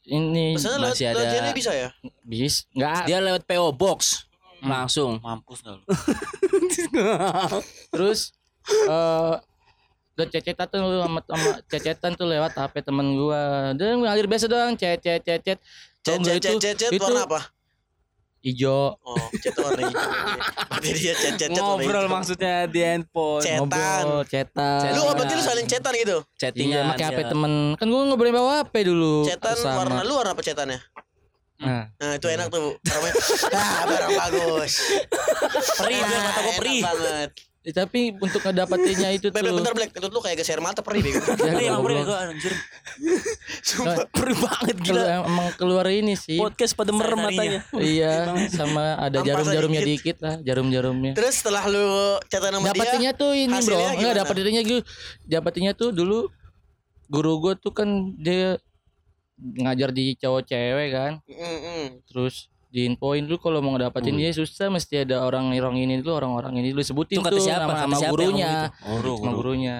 ini 0.03 0.53
Pesannya 0.53 0.77
lewat, 0.81 0.93
masih 0.93 1.05
lewat 1.07 1.21
ada- 1.21 1.33
JNE 1.33 1.51
bisa 1.53 1.71
ya? 1.73 1.89
bis. 2.21 2.53
Nggak 2.73 3.01
Dia 3.05 3.17
lewat 3.21 3.41
PO 3.45 3.67
Box 3.71 3.99
Hmm. 4.61 4.69
langsung. 4.71 5.11
Mampus 5.19 5.59
gak 5.61 5.75
lu? 5.75 5.83
terus 7.93 8.33
eh 8.89 9.35
udah 10.15 10.27
cecetan 10.31 10.67
tuh 10.71 10.79
sama, 10.79 11.19
sama 11.27 11.49
cecetan 11.67 12.11
tuh 12.15 12.25
lewat 12.25 12.55
HP 12.55 12.81
temen 12.81 13.19
gua 13.19 13.75
dan 13.75 13.99
ngalir 13.99 14.25
biasa 14.25 14.47
doang 14.47 14.73
cet 14.79 15.03
cet 15.03 15.21
cet 15.21 15.41
cet 15.43 15.59
Cet 15.99 16.07
Tau 16.07 16.15
nggak 16.23 16.39
cet 16.39 16.45
cet 16.45 16.57
cet 16.63 16.75
cet 16.79 16.91
itu 16.95 17.03
warna 17.03 17.27
apa? 17.27 17.39
hijau 18.39 18.95
Oh, 19.01 19.17
cet 19.35 19.57
warna 19.59 19.81
hijau. 19.83 19.99
Berarti 20.71 20.89
dia 20.95 21.13
cet 21.17 21.33
cet 21.35 21.49
Ngobrol 21.51 22.07
maksudnya 22.07 22.63
di 22.65 22.79
handphone. 22.79 23.43
Cet. 23.43 23.59
Cetan. 23.59 24.01
ngobrol 24.05 24.23
cetan 24.23 24.79
Lu 24.95 25.01
berarti 25.11 25.33
lu 25.35 25.43
saling 25.43 25.67
cetan 25.67 25.93
gitu? 25.99 26.17
iya 26.23 26.39
Chattingan. 26.39 26.83
pakai 26.95 27.05
HP 27.11 27.19
ya. 27.19 27.27
temen 27.35 27.53
kan 27.75 27.87
gua 27.91 28.01
nggak 28.07 28.19
boleh 28.23 28.31
bawa 28.31 28.51
HP 28.63 28.73
dulu 28.87 29.15
Cetan 29.27 29.55
warna 29.67 29.99
lu 29.99 30.13
warna 30.15 30.31
apa 30.31 30.39
cetannya? 30.39 30.79
Nah 31.57 31.87
Nah, 31.95 32.11
itu 32.13 32.27
enak 32.27 32.47
tuh. 32.47 32.75
Barangnya, 32.77 33.13
ah, 33.55 33.83
barang 33.85 34.11
bagus. 34.13 34.73
Perih 35.75 35.99
biar 35.99 36.21
mata 36.21 36.35
gua 36.35 36.43
enak 36.43 36.55
perih. 36.57 36.81
banget. 36.81 37.31
eh, 37.65 37.73
tapi 37.73 37.99
untuk 38.13 38.39
ngedapetinnya 38.39 39.09
itu 39.11 39.27
tuh 39.27 39.41
bentar 39.41 39.73
Black. 39.73 39.89
Itu 39.89 40.05
lu 40.05 40.19
kayak 40.19 40.37
geser 40.37 40.59
mata 40.59 40.79
perih 40.79 41.01
bego. 41.01 41.17
Ya, 41.39 41.49
Perih 41.49 41.67
emang 41.67 41.81
perih 41.81 42.03
gua 42.03 42.17
anjir. 42.23 42.53
Nah, 43.81 43.97
Perih 44.07 44.37
banget 44.37 44.75
gila. 44.79 45.01
Kelu- 45.01 45.25
emang 45.25 45.47
keluar 45.55 45.85
ini 45.87 46.13
sih 46.13 46.37
Podcast 46.37 46.73
pada 46.73 46.91
merem 46.91 47.17
matanya. 47.17 47.59
iya 47.75 48.13
sama 48.49 48.95
ada 48.97 49.17
jarum-jarumnya 49.19 49.81
sedikit. 49.81 50.15
dikit 50.15 50.17
lah 50.21 50.35
jarum-jarumnya 50.39 51.11
Terus 51.13 51.33
setelah 51.35 51.63
lu 51.65 51.87
cetan 52.25 52.53
sama 52.53 52.63
dia, 52.63 52.71
dapetinnya 52.71 53.11
tuh 53.13 53.31
ini 53.31 53.57
bro 53.57 53.75
enggak 53.75 53.95
gimana? 53.97 54.15
dapetinnya 54.17 54.61
gue 54.61 54.79
dapetinnya 55.25 55.73
tuh 55.73 55.89
dulu 55.89 56.29
guru 57.07 57.33
gue 57.39 57.53
tuh 57.55 57.71
kan 57.71 57.89
dia 58.15 58.57
ngajar 59.37 59.89
di 59.91 60.15
cowok 60.15 60.41
cewek 60.47 60.89
kan. 60.91 61.11
Mm, 61.27 61.59
mm. 61.59 61.85
terus 62.07 62.47
diinfoin 62.71 63.23
dulu 63.23 63.39
kalau 63.39 63.63
mau 63.63 63.71
ngedapetin 63.71 64.19
dia 64.19 64.35
susah 64.35 64.67
mesti 64.67 65.07
ada 65.07 65.23
orang 65.23 65.47
orang 65.55 65.79
ini 65.79 66.03
dulu 66.03 66.11
orang-orang 66.19 66.59
ini 66.59 66.75
dulu. 66.75 66.83
Sebutin 66.83 67.23
kata 67.23 67.31
tuh 67.31 67.39
siapa? 67.39 67.63
sama, 67.63 67.71
Kata 67.71 67.83
sama 67.87 67.95
siapa 67.95 68.11
gurunya. 68.11 68.53
Guru, 68.83 69.13
sama 69.15 69.23
guru. 69.31 69.37
gurunya. 69.39 69.77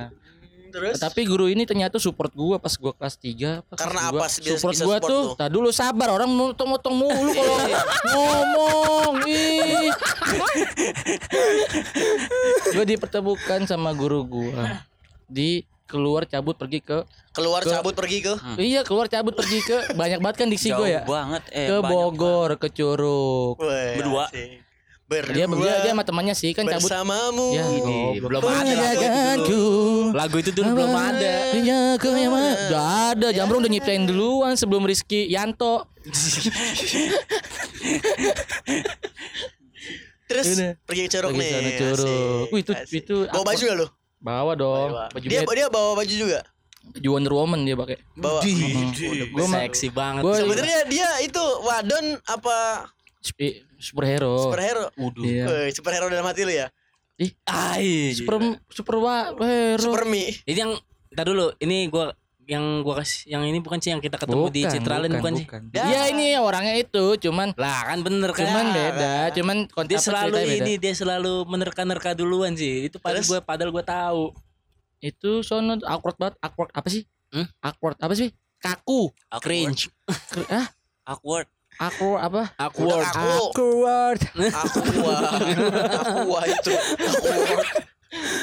Terus? 0.75 0.99
Tapi 0.99 1.23
guru 1.23 1.47
ini 1.47 1.63
ternyata 1.63 1.95
support 2.03 2.35
gua 2.35 2.59
pas 2.59 2.75
gua 2.75 2.91
kelas 2.91 3.15
3 3.15 3.63
Karena 3.79 4.11
apa 4.11 4.27
sih 4.27 4.43
support 4.43 4.75
gua 4.75 4.99
support 4.99 5.07
tuh? 5.07 5.23
tak 5.39 5.47
dulu 5.47 5.71
sabar 5.71 6.11
orang 6.11 6.27
motong-motong 6.27 6.95
mulu 6.99 7.31
kalau 7.31 7.55
ngomong 8.11 9.23
ih. 9.23 9.87
Gua 12.75 12.83
dipertemukan 12.83 13.63
sama 13.63 13.95
guru 13.95 14.27
gua 14.27 14.83
di 15.25 15.63
keluar 15.85 16.25
cabut 16.25 16.55
pergi 16.55 16.79
ke 16.79 17.05
keluar 17.31 17.61
Ke- 17.61 17.71
cabut 17.71 17.93
pergi 17.93 18.17
ke 18.19 18.33
iya 18.57 18.81
keluar 18.81 19.05
cabut 19.05 19.31
pergi 19.31 19.61
ke 19.61 19.77
banyak 19.99 20.17
banget 20.17 20.37
kan 20.37 20.47
diksi 20.47 20.69
Jauh 20.69 20.81
gua 20.81 20.87
ya 20.87 21.01
banget 21.03 21.43
eh 21.49 21.67
ke 21.67 21.75
Bogor 21.79 22.49
ke 22.57 22.67
Curug 22.69 23.55
Weh, 23.57 23.93
Berdua. 23.95 24.25
asik. 24.27 24.65
Berdua. 25.05 25.37
dia 25.37 25.45
dia, 25.45 25.73
dia 25.85 25.91
sama 25.93 26.01
temannya 26.01 26.33
sih 26.33 26.49
kan 26.51 26.65
cabut 26.65 26.89
bersamamu. 26.89 27.53
ya 27.53 27.61
belum 28.17 28.41
goblok. 28.41 28.49
ada 28.49 28.65
lagu 28.65 28.65
itu 28.65 28.73
Penjagaanku. 28.73 29.63
Lagu 30.09 30.35
itu 30.41 30.49
dulu 30.51 30.69
belum 30.73 30.93
ada. 30.95 31.33
Iya, 31.53 31.81
ke 31.95 32.07
mana? 32.09 32.49
Udah 32.65 32.83
ada, 33.13 33.27
Jamrong 33.29 33.61
udah 33.61 33.69
nyiptain 33.69 34.01
duluan 34.01 34.57
sebelum 34.57 34.81
Rizky 34.81 35.29
Yanto. 35.29 35.85
Terus 40.25 40.47
pergi 40.81 41.01
ke 41.05 41.09
Curug 41.13 41.31
Pergi 41.31 41.53
nih. 41.53 41.73
Curug. 41.77 42.01
Asik, 42.01 42.49
Wih, 42.49 42.61
itu- 42.63 42.73
asik. 42.75 42.97
itu 42.97 43.15
bawa 43.29 43.43
baju 43.45 43.61
gak 43.63 43.77
lu? 43.77 43.87
Bawa 44.25 44.57
dong. 44.57 44.89
Bawa. 44.89 45.05
Baju 45.13 45.25
dia 45.29 45.39
dia, 45.39 45.53
dia 45.53 45.67
bawa 45.69 45.91
baju 45.93 46.15
juga. 46.17 46.41
baju 46.85 47.09
Wonder 47.11 47.33
Woman 47.33 47.61
dia 47.61 47.75
pakai. 47.75 47.97
Bawa. 48.15 48.41
Gua 49.31 49.45
mah- 49.47 49.61
Seksi 49.63 49.87
banget. 49.89 50.21
Gua- 50.21 50.37
Sebenarnya 50.37 50.79
dia 50.85 51.09
itu 51.21 51.43
wadon 51.61 52.05
apa 52.25 52.89
Sp- 53.21 53.61
superhero. 53.77 54.49
superhero? 54.49 54.89
Waduh. 54.95 55.21
Iya. 55.21 55.45
Woi, 55.45 55.69
superhero 55.69 56.09
dalam 56.09 56.25
hati 56.25 56.41
lu 56.41 56.51
ya? 56.51 56.73
Ih, 57.15 57.31
Ai. 57.45 58.11
super 58.11 58.41
super 58.67 58.97
wa- 58.97 59.33
hero. 59.39 59.79
Supermi. 59.79 60.41
Ini 60.43 60.57
yang 60.59 60.73
Ntar 61.07 61.31
dulu, 61.31 61.47
ini 61.57 61.87
gua 61.87 62.11
yang 62.45 62.85
gua 62.85 63.01
kasih 63.01 63.25
yang 63.27 63.41
ini 63.41 63.57
bukan 63.57 63.77
sih 63.77 63.89
yang 63.89 63.99
kita 63.99 64.15
ketemu 64.15 64.45
di 64.49 64.61
Citraland 64.63 65.13
bukan, 65.17 65.33
sih? 65.35 65.45
Ya. 65.73 65.83
Iya 65.85 66.01
ini 66.13 66.37
orangnya 66.37 66.77
itu, 66.77 67.17
cuman 67.19 67.57
Lah 67.57 67.89
kan 67.89 67.99
bener 68.01 68.29
kan. 68.29 68.45
cuman 68.45 68.65
beda, 68.69 69.15
cuman 69.33 69.57
dia 69.83 69.97
selalu 69.97 70.37
beda. 70.37 70.55
ini 70.61 70.73
dia 70.77 70.93
selalu 70.93 71.45
menerka-nerka 71.45 72.13
duluan 72.13 72.53
sih. 72.53 72.85
Itu 72.85 72.97
padahal 72.97 73.25
Terus? 73.25 73.29
gue 73.33 73.39
padahal 73.41 73.69
gue 73.73 73.83
tahu. 73.83 74.23
Itu 75.01 75.41
sono 75.41 75.77
awkward 75.83 76.17
banget, 76.17 76.35
awkward 76.39 76.69
apa 76.71 76.87
sih? 76.87 77.03
Hmm? 77.29 77.49
Awkward 77.59 77.97
apa 77.99 78.13
sih? 78.13 78.29
Kaku. 78.57 79.09
Cringe. 79.41 79.89
Kr- 80.07 80.49
Ah, 80.49 80.67
Awkward. 81.05 81.45
awkward 81.77 82.19
apa? 82.23 82.41
Awkward. 82.57 83.05
Aku. 83.05 83.29
Awkward. 83.51 84.21
Aku. 84.53 84.79
Aku 86.07 86.33
itu. 86.45 86.71
Aku 86.73 87.27
wah. 87.29 87.91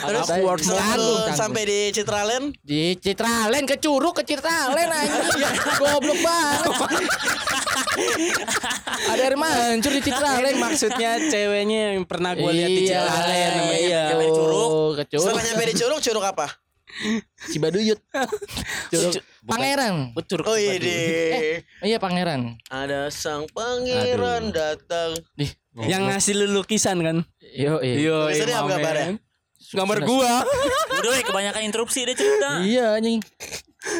Terus 0.02 0.26
canggung. 0.26 1.32
sampai 1.32 1.62
di 1.64 1.80
Citraland, 1.90 2.46
Di 2.58 2.82
Citraland 2.96 3.64
ke 3.64 3.76
Curug 3.78 4.14
ke 4.14 4.24
Citraland 4.24 4.90
anjing. 4.90 5.54
Goblok 5.76 6.18
banget. 6.18 7.06
Ada 9.04 9.22
air 9.22 9.36
mancur 9.36 9.92
di 9.92 10.00
Citraland 10.00 10.56
Maksudnya 10.56 11.10
ceweknya 11.28 11.80
yang 11.94 12.04
pernah 12.04 12.32
gue 12.32 12.48
lihat 12.48 12.70
di 12.70 12.82
Iya, 12.82 13.00
Citraland 13.04 13.52
sama 13.52 13.74
iya. 13.74 14.04
ke 14.08 14.26
Curug, 14.28 14.70
ke 14.94 15.04
Curug. 15.06 15.22
setelah 15.22 15.42
nyampe 15.44 15.64
di 15.64 15.74
Curug, 15.76 16.00
Curug 16.00 16.24
apa? 16.24 16.46
Cibaduyut. 17.48 18.00
Curug 18.90 19.12
Pangeran. 19.42 20.12
Ucur. 20.12 20.40
Oh 20.44 20.54
iya 20.54 20.76
deh. 20.76 21.64
Iya 21.80 21.96
Pangeran. 21.96 22.60
Ada 22.68 23.08
sang 23.08 23.48
pangeran 23.50 24.52
datang. 24.52 25.16
Ih, 25.34 25.50
Yang 25.74 26.02
ngasih 26.04 26.32
lu 26.36 26.46
lukisan 26.52 27.00
kan? 27.00 27.16
Yo, 27.40 27.80
iya. 27.80 28.28
Tulisannya 28.28 28.54
apa 28.54 28.68
gambarnya? 28.68 29.08
Gambar 29.72 29.98
gua. 30.04 30.44
Udah 31.00 31.10
weh, 31.10 31.22
kebanyakan 31.22 31.62
interupsi 31.64 32.04
dia 32.04 32.14
cerita. 32.14 32.60
Iya 32.60 32.86
anjing. 32.94 33.20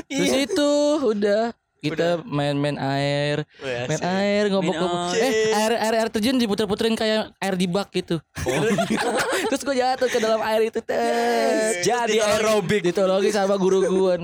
Terus 0.06 0.34
itu 0.46 0.70
udah 1.02 1.50
kita 1.82 2.22
main-main 2.22 2.78
air, 2.78 3.42
Wih, 3.58 3.90
main 3.90 3.98
asik. 3.98 4.06
air 4.06 4.44
ngobok-ngobok. 4.46 5.18
Main 5.18 5.18
Eh, 5.18 5.50
air 5.50 5.72
air 5.74 5.94
air 5.98 6.08
terjun 6.08 6.38
diputer-puterin 6.38 6.94
kayak 6.94 7.34
air 7.34 7.54
di 7.58 7.66
bak 7.66 7.90
gitu. 7.90 8.22
Terus 9.50 9.62
gue 9.66 9.74
jatuh 9.74 10.06
ke 10.06 10.18
dalam 10.22 10.38
air 10.46 10.70
itu 10.70 10.78
tes. 10.78 11.82
Jadi 11.82 12.22
aerobik. 12.22 12.86
Ditolongin 12.86 13.34
sama 13.34 13.58
guru 13.58 13.82
gue. 13.82 14.14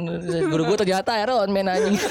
Guru 0.47 0.63
gue 0.71 0.77
ternyata 0.79 1.19
Iron 1.19 1.51
Man 1.51 1.67
anjing. 1.67 1.99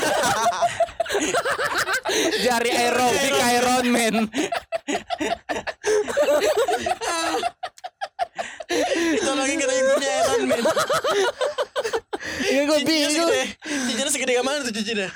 Jari 2.43 2.71
aerobik 2.73 3.34
Iron 3.56 3.86
Man. 3.88 4.15
Itu 9.15 9.32
lagi 9.32 9.54
kita 9.56 9.71
punya 9.71 10.12
Iron 10.23 10.41
Man. 10.45 10.62
Iya 12.47 12.62
gue 12.63 12.78
bingung. 12.84 13.12
segede. 13.13 13.41
Cincinnya 13.65 14.12
segede 14.12 14.34
mana 14.41 14.62
tuh 14.62 14.73
cincinnya? 14.73 15.10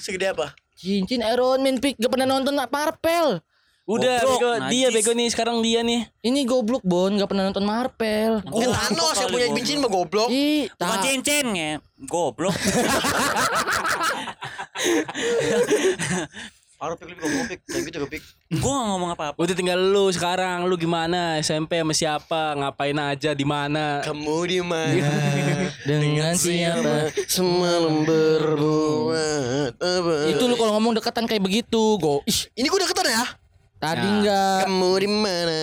Segede 0.00 0.26
apa? 0.30 0.54
Cincin 0.74 1.22
Iron 1.22 1.60
Man 1.60 1.78
pik 1.78 1.96
gak 1.98 2.12
pernah 2.12 2.26
nonton 2.26 2.54
Marvel. 2.54 3.40
Udah, 3.84 4.16
Goblok, 4.24 4.40
bego. 4.40 4.72
dia 4.72 4.88
bego 4.88 5.12
nih 5.12 5.28
sekarang 5.28 5.60
dia 5.60 5.84
nih. 5.84 6.08
Ini 6.24 6.48
goblok 6.48 6.80
Bon 6.80 7.12
gak 7.12 7.28
pernah 7.28 7.52
nonton 7.52 7.68
Marvel. 7.68 8.40
Oh, 8.48 8.64
Thanos 8.64 9.16
yang 9.20 9.28
punya 9.28 9.48
cincin 9.52 9.76
mah 9.84 9.92
goblok. 9.92 10.32
Ih, 10.32 10.72
Bukan 10.72 10.98
cincin 11.04 11.46
ya. 11.52 11.72
Goblok. 12.08 12.56
Parah 16.84 17.00
pik 17.00 17.16
ngomong 17.16 17.48
pik. 17.48 17.60
Kayak 17.64 17.82
gitu 17.88 17.96
pik. 18.12 18.22
Gua 18.60 18.76
gak 18.76 18.88
ngomong 18.92 19.10
apa-apa. 19.16 19.36
Udah 19.40 19.56
tinggal 19.56 19.80
lu 19.80 20.12
sekarang. 20.12 20.68
Lu 20.68 20.76
gimana? 20.76 21.40
SMP 21.40 21.80
sama 21.80 21.96
siapa? 21.96 22.52
Ngapain 22.60 22.92
aja 23.00 23.32
di 23.32 23.40
mana? 23.48 24.04
Kamu 24.04 24.44
di 24.44 24.60
mana? 24.60 25.00
Dengan 25.88 26.36
siapa? 26.36 27.08
Semalam 27.24 28.04
berbuat 28.04 29.80
apa? 29.80 30.14
Itu 30.28 30.44
lu 30.44 30.60
kalau 30.60 30.76
ngomong 30.76 31.00
dekatan 31.00 31.24
kayak 31.24 31.40
begitu, 31.40 31.96
go. 31.96 32.20
Ih, 32.28 32.52
Ini 32.52 32.68
gue 32.68 32.80
deketan 32.84 33.08
ya? 33.08 33.24
tadi 33.84 34.00
Nah. 34.00 34.12
enggak. 34.20 34.58
Kamu 34.64 34.90
di 34.96 35.08
mana? 35.08 35.60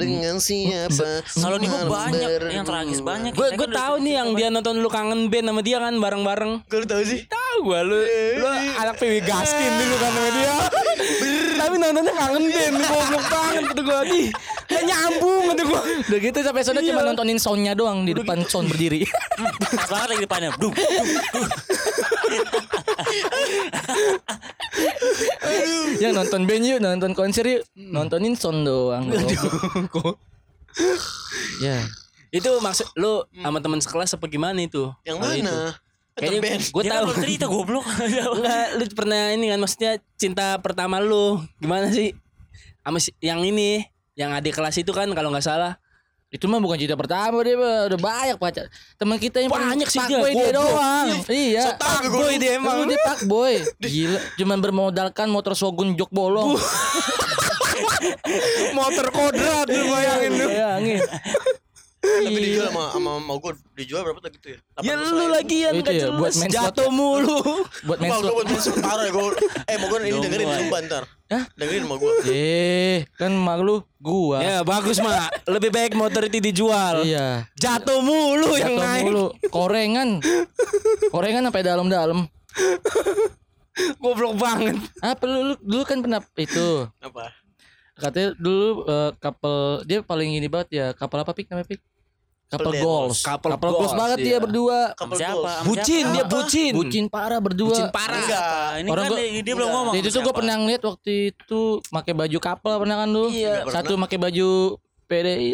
Dengan 0.00 0.36
siapa? 0.40 1.08
Kalau 1.28 1.56
di 1.60 1.66
gua 1.68 1.80
Semalam 1.84 1.88
banyak 1.88 2.28
yang 2.52 2.64
tragis 2.64 3.00
banyak. 3.04 3.32
Gue 3.36 3.48
gue 3.52 3.68
tahu 3.68 3.94
nih 4.00 4.12
yang 4.16 4.28
dia 4.32 4.48
nonton 4.48 4.80
lu 4.80 4.88
kangen 4.88 5.28
band 5.28 5.52
sama 5.52 5.60
dia 5.60 5.76
kan 5.76 5.94
bareng-bareng. 6.00 6.52
Gue 6.68 6.88
tahu 6.88 7.02
sih? 7.04 7.28
Tahu 7.54 7.70
gua 7.70 7.86
lu 7.86 7.94
lu 8.34 8.46
anak 8.74 8.98
PW 8.98 9.22
Gaskin 9.22 9.70
dulu 9.70 9.94
kan 9.94 10.10
sama 10.10 10.30
dia. 10.34 10.54
Tapi 11.54 11.74
nontonnya 11.78 12.10
kangen 12.10 12.44
band 12.50 12.76
goblok 12.82 13.24
banget 13.30 13.62
kata 13.70 13.82
gua 13.86 14.00
nih. 14.02 14.26
Gak 14.66 14.82
nyambung 14.82 15.42
kata 15.54 15.62
gua. 15.62 15.80
Udah 15.86 16.18
gitu 16.18 16.38
sampai 16.42 16.62
sana 16.66 16.82
Iya. 16.82 16.90
cuma 16.90 17.06
nontonin 17.06 17.38
soundnya 17.38 17.78
doang 17.78 18.02
di 18.02 18.10
depan 18.10 18.42
sound 18.42 18.74
berdiri. 18.74 19.06
Pas 19.70 19.86
banget 19.86 20.08
lagi 20.10 20.22
depannya. 20.26 20.50
Duh. 20.58 20.74
yang 26.02 26.10
nonton 26.10 26.50
band 26.50 26.64
yuk, 26.66 26.78
nonton 26.82 27.14
konser 27.14 27.46
yuk, 27.46 27.62
nontonin 27.78 28.34
sound 28.34 28.66
doang. 28.66 29.14
ya. 31.62 31.86
Itu 32.34 32.58
maksud 32.58 32.90
lu 32.98 33.22
sama 33.30 33.62
teman 33.62 33.78
sekelas 33.78 34.18
apa 34.18 34.26
gimana 34.26 34.58
itu? 34.58 34.90
Yang 35.06 35.16
Kalau 35.22 35.34
itu. 35.38 35.83
Kayaknya 36.14 36.62
gue 36.62 36.82
kan 36.82 36.92
tahu. 36.94 37.04
belum 37.04 37.18
cerita 37.20 37.44
goblok. 37.50 37.84
Enggak, 38.38 38.66
lu 38.78 38.84
pernah 38.94 39.34
ini 39.34 39.50
kan 39.50 39.58
maksudnya 39.58 39.92
cinta 40.14 40.54
pertama 40.62 41.02
lu 41.02 41.42
gimana 41.58 41.90
sih? 41.90 42.14
Sama 42.80 43.02
si- 43.02 43.16
yang 43.18 43.42
ini, 43.42 43.82
yang 44.14 44.30
adik 44.30 44.54
kelas 44.54 44.78
itu 44.78 44.94
kan 44.94 45.10
kalau 45.10 45.34
nggak 45.34 45.42
salah. 45.42 45.74
Itu 46.30 46.46
mah 46.46 46.58
bukan 46.58 46.74
cerita 46.74 46.94
pertama 46.94 47.42
dia 47.42 47.54
udah 47.54 47.94
banyak 47.94 48.38
pacar. 48.38 48.66
Teman 48.94 49.18
kita 49.18 49.38
yang 49.38 49.50
paling 49.50 49.70
Banyak 49.70 49.86
sih 49.86 50.02
dia, 50.02 50.18
fuckboy 50.18 50.32
dia 50.34 50.50
doang. 50.50 51.08
Iya. 51.26 51.64
Fuckboy 51.78 52.32
dia 52.38 52.50
emang. 52.58 52.74
Emang 52.76 52.90
dia 52.90 53.00
fuckboy. 53.02 53.54
Gila, 53.82 54.20
cuman 54.34 54.58
bermodalkan 54.58 55.26
motor 55.30 55.54
Shogun 55.54 55.94
jok 55.94 56.10
bolong. 56.10 56.54
Motor 58.72 59.10
kodrat 59.10 59.66
lu 59.66 59.90
bayangin 59.90 60.32
lu. 60.38 60.46
Bayangin. 60.46 61.00
Tapi 62.14 62.38
dijual 62.38 62.66
sama 62.68 62.84
sama 62.90 63.12
mau 63.18 63.36
gue 63.36 63.52
dijual 63.74 64.00
berapa 64.02 64.20
tadi 64.20 64.36
gitu 64.36 64.48
ya? 64.52 64.58
Ya 64.80 64.94
800 64.94 65.02
lu 65.02 65.14
ribu. 65.18 65.34
lagi 65.34 65.56
yang 65.60 65.74
gak 65.80 65.90
ya, 65.90 66.06
buat 66.12 66.32
jelas 66.32 66.50
jatuh 66.50 66.88
mulu. 66.88 67.38
Buat 67.82 67.98
main 67.98 68.10
Mau 68.10 68.18
gue 68.18 68.24
slot. 68.24 68.34
buat 68.34 68.46
main 68.46 68.60
slot 68.60 68.78
parah 68.78 69.04
ya 69.04 69.12
gue. 69.12 69.26
Eh 69.64 69.76
mau 69.76 69.86
gue 69.88 69.98
ini 70.00 70.10
dengerin 70.14 70.48
sumpah 70.54 70.78
ntar. 70.84 71.02
Hah? 71.26 71.44
Dengerin 71.54 71.82
sama 71.82 71.94
gue. 71.96 72.12
Eh, 72.28 72.98
kan 73.14 73.32
mak 73.32 73.58
lu 73.58 73.76
gua. 73.98 74.38
Ya 74.38 74.56
bagus 74.62 74.98
mak. 74.98 75.32
Lebih 75.44 75.70
baik 75.70 75.92
motor 75.94 76.22
itu 76.24 76.38
dijual. 76.38 77.02
Iya. 77.02 77.48
Jatuh 77.56 77.98
mulu 77.98 78.54
yang 78.54 78.76
Jatuh 78.76 78.84
naik. 78.84 79.02
mulu. 79.04 79.26
Korengan. 79.48 80.20
Korengan 81.08 81.42
sampai 81.48 81.62
dalam-dalam. 81.62 82.18
Goblok 83.98 84.38
banget. 84.38 84.78
Apa 85.02 85.24
lu, 85.26 85.38
lu 85.50 85.54
dulu 85.58 85.82
kan 85.82 85.98
pernah 85.98 86.22
itu 86.38 86.86
Apa? 87.02 87.34
katanya 87.94 88.34
dulu 88.34 88.82
eh, 88.86 89.10
kapal 89.22 89.86
dia 89.86 90.02
paling 90.02 90.34
ini 90.34 90.50
banget 90.50 90.68
ya 90.74 90.86
kapal 90.90 91.22
apa 91.22 91.30
pik 91.30 91.46
namanya 91.46 91.70
pik 91.70 91.78
kapal 92.56 92.72
goals 92.76 93.18
Kapal 93.20 93.50
kapal 93.52 93.70
goals 93.70 93.80
goals, 93.84 93.94
banget 93.96 94.18
iya. 94.18 94.26
dia 94.26 94.36
berdua 94.38 94.78
Couple 94.94 95.16
siapa? 95.16 95.34
goals. 95.34 95.64
Bucin 95.64 95.84
siapa? 96.00 96.12
dia 96.12 96.24
bucin. 96.26 96.72
bucin 96.72 97.04
parah 97.06 97.38
berdua 97.38 97.68
Bucin 97.68 97.88
parah. 97.88 98.18
Enggak. 98.18 98.70
Ini 98.76 98.88
Orang 98.88 99.04
kan 99.04 99.10
gua- 99.10 99.20
dia, 99.20 99.42
dia 99.42 99.54
belum 99.54 99.70
ngomong. 99.70 99.92
Jadi 99.92 100.02
itu 100.02 100.12
sama 100.12 100.24
gue 100.24 100.34
pernah 100.34 100.54
ngeliat 100.56 100.82
waktu 100.82 101.10
itu 101.30 101.60
pakai 101.84 102.12
baju 102.12 102.38
kapal 102.38 102.74
pernah 102.78 102.96
kan 102.96 103.08
lu? 103.08 103.24
Iya. 103.28 103.54
Satu 103.66 103.92
pakai 103.96 104.18
baju 104.18 104.48
PDI, 105.04 105.48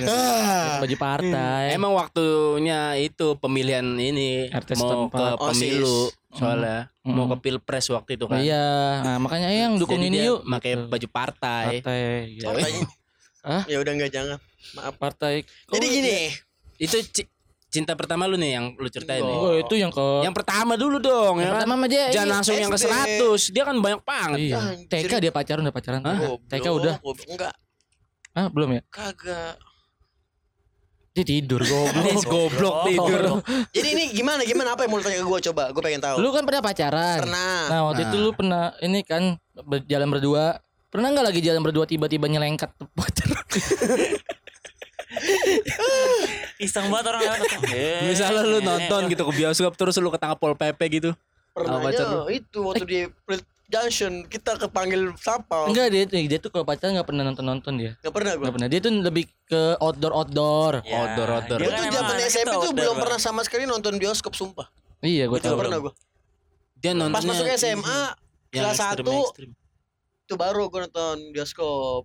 Ah. 0.00 0.78
baju 0.82 0.96
partai. 0.96 1.64
Emang 1.72 1.92
waktunya 1.92 2.80
itu 2.96 3.34
pemilihan 3.36 3.82
ini 3.82 4.46
RT 4.48 4.76
mau 4.76 5.08
ke 5.08 5.18
setempat. 5.18 5.34
pemilu 5.40 5.98
OSIS. 6.06 6.14
soalnya 6.30 6.78
Hmm. 7.00 7.14
mau 7.14 7.26
ke 7.26 7.36
pilpres 7.40 7.88
waktu 7.88 8.14
itu 8.14 8.24
Oh, 8.24 8.30
kan. 8.30 8.38
iya, 8.38 9.00
nah, 9.00 9.16
makanya 9.16 9.48
yang 9.48 9.74
dukung 9.74 9.96
Jadi 9.96 10.08
ini 10.08 10.16
dia 10.18 10.28
yuk. 10.28 10.44
pakai 10.44 10.72
baju 10.78 11.06
partai. 11.08 11.64
partai. 11.80 12.00
gitu. 12.36 12.46
Hah? 13.48 13.62
Ya 13.64 13.76
udah 13.78 13.90
enggak 13.90 14.10
jangan. 14.10 14.36
Maaf. 14.74 14.94
Partai. 14.94 15.48
Jadi 15.66 15.82
Oh, 15.82 15.90
gini. 15.90 16.16
Itu 16.76 17.00
ci- 17.02 17.26
cinta 17.66 17.92
pertama 17.92 18.24
lu 18.24 18.36
nih 18.36 18.54
yang 18.54 18.72
lu 18.72 18.86
ceritain 18.86 19.20
nih. 19.20 19.34
Oh, 19.34 19.52
itu 19.54 19.74
yang 19.74 19.88
ke 19.88 20.04
Yang 20.20 20.34
pertama 20.34 20.72
dulu 20.74 20.96
dong 20.98 21.36
ya. 21.38 21.48
kan? 21.48 21.52
pertama 21.58 21.74
mah 21.76 21.88
dia 21.88 22.04
Jangan 22.10 22.28
langsung 22.34 22.54
yang 22.54 22.68
ke 22.68 22.78
SD. 22.78 22.92
100. 23.18 23.50
Dia 23.50 23.64
kan 23.64 23.76
banyak 23.76 24.02
banget. 24.02 24.38
Iya. 24.42 24.56
TK 24.86 25.12
dia 25.18 25.32
pacaran 25.32 25.62
udah 25.62 25.74
pacaran. 25.74 26.00
Hah? 26.00 26.16
Goblok, 26.18 26.40
TK 26.46 26.66
udah. 26.70 26.94
goblok. 26.98 27.26
Enggak. 27.26 27.54
Ah, 28.30 28.46
belum 28.46 28.68
ya? 28.70 28.80
Kagak. 28.86 29.54
Dia 31.10 31.24
tidur 31.26 31.62
goblok. 31.66 32.22
Goblok 32.24 32.74
tidur. 32.86 33.20
Jadi 33.74 33.88
ini 33.90 34.04
gimana 34.12 34.44
gimana 34.44 34.72
apa 34.72 34.84
yang 34.84 34.90
mau 34.90 34.98
lu 34.98 35.04
tanya 35.04 35.18
ke 35.18 35.26
gue 35.26 35.40
coba? 35.50 35.62
Gue 35.68 35.82
pengen 35.82 35.98
tahu. 36.00 36.16
Lu 36.20 36.30
kan 36.30 36.44
pernah 36.44 36.62
pacaran. 36.62 37.18
Pernah. 37.20 37.58
Nah, 37.66 37.80
waktu 37.86 38.02
itu 38.04 38.14
Nah. 38.14 38.22
lu 38.22 38.30
pernah 38.32 38.64
ini 38.78 39.00
kan 39.02 39.22
berjalan 39.58 40.08
berdua. 40.08 40.62
Pernah 40.88 41.12
nggak 41.12 41.26
lagi 41.28 41.40
jalan 41.44 41.60
berdua 41.60 41.84
tiba-tiba 41.84 42.24
nyelengkat 42.32 42.72
pacar? 42.96 43.28
Iseng 46.58 46.88
banget 46.88 47.06
orang 47.12 47.20
lewat. 47.28 47.38
Misalnya 48.08 48.42
lu 48.44 48.58
nonton 48.64 49.00
gitu 49.12 49.22
ke 49.28 49.32
bioskop 49.36 49.72
terus 49.76 50.00
lu 50.00 50.08
ketangkap 50.08 50.38
pol 50.40 50.56
PP 50.56 50.80
gitu. 51.00 51.10
Pernah 51.52 51.78
pacar 51.84 52.24
itu 52.32 52.58
waktu 52.64 52.84
di 52.88 53.00
Junction 53.68 54.24
kita 54.24 54.56
kepanggil 54.56 55.12
siapa? 55.20 55.68
Enggak 55.68 55.92
dia 55.92 56.08
dia 56.08 56.38
tuh 56.40 56.48
kalau 56.48 56.64
pacaran 56.64 56.96
nggak 56.96 57.04
pernah 57.04 57.22
nonton-nonton 57.28 57.72
dia. 57.76 57.92
Gak 58.00 58.16
pernah 58.16 58.32
gue. 58.32 58.44
Nggak 58.48 58.54
pernah. 58.56 58.68
Dia 58.72 58.80
tuh 58.80 58.92
lebih 58.96 59.24
ke 59.44 59.62
outdoor 59.76 60.12
outdoor. 60.16 60.72
Ya, 60.88 61.04
Outdoor, 61.04 61.28
outdoor. 61.36 61.58
dia 61.60 61.68
Gue 61.68 61.76
tuh 61.76 61.92
zaman 61.92 62.16
SMP 62.32 62.54
tuh 62.56 62.72
belum 62.72 62.94
Bang. 62.96 63.02
pernah 63.04 63.18
sama 63.20 63.40
sekali 63.44 63.68
nonton 63.68 64.00
bioskop 64.00 64.32
sumpah. 64.32 64.72
Iya, 65.04 65.28
gue 65.28 65.36
juga 65.36 65.56
pernah 65.60 65.78
gue. 65.84 65.92
Dia 66.80 66.96
Pas 66.96 67.00
nontonnya 67.04 67.28
masuk 67.28 67.46
SMA 67.60 68.00
yang 68.56 68.64
kelas 68.72 68.78
ekstrim, 68.80 69.04
1 69.04 69.20
ekstrim. 69.20 69.50
Itu 70.28 70.36
baru 70.36 70.68
gue 70.68 70.84
nonton 70.84 71.32
bioskop. 71.32 72.04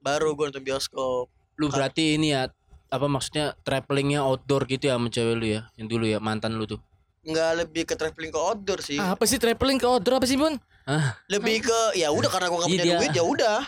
Baru 0.00 0.32
gue 0.32 0.48
nonton 0.48 0.64
bioskop. 0.64 1.28
Lu 1.54 1.68
berarti 1.68 2.16
ini 2.16 2.32
ya 2.32 2.48
apa 2.88 3.04
maksudnya 3.04 3.52
travelingnya 3.60 4.24
outdoor 4.24 4.64
gitu 4.64 4.88
ya 4.88 4.96
sama 4.96 5.12
cewek 5.12 5.34
lu 5.36 5.46
ya 5.50 5.68
yang 5.76 5.84
dulu 5.86 6.08
ya 6.08 6.16
mantan 6.16 6.56
lu 6.56 6.64
tuh 6.64 6.80
Nggak 7.20 7.50
lebih 7.60 7.82
ke 7.84 7.92
traveling 7.92 8.32
ke 8.32 8.40
outdoor 8.40 8.80
sih. 8.80 8.96
Ah, 8.96 9.12
Apa 9.12 9.28
sih 9.28 9.36
traveling 9.36 9.76
ke 9.76 9.84
outdoor 9.84 10.16
apa 10.16 10.24
sih, 10.24 10.40
Bun? 10.40 10.56
ah 10.88 11.20
Lebih 11.28 11.60
ke 11.60 11.78
ya 11.92 12.08
udah 12.08 12.30
karena 12.32 12.48
gue 12.48 12.56
nggak 12.56 12.64
Iya, 12.64 12.72
punya 12.72 12.84
dia. 12.86 12.96
duit 12.96 13.12
ya 13.12 13.24
udah. 13.26 13.58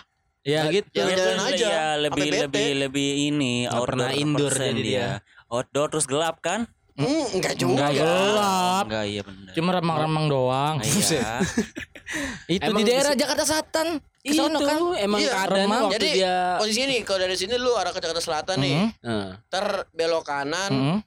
Ya, 0.41 0.61
gitu 0.73 0.87
Jalan-jalan 0.89 1.13
Dia 1.13 1.37
tuh 1.37 1.45
aja, 1.53 1.67
ya, 1.69 1.85
lebih 2.01 2.25
lebih 2.33 2.67
lebih 2.81 3.09
ini 3.29 3.53
Nggak 3.69 3.81
pernah 3.85 4.09
outdoor 4.09 4.23
indoor 4.25 4.53
jadi 4.57 4.81
dia. 4.81 5.07
Outdoor 5.45 5.87
terus 5.93 6.05
gelap 6.09 6.41
kan? 6.41 6.65
Hmm, 6.97 7.25
enggak 7.31 7.53
juga. 7.55 7.85
Enggak 7.85 7.91
gelap. 7.95 8.83
Enggak 8.89 9.05
iya 9.05 9.21
benar. 9.21 9.51
Cuma 9.53 9.69
remang-remang 9.71 10.25
doang. 10.25 10.73
Nah, 10.75 10.85
iya. 10.87 11.29
Itu 12.47 12.61
Emang 12.63 12.77
di 12.77 12.85
daerah 12.85 13.13
Jakarta 13.13 13.43
Selatan. 13.43 13.87
itu 14.21 14.37
kan. 14.37 14.77
emang 14.99 15.17
Iya, 15.17 15.31
keadaan 15.31 15.57
remang. 15.57 15.83
waktu 15.83 15.95
Jadi 15.97 16.09
dia 16.13 16.35
posisinya 16.55 16.87
nih 16.87 16.99
kalau 17.01 17.19
dari 17.21 17.35
sini 17.35 17.53
lu 17.55 17.73
arah 17.73 17.89
ke 17.89 17.97
Jakarta 17.97 18.21
Selatan 18.21 18.57
nih, 18.59 18.77
Mhm, 18.95 19.03
Eh, 19.03 19.29
ter 19.47 19.65
belok 19.91 20.23
kanan, 20.23 20.69
mhm. 20.69 20.97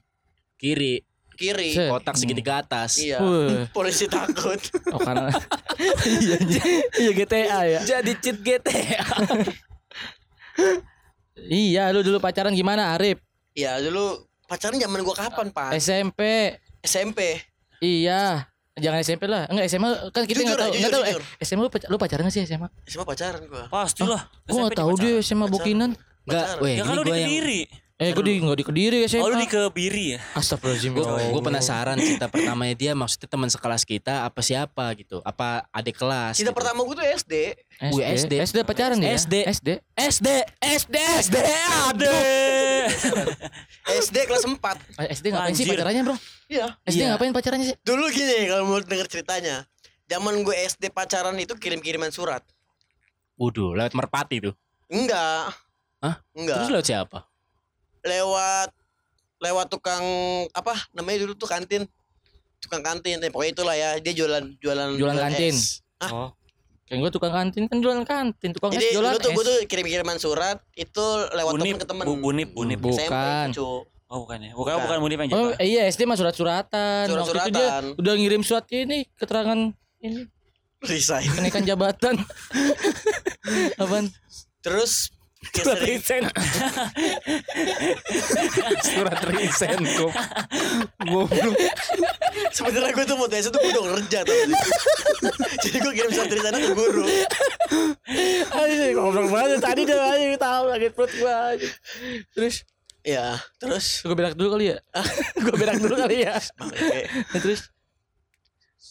kiri 0.55 0.99
kiri. 1.33 1.71
Set. 1.71 1.87
kotak 1.89 2.15
segitiga 2.15 2.59
atas 2.59 2.95
Iya. 2.97 3.19
Polisi 3.75 4.05
takut. 4.05 4.55
Oh 4.89 4.99
karena 4.99 5.31
iya 6.17 6.37
iya 6.95 7.11
GTA 7.13 7.59
ya. 7.69 7.79
jadi 7.85 8.11
cheat 8.17 8.37
GTA 8.39 9.03
Iya, 11.37 11.91
lu 11.91 11.99
dulu 12.01 12.17
pacaran 12.17 12.51
gimana, 12.51 12.95
Arif? 12.95 13.19
Iya, 13.51 13.79
dulu 13.79 14.15
pacaran 14.45 14.75
zaman 14.75 15.03
gua 15.03 15.15
kapan, 15.17 15.51
Pak? 15.51 15.75
SMP. 15.75 16.55
SMP. 16.79 17.43
Iya. 17.77 18.47
Jangan 18.75 18.99
SMP 18.99 19.23
lah. 19.25 19.47
Enggak 19.47 19.71
SMA 19.71 19.89
kan 20.11 20.27
kita 20.27 20.39
enggak 20.43 20.59
tahu. 20.59 20.71
Enggak 20.75 20.91
tahu 20.91 21.03
eh, 21.05 21.15
SMA 21.39 21.61
lu, 21.61 21.71
pac- 21.71 21.87
lu 21.87 21.95
pacaran 21.95 22.27
gak 22.27 22.33
sih 22.33 22.43
SMA? 22.43 22.67
SMA 22.83 23.05
pacaran 23.07 23.41
gua. 23.47 23.63
Pastilah. 23.71 24.21
Gua 24.43 24.55
enggak 24.61 24.75
tahu 24.75 24.91
deh 24.99 25.15
SMA 25.21 25.47
Bokinan. 25.47 25.91
enggak 26.25 26.45
weh 26.59 26.75
Ya 26.75 26.83
kan 26.83 26.91
ini 26.91 26.97
lu 26.97 27.03
di 27.03 27.11
Kediri. 27.13 27.61
Eh, 27.95 28.11
gua 28.11 28.27
di 28.27 28.35
enggak 28.35 28.59
di 28.59 28.65
Kediri 28.65 28.97
SMA. 29.07 29.23
Oh 29.23 29.31
lu 29.31 29.39
di 29.39 29.47
Kebiri 29.47 30.05
ya? 30.11 30.19
Astagfirullahaladzim. 30.35 30.91
gue 30.91 30.99
ya 30.99 31.31
Allah. 31.31 31.39
penasaran 31.41 31.95
cerita 31.95 32.27
pertamanya 32.27 32.75
dia 32.75 32.91
maksudnya 32.91 33.23
teman 33.25 33.47
sekelas 33.47 33.87
kita 33.87 34.27
apa 34.27 34.35
siapa 34.41 34.91
gitu 34.93 35.23
apa 35.23 35.63
adik 35.71 35.95
kelas 35.95 36.35
Cinta 36.35 36.51
gitu. 36.51 36.59
pertama 36.59 36.83
gua 36.83 36.91
tuh 36.93 37.07
SD. 37.07 37.33
Gue 37.87 38.03
SD. 38.03 38.33
SD 38.43 38.57
pacaran 38.61 38.99
ya? 38.99 39.15
SD. 39.15 39.47
SD. 39.47 39.69
SD 39.95 40.27
SD 40.59 40.95
SD 41.23 41.35
ada 41.87 42.15
SD 44.03 44.17
kelas 44.25 44.43
4. 44.43 44.59
Ah, 44.99 45.07
SD 45.07 45.25
ngapain 45.31 45.55
sih 45.55 45.63
pacarannya, 45.63 46.01
Bro? 46.03 46.15
Iya. 46.45 46.67
SD 46.83 46.99
Iya. 46.99 47.15
ngapain 47.15 47.31
pacarannya 47.31 47.65
sih? 47.65 47.75
Dulu 47.79 48.11
gini 48.11 48.51
kalau 48.51 48.63
mau 48.67 48.83
denger 48.83 49.07
ceritanya. 49.07 49.63
Zaman 50.05 50.43
gue 50.43 50.51
SD 50.67 50.91
pacaran 50.91 51.39
itu 51.39 51.55
kirim-kiriman 51.55 52.11
surat. 52.11 52.43
Waduh 53.35 53.71
lewat 53.71 53.91
merpati 53.93 54.39
tuh 54.41 54.51
Enggak. 54.85 55.55
Hah? 55.97 56.19
Enggak. 56.31 56.59
terus 56.59 56.71
lewat 56.73 56.85
siapa 56.85 57.19
lewat 58.05 58.69
lewat 59.37 59.67
tukang 59.67 60.05
apa 60.49 60.73
namanya 60.91 61.25
dulu 61.25 61.35
tuh 61.35 61.45
kantin 61.45 61.83
tukang 62.57 62.81
kantin 62.81 63.17
eh, 63.17 63.29
pokoknya 63.29 63.51
itulah 63.51 63.75
ya 63.75 63.89
dia 63.97 64.13
jualan 64.13 64.41
jualan 64.57 64.95
Jualan 64.95 65.17
kantin. 65.19 65.51
es. 65.51 65.81
Ah. 65.97 66.09
Oh. 66.09 66.29
Kayak 66.83 66.99
gua 66.99 67.11
tukang 67.11 67.33
kantin 67.33 67.65
kan 67.65 67.77
jualan 67.77 68.01
kantin, 68.03 68.49
tukang 68.51 68.69
es 68.69 68.77
jadi 68.79 68.93
jualan 68.93 69.11
dulu 69.11 69.19
tuh 69.19 69.31
gue 69.31 69.41
es. 69.41 69.47
tuh 69.47 69.57
kirim 69.65 69.85
kiriman 69.85 70.17
surat 70.17 70.57
itu 70.73 71.01
lewat 71.29 71.51
temen 71.51 71.65
Bunip, 71.65 71.75
ke 71.75 71.85
temen 71.85 72.05
Bu- 72.05 72.21
bunip, 72.21 72.49
bunip. 72.51 72.77
Bu- 72.79 72.93
SMP, 72.93 73.09
Bukan. 73.09 73.47
cu. 73.51 73.69
Oh 74.05 74.17
bukan 74.21 74.37
ya. 74.39 74.51
Bukan 74.53 74.69
Bukan. 74.71 74.83
bukan 74.85 74.97
bunip 74.99 75.17
yang 75.19 75.29
Oh 75.31 75.49
jatuh. 75.49 75.65
iya 75.65 75.81
SD 75.85 76.05
mah 76.05 76.13
surat-suratan. 76.13 77.03
Waktu 77.03 77.17
itu 77.17 77.17
dia 77.17 77.25
Surat-suratan. 77.25 77.83
udah 77.97 78.13
ngirim 78.15 78.41
surat 78.41 78.65
ini 78.71 78.97
keterangan 79.11 79.59
ini 79.99 80.29
resign 80.79 81.25
kenaikan 81.27 81.65
jabatan. 81.65 82.15
Apaan? 83.81 84.05
terus 84.59 85.09
Surat 85.51 85.77
resign. 85.79 86.25
surat 88.85 89.17
resign 89.25 89.81
kok 89.81 90.13
goblok 91.01 91.55
sebenarnya 92.51 92.91
gue 92.91 93.05
tuh 93.05 93.15
mau 93.15 93.25
tes 93.25 93.43
itu 93.43 93.53
gue 93.53 93.71
udah 93.71 93.83
kerja 93.95 94.19
tau 94.21 94.31
gak 94.31 94.47
sih? 94.51 94.71
jadi 95.63 95.77
gue 95.79 95.93
kirim 95.93 96.11
surat 96.11 96.29
sana 96.31 96.57
ke 96.57 96.71
guru 96.71 97.05
Aduh, 98.47 98.77
ngobrol 98.95 99.27
banget 99.27 99.59
tadi 99.59 99.81
udah 99.83 99.99
aja 100.07 100.37
tahu 100.37 100.63
lagi 100.67 100.87
perut 100.87 101.11
gua. 101.17 101.51
aja. 101.51 101.67
Terus 102.31 102.55
ya 103.01 103.37
terus 103.57 104.01
gue 104.01 104.13
berak 104.13 104.33
dulu 104.33 104.55
kali 104.55 104.71
ya. 104.71 104.77
gue 105.43 105.55
berak 105.55 105.77
dulu 105.77 105.95
kali 105.97 106.23
ya. 106.23 106.37
Nah, 107.33 107.39
terus 107.41 107.67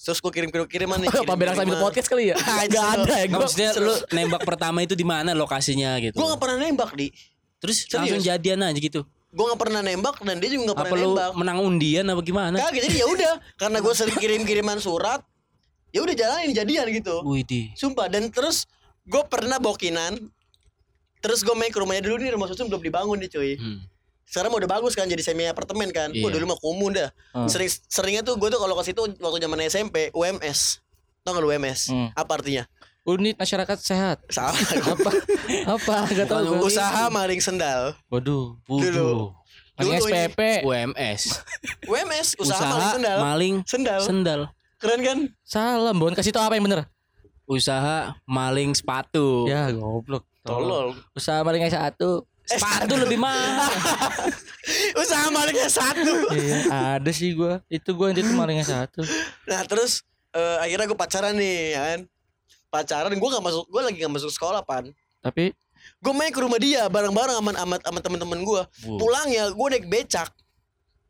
terus 0.05 0.19
gue 0.21 0.29
kirim 0.31 0.51
kirim 0.51 0.67
kiriman 0.67 0.99
nih 0.99 1.09
apa 1.09 1.33
berak 1.33 1.55
sambil 1.55 1.79
podcast 1.79 2.09
kali 2.09 2.29
ya? 2.29 2.37
Ah, 2.37 2.67
Gak 2.67 2.87
ada 2.99 3.15
ya. 3.15 3.27
Gua, 3.27 3.39
maksudnya 3.41 3.71
lu 3.79 3.95
nembak 4.11 4.43
pertama 4.43 4.79
itu 4.83 4.93
di 4.93 5.07
mana 5.07 5.33
lokasinya 5.33 5.97
gitu 5.97 6.13
gue 6.15 6.27
gak 6.27 6.41
pernah 6.43 6.59
nembak 6.61 6.91
di 6.93 7.09
terus 7.57 7.87
Serius? 7.87 7.97
langsung 7.97 8.21
jadian 8.21 8.59
aja 8.61 8.77
gitu 8.77 9.01
gue 9.35 9.45
gak 9.45 9.61
pernah 9.61 9.83
nembak 9.83 10.23
dan 10.23 10.39
dia 10.39 10.47
juga 10.49 10.71
gak 10.71 10.79
apa 10.79 10.85
pernah 10.87 11.03
lu 11.03 11.11
nembak. 11.11 11.31
menang 11.35 11.59
undian 11.59 12.07
apa 12.07 12.23
gimana? 12.23 12.57
Kagak 12.57 12.87
jadi 12.87 12.97
ya 13.03 13.07
udah. 13.11 13.35
Karena 13.59 13.79
gue 13.83 13.93
sering 13.93 14.17
kirim 14.17 14.43
kiriman 14.47 14.79
surat 14.79 15.21
ya 15.91 16.01
udah 16.01 16.15
jalanin 16.15 16.55
jadian 16.55 16.87
gitu. 16.89 17.19
Wih 17.27 17.43
di. 17.43 17.75
Sumpah 17.75 18.07
dan 18.07 18.31
terus 18.31 18.71
gue 19.03 19.23
pernah 19.27 19.59
bokinan 19.59 20.17
terus 21.19 21.43
gue 21.43 21.53
main 21.53 21.69
ke 21.69 21.79
rumahnya 21.79 22.05
dulu 22.05 22.21
nih 22.21 22.33
rumah 22.33 22.47
susun 22.47 22.71
belum 22.71 22.79
dibangun 22.81 23.19
nih 23.19 23.31
cuy. 23.31 23.53
Hmm. 23.59 23.81
sekarang 24.25 24.57
udah 24.57 24.67
bagus 24.67 24.97
kan 24.97 25.05
jadi 25.05 25.21
semi 25.21 25.45
apartemen 25.45 25.91
kan. 25.91 26.09
Iya. 26.09 26.25
Wah 26.25 26.31
dulu 26.33 26.45
mah 26.49 26.59
kumuh 26.59 26.89
dah. 26.91 27.11
Hmm. 27.37 27.45
sering 27.45 27.69
seringnya 27.69 28.23
tuh 28.23 28.39
gue 28.39 28.49
tuh 28.49 28.57
kalau 28.57 28.73
ke 28.75 28.87
situ 28.87 29.03
waktu 29.21 29.39
zaman 29.43 29.59
SMP 29.67 30.09
UMS 30.15 30.81
tau 31.21 31.33
gak 31.33 31.43
lu 31.43 31.49
UMS 31.51 31.89
Hmm. 31.89 32.09
apa 32.13 32.33
artinya 32.37 32.65
unit 33.07 33.37
masyarakat 33.37 33.79
sehat. 33.79 34.19
salah 34.29 34.57
Apa? 34.97 35.11
apa? 35.71 35.97
Gak 36.09 36.25
gua. 36.27 36.61
usaha 36.61 37.09
maling 37.09 37.37
sendal 37.37 37.93
Waduh. 38.09 38.57
Dulu. 38.61 38.81
Waduh 38.81 39.29
Dulu 39.75 39.91
ini- 39.91 40.01
SPP. 40.01 40.41
UMS 40.63 41.23
UMS 41.93 42.29
usaha, 42.39 42.63
maling 42.63 42.79
usaha 42.79 42.95
sendal 42.95 43.19
maling 43.21 43.55
sendal 43.65 44.01
sendal 44.01 44.41
keren 44.79 45.01
kan 45.01 45.19
Salam, 45.43 45.95
Bon. 45.95 46.13
Kasih 46.13 46.31
tau 46.31 46.43
apa 46.43 46.55
yang 46.55 46.65
bener. 46.65 46.89
usaha 47.45 48.17
maling 48.25 48.73
sepatu 48.73 49.45
Ya, 49.45 49.69
goblok. 49.69 50.25
tolol 50.41 50.97
Usaha 51.13 51.41
paling 51.41 51.61
satu. 51.67 52.25
sepatu 52.43 52.95
lebih 52.95 53.17
mahal 53.17 53.69
usaha 54.95 55.29
malingnya 55.29 55.65
satu 55.67 56.29
iya, 56.31 56.61
ada 56.97 57.09
sih 57.09 57.33
gua. 57.33 57.61
Itu 57.67 57.93
gua 57.93 58.13
itu 58.13 58.21
malingnya 58.31 58.65
satu. 58.67 59.01
Nah 59.45 59.65
terus 59.65 60.05
eh, 60.31 60.57
akhirnya 60.59 60.85
gue 60.85 60.95
pacaran 60.95 61.33
nih 61.33 61.57
ya 61.71 61.81
kan 61.87 62.01
Pacaran 62.69 63.15
gue 63.15 63.29
gak 63.31 63.45
masuk 63.45 63.65
Gue 63.71 63.81
lagi 63.87 63.97
gak 64.03 64.11
masuk 64.11 64.31
sekolah 64.35 64.67
pan. 64.67 64.91
Tapi 65.23 65.55
Gue 66.03 66.13
main 66.13 66.33
ke 66.33 66.41
rumah 66.43 66.59
dia 66.59 66.89
Bareng-bareng 66.91 67.39
sama, 67.39 67.51
sama, 67.55 67.77
sama 67.79 67.99
temen-temen 68.03 68.41
gue 68.43 68.63
Wow. 68.83 68.99
Pulang 68.99 69.29
ya 69.31 69.45
gue 69.55 69.67
naik 69.71 69.87
becak. 69.87 70.31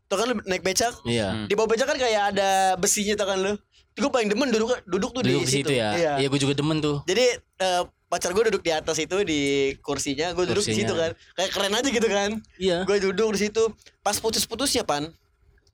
Tuh 0.04 0.16
kan 0.20 0.26
lu 0.28 0.34
naik 0.44 0.60
becak? 0.60 0.92
Iya. 1.08 1.28
Hmm. 1.32 1.46
Di 1.48 1.56
bawah 1.56 1.70
becak 1.72 1.88
kan 1.88 1.96
kayak 1.96 2.36
ada 2.36 2.76
besinya 2.76 3.16
tuh 3.16 3.26
kan 3.26 3.38
lu? 3.40 3.52
Gue 3.94 4.10
paling 4.10 4.28
demen 4.28 4.50
duduk 4.50 4.74
duduk 4.84 5.10
tuh 5.14 5.22
duduk 5.22 5.42
di 5.42 5.48
di 5.48 5.54
situ 5.62 5.72
ya? 5.72 5.94
Iya. 5.94 6.12
iya 6.20 6.26
gue 6.28 6.40
juga 6.42 6.52
demen 6.52 6.82
tuh. 6.82 7.00
Jadi 7.08 7.40
eh, 7.40 7.82
pacar 8.10 8.36
gue 8.36 8.44
duduk 8.52 8.62
di 8.62 8.70
atas 8.74 8.98
itu 9.00 9.16
di 9.24 9.72
kursinya 9.80 10.34
Gue 10.36 10.44
duduk 10.44 10.60
di 10.66 10.74
Kursinya. 10.74 10.84
situ 10.84 10.92
kan. 10.92 11.10
Kayak 11.38 11.50
keren 11.56 11.72
aja 11.72 11.88
gitu 11.88 12.08
kan. 12.12 12.30
Iya. 12.60 12.78
Gue 12.84 12.96
duduk 13.00 13.28
di 13.34 13.48
situ. 13.48 13.62
Pas 14.04 14.20
putus-putusnya 14.20 14.84
pan. 14.84 15.08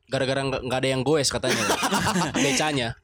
Gara-gara 0.06 0.40
nggak 0.46 0.62
nggak 0.62 0.78
ada 0.84 0.88
yang 0.94 1.02
goes 1.02 1.28
katanya. 1.28 1.64
Becanya 2.44 2.94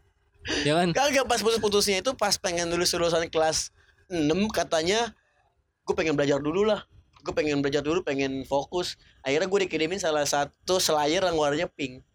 ya 0.62 0.76
kan 0.76 0.88
Kagak 0.90 1.24
pas 1.24 1.38
putus-putusnya 1.38 1.98
itu 1.98 2.12
pas 2.12 2.34
pengen 2.34 2.66
lulus 2.66 2.90
lulusan 2.90 3.26
kelas 3.26 3.70
6 4.06 4.26
katanya 4.48 5.10
gue 5.82 5.94
pengen 5.94 6.14
belajar 6.14 6.38
dulu 6.38 6.62
lah. 6.62 6.82
Gue 7.20 7.30
pengen 7.32 7.58
belajar 7.58 7.80
dulu, 7.80 8.00
pengen 8.00 8.42
fokus. 8.42 8.94
Akhirnya 9.20 9.44
gue 9.44 9.60
dikirimin 9.64 9.98
salah 9.98 10.22
satu 10.22 10.78
slayer 10.78 11.18
yang 11.20 11.34
warnanya 11.34 11.66
pink. 11.66 12.06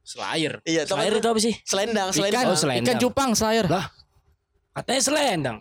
Slayer 0.00 0.60
Iya, 0.62 0.84
Slayer 0.84 1.12
itu 1.14 1.24
apa 1.24 1.36
sih 1.38 1.56
Selendang, 1.62 2.08
ikan, 2.08 2.16
selendang. 2.18 2.44
Oh, 2.46 2.56
selendang. 2.56 2.84
ikan 2.86 2.96
cupang 2.98 3.30
slayer. 3.32 3.64
Lah, 3.66 3.88
katanya 4.74 5.00
selendang 5.00 5.56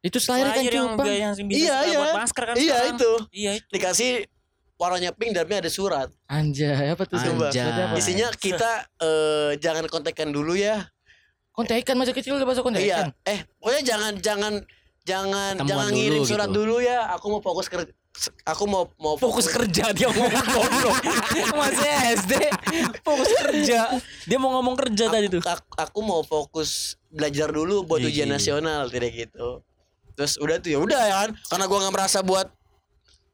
Itu 0.00 0.18
slayer 0.18 0.46
ikan 0.48 0.54
Slayer 0.56 0.72
yang 0.72 0.86
cupang. 0.88 1.06
yang 1.08 1.32
bisa 1.40 1.54
Iya, 1.56 1.76
iya. 1.84 1.96
buat 1.96 2.14
masker 2.16 2.42
kan 2.44 2.54
Iya 2.54 2.62
sekarang. 2.68 2.90
itu. 2.92 3.12
Iya 3.32 3.50
itu. 3.58 3.66
Dikasih 3.70 4.10
warnanya 4.76 5.10
pink 5.10 5.30
dalamnya 5.32 5.58
ada 5.58 5.70
surat. 5.70 6.08
Anjay, 6.26 6.90
apa 6.90 7.02
tuh? 7.02 7.18
Anjay. 7.18 7.94
Isinya 7.96 8.30
kita 8.30 8.70
eh, 8.98 9.50
jangan 9.58 9.86
kontekan 9.86 10.30
dulu 10.30 10.54
ya. 10.54 10.90
Kontekan 11.62 11.94
masa 11.94 12.12
kecil 12.12 12.32
udah 12.34 12.44
masuk 12.44 12.62
kontekan. 12.62 13.14
Iya. 13.14 13.24
Eh, 13.24 13.38
pokoknya 13.56 13.82
jangan 13.84 14.12
jangan 14.18 14.52
jangan 15.02 15.52
Ketemuan 15.56 15.68
jangan 15.68 15.86
dulu 15.86 15.96
ngirim 15.96 16.22
surat 16.22 16.48
gitu. 16.48 16.56
dulu 16.58 16.76
ya. 16.78 16.98
Aku 17.14 17.26
mau 17.28 17.40
fokus 17.40 17.66
kerja. 17.66 17.92
Aku 18.44 18.64
mau 18.66 18.84
mau 18.96 19.16
Fokus 19.16 19.48
kerja 19.48 19.88
dia 19.90 20.04
ngomong 20.06 20.28
goblok. 20.46 21.00
Masih 21.58 21.90
SD. 22.14 22.32
Fokus 23.00 23.30
kerja. 23.40 23.80
Dia 24.22 24.36
mau 24.36 24.52
ngomong 24.52 24.76
kerja 24.76 25.08
tadi 25.08 25.26
tuh. 25.28 25.40
aku, 25.40 25.64
aku 25.72 25.98
mau 26.00 26.20
fokus 26.20 26.94
belajar 27.08 27.48
dulu 27.48 27.82
buat 27.82 27.98
Iya, 27.98 28.08
ujian 28.08 28.28
iya. 28.28 28.36
nasional 28.36 28.88
tidak 28.88 29.12
gitu 29.12 29.60
terus 30.12 30.36
udah 30.36 30.56
tuh 30.56 30.68
ya 30.68 30.76
udah 30.76 31.00
ya 31.02 31.14
kan 31.18 31.30
karena 31.48 31.64
gua 31.64 31.78
nggak 31.80 31.94
merasa 31.94 32.18
buat 32.20 32.44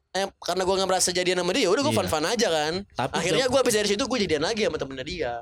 eh 0.09 0.31
karena 0.37 0.63
gua 0.63 0.75
nggak 0.79 0.89
merasa 0.89 1.09
jadian 1.11 1.37
sama 1.37 1.51
dia 1.51 1.67
ya 1.67 1.69
udah 1.69 1.83
gua 1.83 1.91
Iya. 1.91 1.99
fun 1.99 2.07
fun 2.09 2.25
aja 2.25 2.47
kan 2.47 2.73
Tapi 2.89 3.13
akhirnya 3.13 3.45
gua 3.47 3.59
habis 3.59 3.75
dari 3.75 3.87
situ 3.89 4.03
gua 4.03 4.15
jadian 4.17 4.41
lagi 4.41 4.63
sama 4.63 4.75
temennya 4.75 5.03
dia 5.03 5.33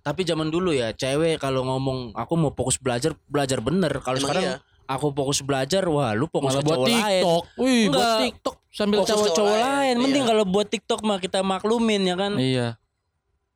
Tapi 0.00 0.20
zaman 0.22 0.48
dulu 0.48 0.70
ya, 0.70 0.90
cewek 0.92 1.38
kalau 1.38 1.66
ngomong 1.66 2.14
aku 2.14 2.34
mau 2.38 2.50
fokus 2.52 2.78
belajar, 2.78 3.12
belajar 3.26 3.58
bener. 3.58 3.92
Kalau 4.02 4.18
sekarang 4.18 4.44
iya? 4.44 4.56
aku 4.86 5.10
fokus 5.12 5.42
belajar, 5.42 5.82
wah 5.88 6.12
lu 6.14 6.26
fokus 6.28 6.56
Malah 6.56 6.62
ke 6.62 6.66
buat 6.66 6.78
cowok 6.78 6.88
lain. 6.88 7.00
TikTok. 7.00 7.44
Wih, 7.58 7.82
buat 7.86 7.92
Enggak. 7.92 8.18
TikTok 8.22 8.56
sambil 8.72 8.98
Cowok-cowok 9.04 9.56
lain, 9.56 9.64
lain. 9.68 9.94
Mending 10.00 10.24
iya. 10.24 10.30
kalau 10.32 10.44
buat 10.48 10.68
TikTok 10.68 11.00
mah 11.04 11.18
kita 11.20 11.38
maklumin 11.44 12.02
ya 12.08 12.16
kan. 12.16 12.32
Iya. 12.40 12.66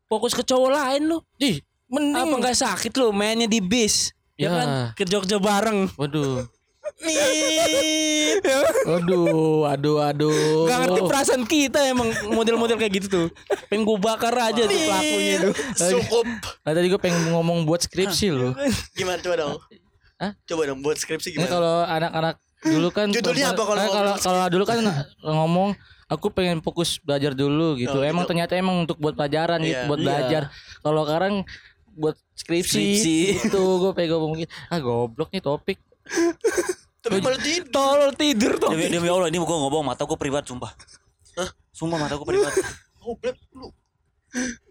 Fokus 0.06 0.32
ke 0.36 0.42
cowok 0.44 0.70
lain 0.70 1.02
lu. 1.10 1.18
Ih, 1.42 1.58
mending. 1.90 2.20
Apa 2.20 2.34
nggak 2.38 2.56
sakit 2.56 2.92
lu 3.00 3.10
mainnya 3.10 3.50
di 3.50 3.58
bis? 3.58 4.14
Ya, 4.36 4.48
Ya. 4.48 4.50
kan? 4.52 4.68
Ke 4.92 5.08
Jogja 5.08 5.40
bareng. 5.40 5.88
Waduh. 5.96 6.44
Nih 6.98 8.38
Waduh, 8.86 9.66
aduh, 9.66 9.98
aduh. 10.00 10.66
Gak 10.66 10.78
ngerti 10.80 11.00
perasaan 11.02 11.42
kita 11.44 11.80
emang 11.84 12.06
model-model 12.30 12.76
kayak 12.76 12.92
gitu 12.94 13.06
tuh. 13.08 13.26
Pengen 13.66 13.82
gue 13.82 13.98
bakar 13.98 14.32
aja 14.32 14.62
tuh 14.62 14.78
pelakunya 14.78 15.34
tuh. 15.42 15.54
cukup 15.74 16.26
Nah, 16.62 16.72
tadi 16.72 16.86
gue 16.86 17.00
pengen 17.00 17.30
ngomong 17.30 17.64
buat 17.64 17.80
skripsi 17.80 18.26
loh. 18.30 18.52
gimana 18.92 19.18
coba 19.18 19.36
dong 19.36 19.54
Hah? 20.16 20.32
coba 20.42 20.62
dong 20.64 20.80
buat 20.80 20.96
skripsi 20.96 21.28
gimana 21.30 21.50
kalau 21.50 21.76
anak-anak 21.84 22.34
dulu 22.62 22.88
kan 22.88 23.06
Judulnya 23.10 23.52
apa 23.52 23.62
kalau 23.62 23.78
Eh, 23.78 23.90
kalau 23.90 24.12
kalau 24.16 24.40
dulu 24.48 24.64
kan 24.64 24.80
ngomong 25.20 25.76
aku 26.06 26.30
pengen 26.30 26.58
fokus 26.60 26.96
belajar 26.98 27.34
dulu 27.34 27.76
gitu. 27.76 27.92
Oh, 27.92 28.02
emang 28.02 28.24
gitu. 28.24 28.30
ternyata 28.32 28.52
emang 28.54 28.80
untuk 28.80 28.96
buat 28.96 29.12
pelajaran 29.12 29.58
gitu, 29.60 29.76
Iya. 29.76 29.86
buat 29.86 29.98
Iya. 29.98 30.06
belajar. 30.06 30.42
Kalau 30.80 31.02
sekarang 31.02 31.34
buat 31.92 32.16
skripsi, 32.32 32.70
Skripsi. 32.96 33.16
itu 33.44 33.60
gue 33.60 33.92
pengen 33.92 34.10
ngomong 34.14 34.32
gitu. 34.38 34.50
Ah 34.68 34.78
goblok 34.78 35.28
nih 35.30 35.42
topik. 35.42 35.78
Tapi 37.02 37.18
malah 37.22 37.38
tidur 37.38 37.70
Tolol 37.70 38.10
tidur 38.18 38.52
tuh. 38.58 38.70
Demi, 38.74 38.90
demi 38.90 39.08
Allah 39.10 39.30
ini 39.30 39.38
gue 39.38 39.46
ngomong 39.46 39.84
mata 39.86 40.02
gue 40.02 40.18
privat 40.18 40.42
sumpah. 40.46 40.72
Hah? 41.38 41.50
Sumpah 41.70 41.98
mata 42.00 42.18
gue 42.18 42.26
privat. 42.26 42.52
goblok 43.06 43.38
lu 43.54 43.70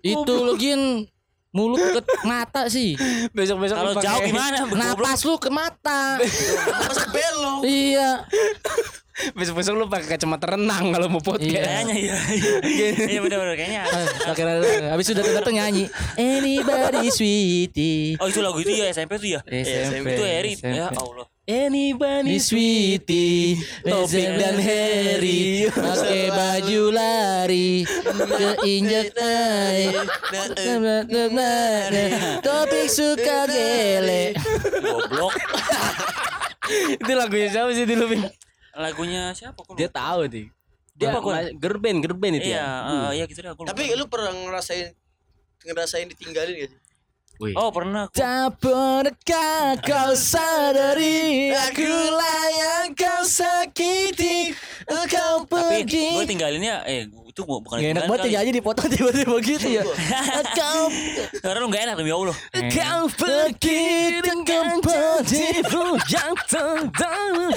Itu 0.03 0.33
login 0.43 1.07
mulut 1.55 1.79
ke 1.79 2.01
mata 2.21 2.67
sih. 2.67 2.99
Besok-besok 3.31 3.73
Kalau 3.73 3.89
lu 3.89 3.97
pakai- 3.97 4.05
jauh 4.05 4.21
gimana? 4.21 4.57
Napas 4.67 5.23
lu 5.23 5.35
ke 5.37 5.47
mata. 5.47 6.19
masa 6.19 7.03
belok 7.09 7.63
iya. 7.63 8.27
Besok-besok 9.31 9.73
lu 9.73 9.87
pakai 9.87 10.11
kacamata 10.11 10.51
renang 10.51 10.91
kalau 10.91 11.07
mau 11.07 11.23
podcast. 11.23 11.47
Iya. 11.47 11.63
Kayaknya 11.63 11.95
iya. 11.95 12.15
Iya 12.61 12.87
iya 13.15 13.19
benar-benar 13.19 13.55
kayaknya. 13.55 13.81
Ah, 13.81 14.03
Akhirnya 14.27 14.55
habis 14.91 15.05
sudah 15.07 15.23
datang 15.23 15.55
nyanyi 15.55 15.87
Anybody 16.15 17.07
sweetie 17.09 18.19
Oh 18.19 18.27
itu 18.27 18.39
lagu 18.39 18.59
itu 18.59 18.75
ya 18.75 18.91
SMP 18.91 19.15
tuh 19.15 19.29
ya. 19.31 19.41
SMP 19.47 20.11
Itu 20.11 20.23
Harry 20.23 20.51
SMP. 20.53 20.75
ya 20.75 20.91
Allah. 20.91 21.31
Anybody 21.45 22.41
sweetie 22.41 23.61
Topik 23.85 24.29
dan 24.33 24.57
Harry 24.57 25.69
Pakai 25.69 26.33
baju 26.33 26.81
lari 26.89 27.85
Keinjak 27.85 29.13
air 29.13 30.09
Topik 32.41 32.89
suka 32.89 33.45
gele 33.45 34.33
Goblok. 34.81 35.37
itu 37.05 37.11
lagunya 37.13 37.47
siapa 37.53 37.69
sih 37.77 37.85
dulu 37.85 38.05
Bin? 38.09 38.21
Lagunya 38.73 39.29
siapa 39.37 39.61
kok? 39.61 39.77
Dia 39.77 39.85
tahu 39.85 40.25
nih. 40.25 40.49
Dia 40.97 41.13
gua. 41.21 41.45
ma- 41.45 41.53
gerben, 41.53 42.01
gerben 42.01 42.41
itu 42.41 42.49
Iya, 42.49 42.57
ya. 42.57 43.13
iya 43.13 43.23
gitu 43.29 43.45
dah 43.45 43.53
gua 43.53 43.67
lupa. 43.67 43.71
tapi 43.75 43.93
lu 43.93 44.09
pernah 44.09 44.33
ngerasain 44.33 44.97
ngerasain 45.61 46.09
ditinggalin 46.09 46.57
gak 46.57 46.69
sih 46.73 46.79
Wih. 47.35 47.51
Oh 47.59 47.67
pernah 47.67 48.07
aku. 48.07 48.15
Tak 48.15 48.63
pernahkah 48.63 49.75
kau 49.83 50.15
sadari 50.15 51.51
Akulah 51.51 52.43
yang 52.55 52.95
kau 52.95 53.27
sakiti 53.27 54.55
Kau 54.87 55.43
Tapi 55.43 55.83
pergi 55.83 56.15
gue 56.15 56.25
tinggalinnya 56.31 56.87
eh 56.87 57.11
itu 57.35 57.43
gua 57.43 57.59
bukan 57.59 57.83
Gak 57.83 57.91
enak 57.99 58.03
banget 58.07 58.21
kali. 58.23 58.31
ya 58.31 58.39
aja 58.47 58.51
dipotong 58.55 58.87
tiba-tiba 58.95 59.35
gitu 59.43 59.67
ya. 59.67 59.83
Kau 60.55 60.87
Karena 61.43 61.57
lu 61.59 61.67
gak 61.67 61.83
enak 61.83 61.95
demi 61.99 62.11
Allah. 62.15 62.35
Kau 62.71 63.03
pergi 63.11 63.83
dengan 64.23 64.79
padimu 64.79 65.99
yang 66.07 66.31
terdang 66.47 67.51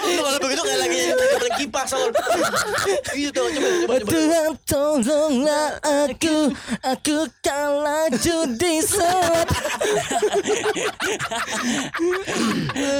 Lu 0.00 0.20
kalau 0.24 0.38
begitu 0.40 0.62
kayak 0.64 0.80
lagi 0.80 1.00
lagi 1.12 1.50
kipas 1.60 1.92
sama 1.92 2.08
gitu 3.12 3.36
coba 3.36 3.68
coba 3.84 3.96
Tuhan 4.08 4.50
tolonglah 4.64 5.68
aku. 5.84 6.36
Aku 6.88 7.16
kan 7.44 7.84
laju 7.84 8.38
di 8.56 8.80
selat 8.80 9.48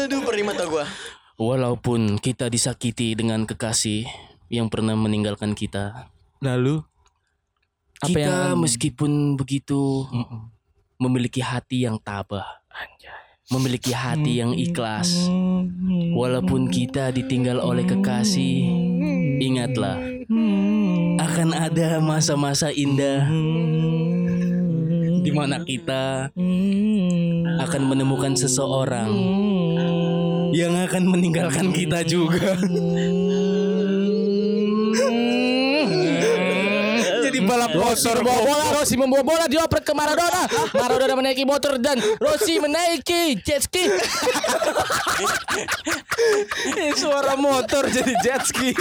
aduh 0.04 0.20
perih 0.28 0.44
mata 0.44 0.68
gua. 0.68 0.84
Walaupun 1.40 2.20
kita 2.20 2.52
disakiti 2.52 3.16
dengan 3.16 3.48
kekasih 3.48 4.27
yang 4.48 4.68
pernah 4.72 4.96
meninggalkan 4.96 5.52
kita, 5.52 6.08
Lalu? 6.40 6.80
Apa 7.98 8.08
kita 8.14 8.54
yang- 8.54 8.62
meskipun 8.62 9.34
begitu 9.34 10.06
memiliki 11.02 11.42
hati 11.42 11.82
yang 11.82 11.98
tabah, 11.98 12.46
memiliki 13.50 13.90
hati 13.90 14.38
yang 14.38 14.54
ikhlas. 14.54 15.28
Walaupun 16.14 16.70
kita 16.70 17.10
ditinggal 17.10 17.58
oleh 17.58 17.82
kekasih, 17.82 18.70
ingatlah 19.42 19.98
akan 21.18 21.48
ada 21.54 21.98
masa-masa 21.98 22.70
indah 22.70 23.26
di 25.18 25.30
mana 25.34 25.60
kita 25.66 26.30
akan 27.66 27.82
menemukan 27.82 28.38
seseorang 28.38 29.10
yang 30.54 30.72
akan 30.78 31.04
meninggalkan 31.10 31.74
kita 31.74 32.06
juga. 32.06 32.54
Jadi 37.48 37.64
balap 37.64 37.72
Motor 37.80 38.16
bawa 38.20 38.40
bola. 38.44 38.76
Rossi 38.76 38.94
membawa 39.00 39.24
bola 39.24 39.48
dioper 39.48 39.80
ke 39.80 39.96
Maradona. 39.96 40.44
Maradona 40.84 41.16
menaiki 41.16 41.48
motor 41.48 41.80
dan 41.80 41.96
Rossi 42.20 42.60
menaiki 42.60 43.40
jet 43.40 43.64
ski. 43.64 43.88
Suara 47.00 47.40
motor 47.40 47.88
jadi 47.88 48.12
jet 48.20 48.44
ski. 48.44 48.76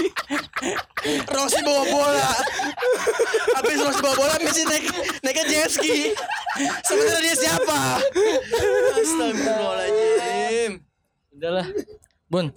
Rossi 1.31 1.63
bawa 1.63 1.83
bola. 1.87 2.27
Habis 3.55 3.79
Rossi 3.87 4.03
bawa 4.03 4.15
bola 4.19 4.35
Messi 4.43 4.67
naik 4.67 4.83
naiknya 5.23 5.43
jet 5.47 5.71
ski. 5.71 6.11
Sebenarnya 6.83 7.23
dia 7.23 7.35
siapa? 7.39 8.03
Astagfirullahaladzim. 8.99 10.83
Udahlah 11.39 11.71
Bun. 12.27 12.51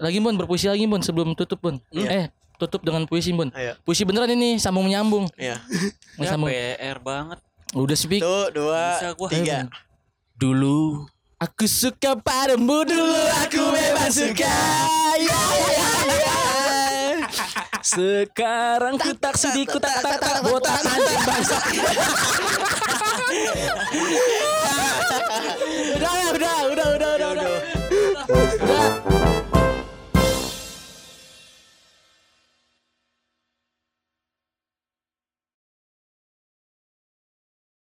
Lagi 0.00 0.24
Bun. 0.24 0.40
Berpuisi 0.40 0.72
lagi 0.72 0.88
Bun 0.88 1.04
Sebelum 1.04 1.36
tutup 1.36 1.60
Bun. 1.60 1.84
Eh 1.92 2.32
tutup 2.60 2.84
dengan 2.84 3.08
puisi 3.08 3.32
Bun. 3.32 3.48
Ayo. 3.56 3.72
Puisi 3.80 4.04
beneran 4.04 4.28
ini 4.36 4.60
Sambung 4.60 4.84
menyambung. 4.84 5.24
Ya 5.40 5.56
Ya 6.20 6.28
sambung. 6.28 6.52
PR 6.52 7.00
banget. 7.00 7.38
Udah 7.72 7.96
speak. 7.96 8.20
Tuh 8.20 8.52
dua 8.52 9.00
Bisa 9.00 9.08
gua. 9.16 9.28
tiga. 9.32 9.58
Dulu. 10.36 11.08
Aku 11.40 11.64
suka 11.64 12.12
padamu 12.20 12.84
dulu 12.84 13.22
Aku 13.48 13.72
memang 13.72 14.12
suka. 14.12 14.56
Ya 15.16 15.40
ya 15.56 15.72
ya 16.04 16.20
sekarang 17.80 19.00
ku 19.00 19.10
tak 19.16 19.34
sudi 19.40 19.64
ku 19.64 19.80
tak 19.80 20.04
tak 20.04 20.20
tak 20.20 20.44
botak 20.44 20.84
anjing 20.84 21.22
bangsa. 21.24 21.58
Udah 25.96 26.14
udah 26.30 26.56
udah 26.70 26.86
udah 26.94 27.10
udah 27.16 27.48